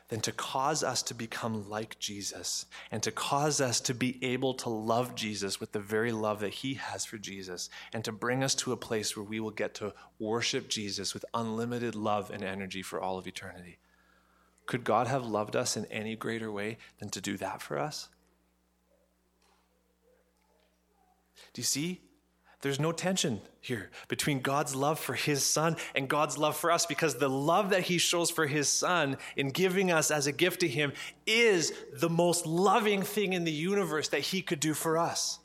than 0.08 0.20
to 0.20 0.32
cause 0.32 0.82
us 0.82 1.02
to 1.02 1.14
become 1.14 1.70
like 1.70 1.98
Jesus 1.98 2.66
and 2.90 3.02
to 3.02 3.10
cause 3.10 3.62
us 3.62 3.80
to 3.80 3.94
be 3.94 4.22
able 4.22 4.52
to 4.52 4.68
love 4.68 5.14
Jesus 5.14 5.58
with 5.58 5.72
the 5.72 5.80
very 5.80 6.12
love 6.12 6.40
that 6.40 6.52
he 6.52 6.74
has 6.74 7.06
for 7.06 7.16
Jesus 7.16 7.70
and 7.94 8.04
to 8.04 8.12
bring 8.12 8.44
us 8.44 8.54
to 8.56 8.72
a 8.72 8.76
place 8.76 9.16
where 9.16 9.24
we 9.24 9.40
will 9.40 9.52
get 9.52 9.72
to 9.76 9.94
worship 10.18 10.68
Jesus 10.68 11.14
with 11.14 11.24
unlimited 11.32 11.94
love 11.94 12.30
and 12.30 12.42
energy 12.42 12.82
for 12.82 13.00
all 13.00 13.16
of 13.16 13.26
eternity. 13.26 13.78
Could 14.66 14.84
God 14.84 15.06
have 15.06 15.24
loved 15.24 15.56
us 15.56 15.78
in 15.78 15.86
any 15.86 16.14
greater 16.14 16.52
way 16.52 16.76
than 16.98 17.08
to 17.08 17.20
do 17.22 17.38
that 17.38 17.62
for 17.62 17.78
us? 17.78 18.10
Do 21.52 21.60
you 21.60 21.64
see? 21.64 22.00
There's 22.62 22.78
no 22.78 22.92
tension 22.92 23.40
here 23.60 23.90
between 24.06 24.40
God's 24.40 24.76
love 24.76 25.00
for 25.00 25.14
his 25.14 25.42
son 25.42 25.76
and 25.96 26.08
God's 26.08 26.38
love 26.38 26.56
for 26.56 26.70
us 26.70 26.86
because 26.86 27.16
the 27.16 27.28
love 27.28 27.70
that 27.70 27.82
he 27.82 27.98
shows 27.98 28.30
for 28.30 28.46
his 28.46 28.68
son 28.68 29.16
in 29.36 29.50
giving 29.50 29.90
us 29.90 30.12
as 30.12 30.28
a 30.28 30.32
gift 30.32 30.60
to 30.60 30.68
him 30.68 30.92
is 31.26 31.72
the 31.92 32.08
most 32.08 32.46
loving 32.46 33.02
thing 33.02 33.32
in 33.32 33.42
the 33.42 33.52
universe 33.52 34.08
that 34.08 34.20
he 34.20 34.42
could 34.42 34.60
do 34.60 34.74
for 34.74 34.96
us. 34.96 35.40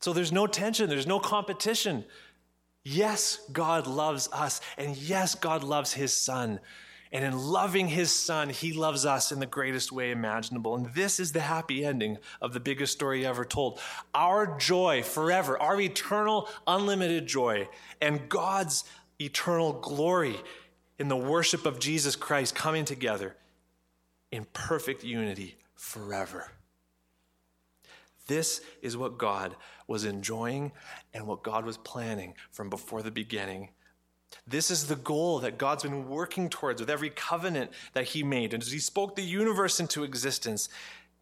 So 0.00 0.12
there's 0.12 0.32
no 0.32 0.46
tension, 0.46 0.90
there's 0.90 1.06
no 1.06 1.18
competition. 1.18 2.04
Yes, 2.82 3.38
God 3.50 3.86
loves 3.86 4.28
us, 4.32 4.60
and 4.76 4.94
yes, 4.98 5.34
God 5.34 5.64
loves 5.64 5.94
his 5.94 6.12
son. 6.12 6.60
And 7.14 7.24
in 7.24 7.38
loving 7.38 7.86
his 7.86 8.10
son, 8.10 8.48
he 8.48 8.72
loves 8.72 9.06
us 9.06 9.30
in 9.30 9.38
the 9.38 9.46
greatest 9.46 9.92
way 9.92 10.10
imaginable. 10.10 10.74
And 10.74 10.92
this 10.94 11.20
is 11.20 11.30
the 11.30 11.42
happy 11.42 11.84
ending 11.84 12.18
of 12.42 12.52
the 12.52 12.58
biggest 12.58 12.92
story 12.92 13.24
ever 13.24 13.44
told. 13.44 13.78
Our 14.12 14.58
joy 14.58 15.04
forever, 15.04 15.56
our 15.56 15.80
eternal, 15.80 16.48
unlimited 16.66 17.28
joy, 17.28 17.68
and 18.02 18.28
God's 18.28 18.82
eternal 19.20 19.74
glory 19.74 20.40
in 20.98 21.06
the 21.06 21.16
worship 21.16 21.66
of 21.66 21.78
Jesus 21.78 22.16
Christ 22.16 22.56
coming 22.56 22.84
together 22.84 23.36
in 24.32 24.44
perfect 24.52 25.04
unity 25.04 25.56
forever. 25.76 26.50
This 28.26 28.60
is 28.82 28.96
what 28.96 29.18
God 29.18 29.54
was 29.86 30.04
enjoying 30.04 30.72
and 31.12 31.28
what 31.28 31.44
God 31.44 31.64
was 31.64 31.76
planning 31.76 32.34
from 32.50 32.70
before 32.70 33.02
the 33.02 33.12
beginning. 33.12 33.68
This 34.46 34.70
is 34.70 34.86
the 34.86 34.96
goal 34.96 35.40
that 35.40 35.58
God's 35.58 35.84
been 35.84 36.08
working 36.08 36.50
towards 36.50 36.80
with 36.80 36.90
every 36.90 37.10
covenant 37.10 37.70
that 37.94 38.04
He 38.04 38.22
made. 38.22 38.52
And 38.52 38.62
as 38.62 38.72
He 38.72 38.78
spoke 38.78 39.16
the 39.16 39.22
universe 39.22 39.80
into 39.80 40.04
existence, 40.04 40.68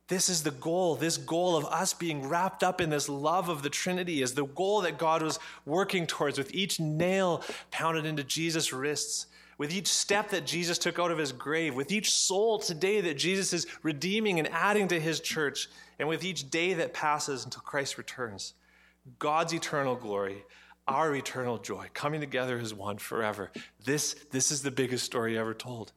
this 0.08 0.28
is 0.28 0.42
the 0.42 0.50
goal. 0.50 0.96
This 0.96 1.16
goal 1.16 1.56
of 1.56 1.64
us 1.66 1.94
being 1.94 2.28
wrapped 2.28 2.62
up 2.62 2.80
in 2.80 2.90
this 2.90 3.08
love 3.08 3.48
of 3.48 3.62
the 3.62 3.70
Trinity 3.70 4.20
is 4.22 4.34
the 4.34 4.44
goal 4.44 4.80
that 4.82 4.98
God 4.98 5.22
was 5.22 5.38
working 5.64 6.06
towards 6.06 6.36
with 6.36 6.52
each 6.54 6.80
nail 6.80 7.42
pounded 7.70 8.04
into 8.04 8.24
Jesus' 8.24 8.72
wrists, 8.72 9.26
with 9.56 9.72
each 9.72 9.86
step 9.86 10.30
that 10.30 10.44
Jesus 10.44 10.76
took 10.76 10.98
out 10.98 11.12
of 11.12 11.18
his 11.18 11.32
grave, 11.32 11.74
with 11.74 11.92
each 11.92 12.10
soul 12.10 12.58
today 12.58 13.00
that 13.00 13.16
Jesus 13.16 13.52
is 13.52 13.66
redeeming 13.82 14.38
and 14.38 14.48
adding 14.48 14.88
to 14.88 15.00
his 15.00 15.20
church, 15.20 15.68
and 15.98 16.08
with 16.08 16.24
each 16.24 16.50
day 16.50 16.74
that 16.74 16.92
passes 16.92 17.44
until 17.44 17.62
Christ 17.62 17.96
returns. 17.96 18.54
God's 19.18 19.54
eternal 19.54 19.94
glory, 19.94 20.44
our 20.86 21.14
eternal 21.14 21.58
joy, 21.58 21.88
coming 21.94 22.20
together 22.20 22.58
as 22.58 22.74
one 22.74 22.98
forever. 22.98 23.50
This, 23.84 24.14
this 24.30 24.50
is 24.50 24.62
the 24.62 24.70
biggest 24.70 25.04
story 25.04 25.38
ever 25.38 25.54
told. 25.54 25.92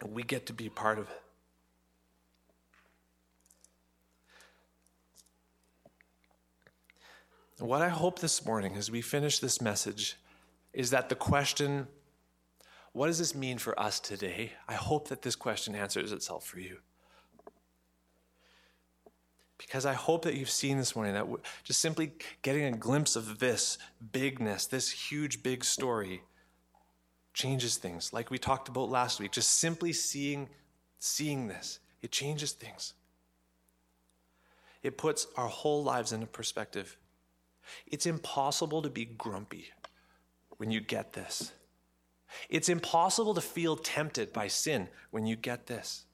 And 0.00 0.14
we 0.14 0.22
get 0.22 0.46
to 0.46 0.52
be 0.52 0.68
part 0.68 0.98
of 0.98 1.08
it. 1.08 1.22
What 7.58 7.80
I 7.80 7.88
hope 7.88 8.18
this 8.18 8.44
morning 8.44 8.76
as 8.76 8.90
we 8.90 9.00
finish 9.00 9.38
this 9.38 9.62
message 9.62 10.16
is 10.74 10.90
that 10.90 11.08
the 11.08 11.14
question, 11.14 11.86
what 12.92 13.06
does 13.06 13.18
this 13.18 13.34
mean 13.34 13.56
for 13.56 13.78
us 13.80 13.98
today? 13.98 14.52
I 14.68 14.74
hope 14.74 15.08
that 15.08 15.22
this 15.22 15.34
question 15.36 15.74
answers 15.74 16.12
itself 16.12 16.44
for 16.44 16.60
you. 16.60 16.78
Because 19.58 19.86
I 19.86 19.94
hope 19.94 20.24
that 20.24 20.34
you've 20.34 20.50
seen 20.50 20.76
this 20.76 20.94
morning 20.94 21.14
that 21.14 21.26
just 21.64 21.80
simply 21.80 22.12
getting 22.42 22.64
a 22.64 22.76
glimpse 22.76 23.16
of 23.16 23.38
this 23.38 23.78
bigness, 24.12 24.66
this 24.66 24.90
huge, 24.90 25.42
big 25.42 25.64
story, 25.64 26.22
changes 27.32 27.76
things. 27.76 28.12
Like 28.12 28.30
we 28.30 28.38
talked 28.38 28.68
about 28.68 28.90
last 28.90 29.20
week, 29.20 29.32
just 29.32 29.58
simply 29.58 29.92
seeing, 29.92 30.48
seeing 30.98 31.48
this, 31.48 31.80
it 32.02 32.10
changes 32.10 32.52
things. 32.52 32.94
It 34.82 34.98
puts 34.98 35.26
our 35.36 35.48
whole 35.48 35.82
lives 35.82 36.12
into 36.12 36.26
perspective. 36.26 36.96
It's 37.86 38.06
impossible 38.06 38.82
to 38.82 38.90
be 38.90 39.04
grumpy 39.04 39.70
when 40.56 40.70
you 40.70 40.80
get 40.80 41.12
this. 41.12 41.52
It's 42.48 42.68
impossible 42.68 43.34
to 43.34 43.40
feel 43.40 43.76
tempted 43.76 44.32
by 44.32 44.48
sin 44.48 44.88
when 45.10 45.26
you 45.26 45.36
get 45.36 45.66
this. 45.66 46.05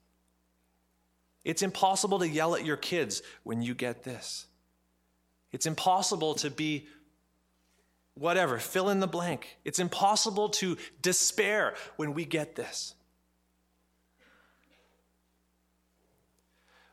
It's 1.44 1.62
impossible 1.62 2.18
to 2.20 2.28
yell 2.28 2.54
at 2.54 2.64
your 2.64 2.76
kids 2.76 3.22
when 3.42 3.62
you 3.62 3.74
get 3.74 4.04
this. 4.04 4.46
It's 5.50 5.66
impossible 5.66 6.34
to 6.36 6.50
be 6.50 6.86
whatever, 8.14 8.58
fill 8.58 8.88
in 8.88 9.00
the 9.00 9.06
blank. 9.06 9.58
It's 9.64 9.78
impossible 9.78 10.50
to 10.50 10.76
despair 11.00 11.74
when 11.96 12.14
we 12.14 12.24
get 12.24 12.56
this. 12.56 12.94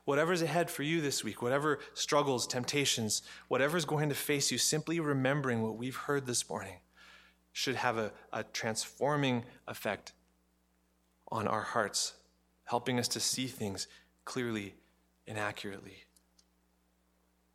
Whatever's 0.04 0.42
ahead 0.42 0.70
for 0.70 0.82
you 0.82 1.00
this 1.00 1.22
week, 1.22 1.40
whatever 1.40 1.78
struggles, 1.94 2.46
temptations, 2.46 3.22
whatever's 3.48 3.84
going 3.84 4.08
to 4.08 4.14
face 4.14 4.50
you, 4.50 4.58
simply 4.58 4.98
remembering 4.98 5.62
what 5.62 5.76
we've 5.76 5.94
heard 5.94 6.26
this 6.26 6.48
morning 6.48 6.78
should 7.52 7.76
have 7.76 7.96
a, 7.96 8.12
a 8.32 8.42
transforming 8.42 9.44
effect 9.68 10.12
on 11.28 11.46
our 11.46 11.60
hearts, 11.60 12.14
helping 12.64 12.98
us 12.98 13.06
to 13.08 13.20
see 13.20 13.46
things 13.46 13.86
clearly 14.24 14.74
and 15.26 15.38
accurately. 15.38 16.04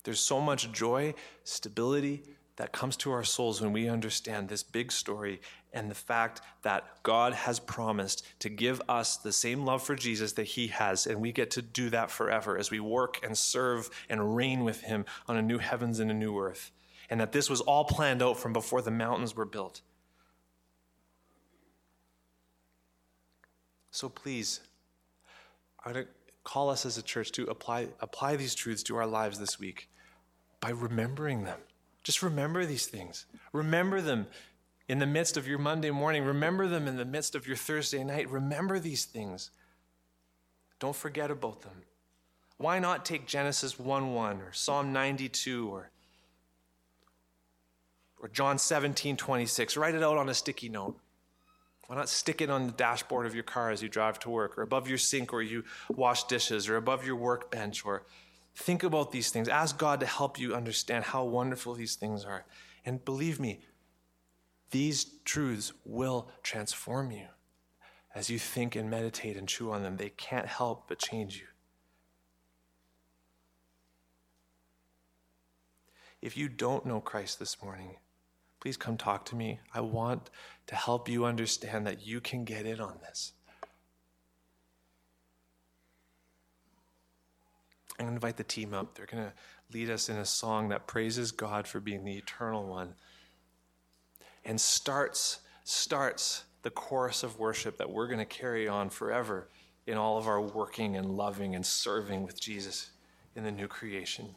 There's 0.03 0.19
so 0.19 0.39
much 0.39 0.71
joy, 0.71 1.15
stability 1.43 2.23
that 2.57 2.71
comes 2.71 2.95
to 2.95 3.11
our 3.11 3.23
souls 3.23 3.59
when 3.59 3.73
we 3.73 3.89
understand 3.89 4.47
this 4.47 4.63
big 4.63 4.91
story 4.91 5.41
and 5.73 5.91
the 5.91 5.95
fact 5.95 6.41
that 6.61 6.85
God 7.03 7.33
has 7.33 7.59
promised 7.59 8.25
to 8.39 8.49
give 8.49 8.81
us 8.87 9.17
the 9.17 9.33
same 9.33 9.65
love 9.65 9.83
for 9.83 9.95
Jesus 9.95 10.33
that 10.33 10.43
He 10.43 10.67
has, 10.67 11.05
and 11.05 11.19
we 11.19 11.33
get 11.33 11.51
to 11.51 11.61
do 11.61 11.89
that 11.89 12.09
forever 12.09 12.57
as 12.57 12.71
we 12.71 12.79
work 12.79 13.19
and 13.23 13.37
serve 13.37 13.89
and 14.09 14.35
reign 14.35 14.63
with 14.63 14.81
Him 14.81 15.05
on 15.27 15.35
a 15.35 15.41
new 15.41 15.57
heavens 15.57 15.99
and 15.99 16.09
a 16.09 16.13
new 16.13 16.37
earth. 16.39 16.71
And 17.09 17.19
that 17.19 17.33
this 17.33 17.49
was 17.49 17.61
all 17.61 17.83
planned 17.83 18.23
out 18.23 18.37
from 18.37 18.53
before 18.53 18.81
the 18.81 18.91
mountains 18.91 19.35
were 19.35 19.45
built. 19.45 19.81
So 23.91 24.09
please, 24.09 24.61
I 25.83 26.05
call 26.45 26.69
us 26.69 26.85
as 26.85 26.97
a 26.97 27.03
church 27.03 27.31
to 27.33 27.43
apply, 27.47 27.89
apply 27.99 28.37
these 28.37 28.55
truths 28.55 28.83
to 28.83 28.95
our 28.95 29.07
lives 29.07 29.37
this 29.39 29.59
week 29.59 29.89
by 30.61 30.69
remembering 30.69 31.43
them. 31.43 31.59
Just 32.03 32.23
remember 32.23 32.65
these 32.65 32.85
things. 32.85 33.25
Remember 33.51 33.99
them 33.99 34.27
in 34.87 34.99
the 34.99 35.07
midst 35.07 35.35
of 35.35 35.47
your 35.47 35.57
Monday 35.57 35.89
morning. 35.89 36.23
Remember 36.23 36.67
them 36.67 36.87
in 36.87 36.97
the 36.97 37.03
midst 37.03 37.35
of 37.35 37.47
your 37.47 37.57
Thursday 37.57 38.03
night. 38.03 38.29
Remember 38.29 38.79
these 38.79 39.05
things. 39.05 39.49
Don't 40.79 40.95
forget 40.95 41.31
about 41.31 41.61
them. 41.61 41.83
Why 42.57 42.79
not 42.79 43.03
take 43.03 43.25
Genesis 43.25 43.79
1 43.79 44.13
1 44.13 44.41
or 44.41 44.53
Psalm 44.53 44.93
92 44.93 45.67
or, 45.67 45.89
or 48.21 48.29
John 48.29 48.59
17 48.59 49.17
26? 49.17 49.75
Write 49.75 49.95
it 49.95 50.03
out 50.03 50.17
on 50.17 50.29
a 50.29 50.33
sticky 50.33 50.69
note. 50.69 50.97
Why 51.87 51.95
not 51.95 52.09
stick 52.09 52.41
it 52.41 52.49
on 52.49 52.67
the 52.67 52.73
dashboard 52.73 53.25
of 53.25 53.35
your 53.35 53.43
car 53.43 53.69
as 53.69 53.83
you 53.83 53.89
drive 53.89 54.19
to 54.19 54.29
work, 54.29 54.57
or 54.57 54.63
above 54.63 54.87
your 54.87 54.97
sink 54.97 55.31
where 55.31 55.41
you 55.41 55.63
wash 55.89 56.23
dishes, 56.23 56.67
or 56.67 56.77
above 56.77 57.05
your 57.05 57.15
workbench, 57.15 57.85
or 57.85 58.03
think 58.55 58.83
about 58.83 59.11
these 59.11 59.29
things. 59.29 59.47
Ask 59.47 59.77
God 59.77 59.99
to 59.99 60.05
help 60.05 60.39
you 60.39 60.55
understand 60.55 61.05
how 61.05 61.23
wonderful 61.25 61.75
these 61.75 61.95
things 61.95 62.25
are. 62.25 62.45
And 62.85 63.03
believe 63.03 63.39
me, 63.39 63.59
these 64.71 65.05
truths 65.25 65.73
will 65.85 66.31
transform 66.41 67.11
you 67.11 67.27
as 68.13 68.29
you 68.29 68.39
think 68.39 68.75
and 68.75 68.89
meditate 68.89 69.37
and 69.37 69.47
chew 69.47 69.71
on 69.71 69.83
them. 69.83 69.97
They 69.97 70.09
can't 70.09 70.47
help 70.47 70.87
but 70.87 70.99
change 70.99 71.37
you. 71.37 71.47
If 76.21 76.35
you 76.35 76.49
don't 76.49 76.85
know 76.85 77.01
Christ 77.01 77.37
this 77.37 77.61
morning, 77.61 77.97
please 78.65 78.77
come 78.77 78.97
talk 78.97 79.23
to 79.25 79.35
me. 79.35 79.59
I 79.75 79.81
want 79.81 80.31
to 80.65 80.73
help 80.73 81.07
you 81.07 81.25
understand 81.25 81.85
that 81.85 82.03
you 82.03 82.19
can 82.19 82.43
get 82.43 82.65
in 82.65 82.81
on 82.81 82.97
this. 83.03 83.33
I'm 87.99 88.07
going 88.07 88.09
to 88.09 88.15
invite 88.15 88.37
the 88.37 88.43
team 88.43 88.73
up. 88.73 88.95
They're 88.95 89.05
going 89.05 89.23
to 89.23 89.33
lead 89.71 89.91
us 89.91 90.09
in 90.09 90.15
a 90.15 90.25
song 90.25 90.69
that 90.69 90.87
praises 90.87 91.31
God 91.31 91.67
for 91.67 91.79
being 91.79 92.03
the 92.03 92.17
eternal 92.17 92.65
one 92.65 92.95
and 94.43 94.59
starts 94.59 95.41
starts 95.63 96.45
the 96.63 96.71
chorus 96.71 97.21
of 97.21 97.37
worship 97.37 97.77
that 97.77 97.91
we're 97.91 98.07
going 98.07 98.17
to 98.17 98.25
carry 98.25 98.67
on 98.67 98.89
forever 98.89 99.47
in 99.85 99.95
all 99.95 100.17
of 100.17 100.27
our 100.27 100.41
working 100.41 100.95
and 100.95 101.11
loving 101.11 101.53
and 101.53 101.63
serving 101.63 102.23
with 102.23 102.41
Jesus 102.41 102.89
in 103.35 103.43
the 103.43 103.51
new 103.51 103.67
creation. 103.67 104.33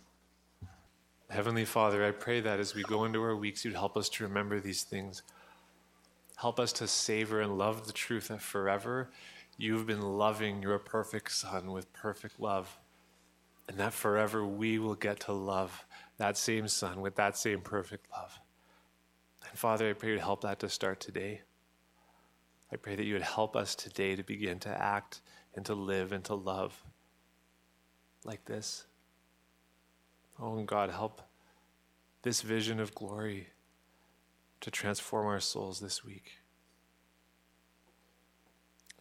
Heavenly 1.30 1.66
Father, 1.66 2.04
I 2.06 2.12
pray 2.12 2.40
that 2.40 2.58
as 2.58 2.74
we 2.74 2.82
go 2.82 3.04
into 3.04 3.22
our 3.22 3.36
weeks, 3.36 3.64
you'd 3.64 3.74
help 3.74 3.98
us 3.98 4.08
to 4.10 4.24
remember 4.24 4.60
these 4.60 4.82
things. 4.82 5.22
Help 6.36 6.58
us 6.58 6.72
to 6.74 6.86
savor 6.86 7.40
and 7.42 7.58
love 7.58 7.86
the 7.86 7.92
truth 7.92 8.28
that 8.28 8.40
forever 8.40 9.10
you've 9.58 9.86
been 9.86 10.00
loving 10.00 10.62
your 10.62 10.78
perfect 10.78 11.32
Son 11.32 11.72
with 11.72 11.92
perfect 11.92 12.40
love, 12.40 12.78
and 13.68 13.76
that 13.76 13.92
forever 13.92 14.46
we 14.46 14.78
will 14.78 14.94
get 14.94 15.20
to 15.20 15.32
love 15.32 15.84
that 16.16 16.38
same 16.38 16.68
Son 16.68 17.00
with 17.00 17.16
that 17.16 17.36
same 17.36 17.60
perfect 17.60 18.06
love. 18.10 18.40
And 19.48 19.58
Father, 19.58 19.90
I 19.90 19.92
pray 19.92 20.10
you'd 20.10 20.20
help 20.20 20.42
that 20.42 20.60
to 20.60 20.68
start 20.68 21.00
today. 21.00 21.42
I 22.72 22.76
pray 22.76 22.94
that 22.94 23.04
you 23.04 23.14
would 23.14 23.22
help 23.22 23.56
us 23.56 23.74
today 23.74 24.14
to 24.16 24.22
begin 24.22 24.58
to 24.60 24.70
act 24.70 25.20
and 25.54 25.66
to 25.66 25.74
live 25.74 26.12
and 26.12 26.24
to 26.24 26.34
love 26.34 26.84
like 28.24 28.44
this. 28.44 28.87
Oh, 30.40 30.62
God, 30.62 30.90
help 30.90 31.22
this 32.22 32.42
vision 32.42 32.78
of 32.78 32.94
glory 32.94 33.48
to 34.60 34.70
transform 34.70 35.26
our 35.26 35.40
souls 35.40 35.80
this 35.80 36.04
week. 36.04 36.38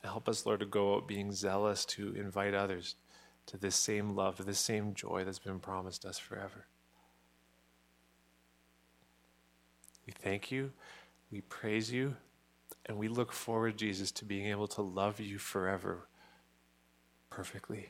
Help 0.03 0.29
us, 0.29 0.45
Lord, 0.45 0.61
to 0.61 0.65
go 0.65 0.95
out 0.95 1.07
being 1.07 1.31
zealous 1.31 1.85
to 1.85 2.13
invite 2.15 2.53
others 2.53 2.95
to 3.47 3.57
this 3.57 3.75
same 3.75 4.15
love, 4.15 4.37
to 4.37 4.43
this 4.43 4.59
same 4.59 4.93
joy 4.93 5.23
that's 5.23 5.39
been 5.39 5.59
promised 5.59 6.05
us 6.05 6.17
forever. 6.17 6.67
We 10.05 10.13
thank 10.13 10.51
you, 10.51 10.71
we 11.31 11.41
praise 11.41 11.91
you, 11.91 12.15
and 12.85 12.97
we 12.97 13.09
look 13.09 13.33
forward, 13.33 13.77
Jesus, 13.77 14.11
to 14.13 14.25
being 14.25 14.47
able 14.47 14.67
to 14.69 14.81
love 14.81 15.19
you 15.19 15.37
forever 15.37 16.07
perfectly. 17.29 17.89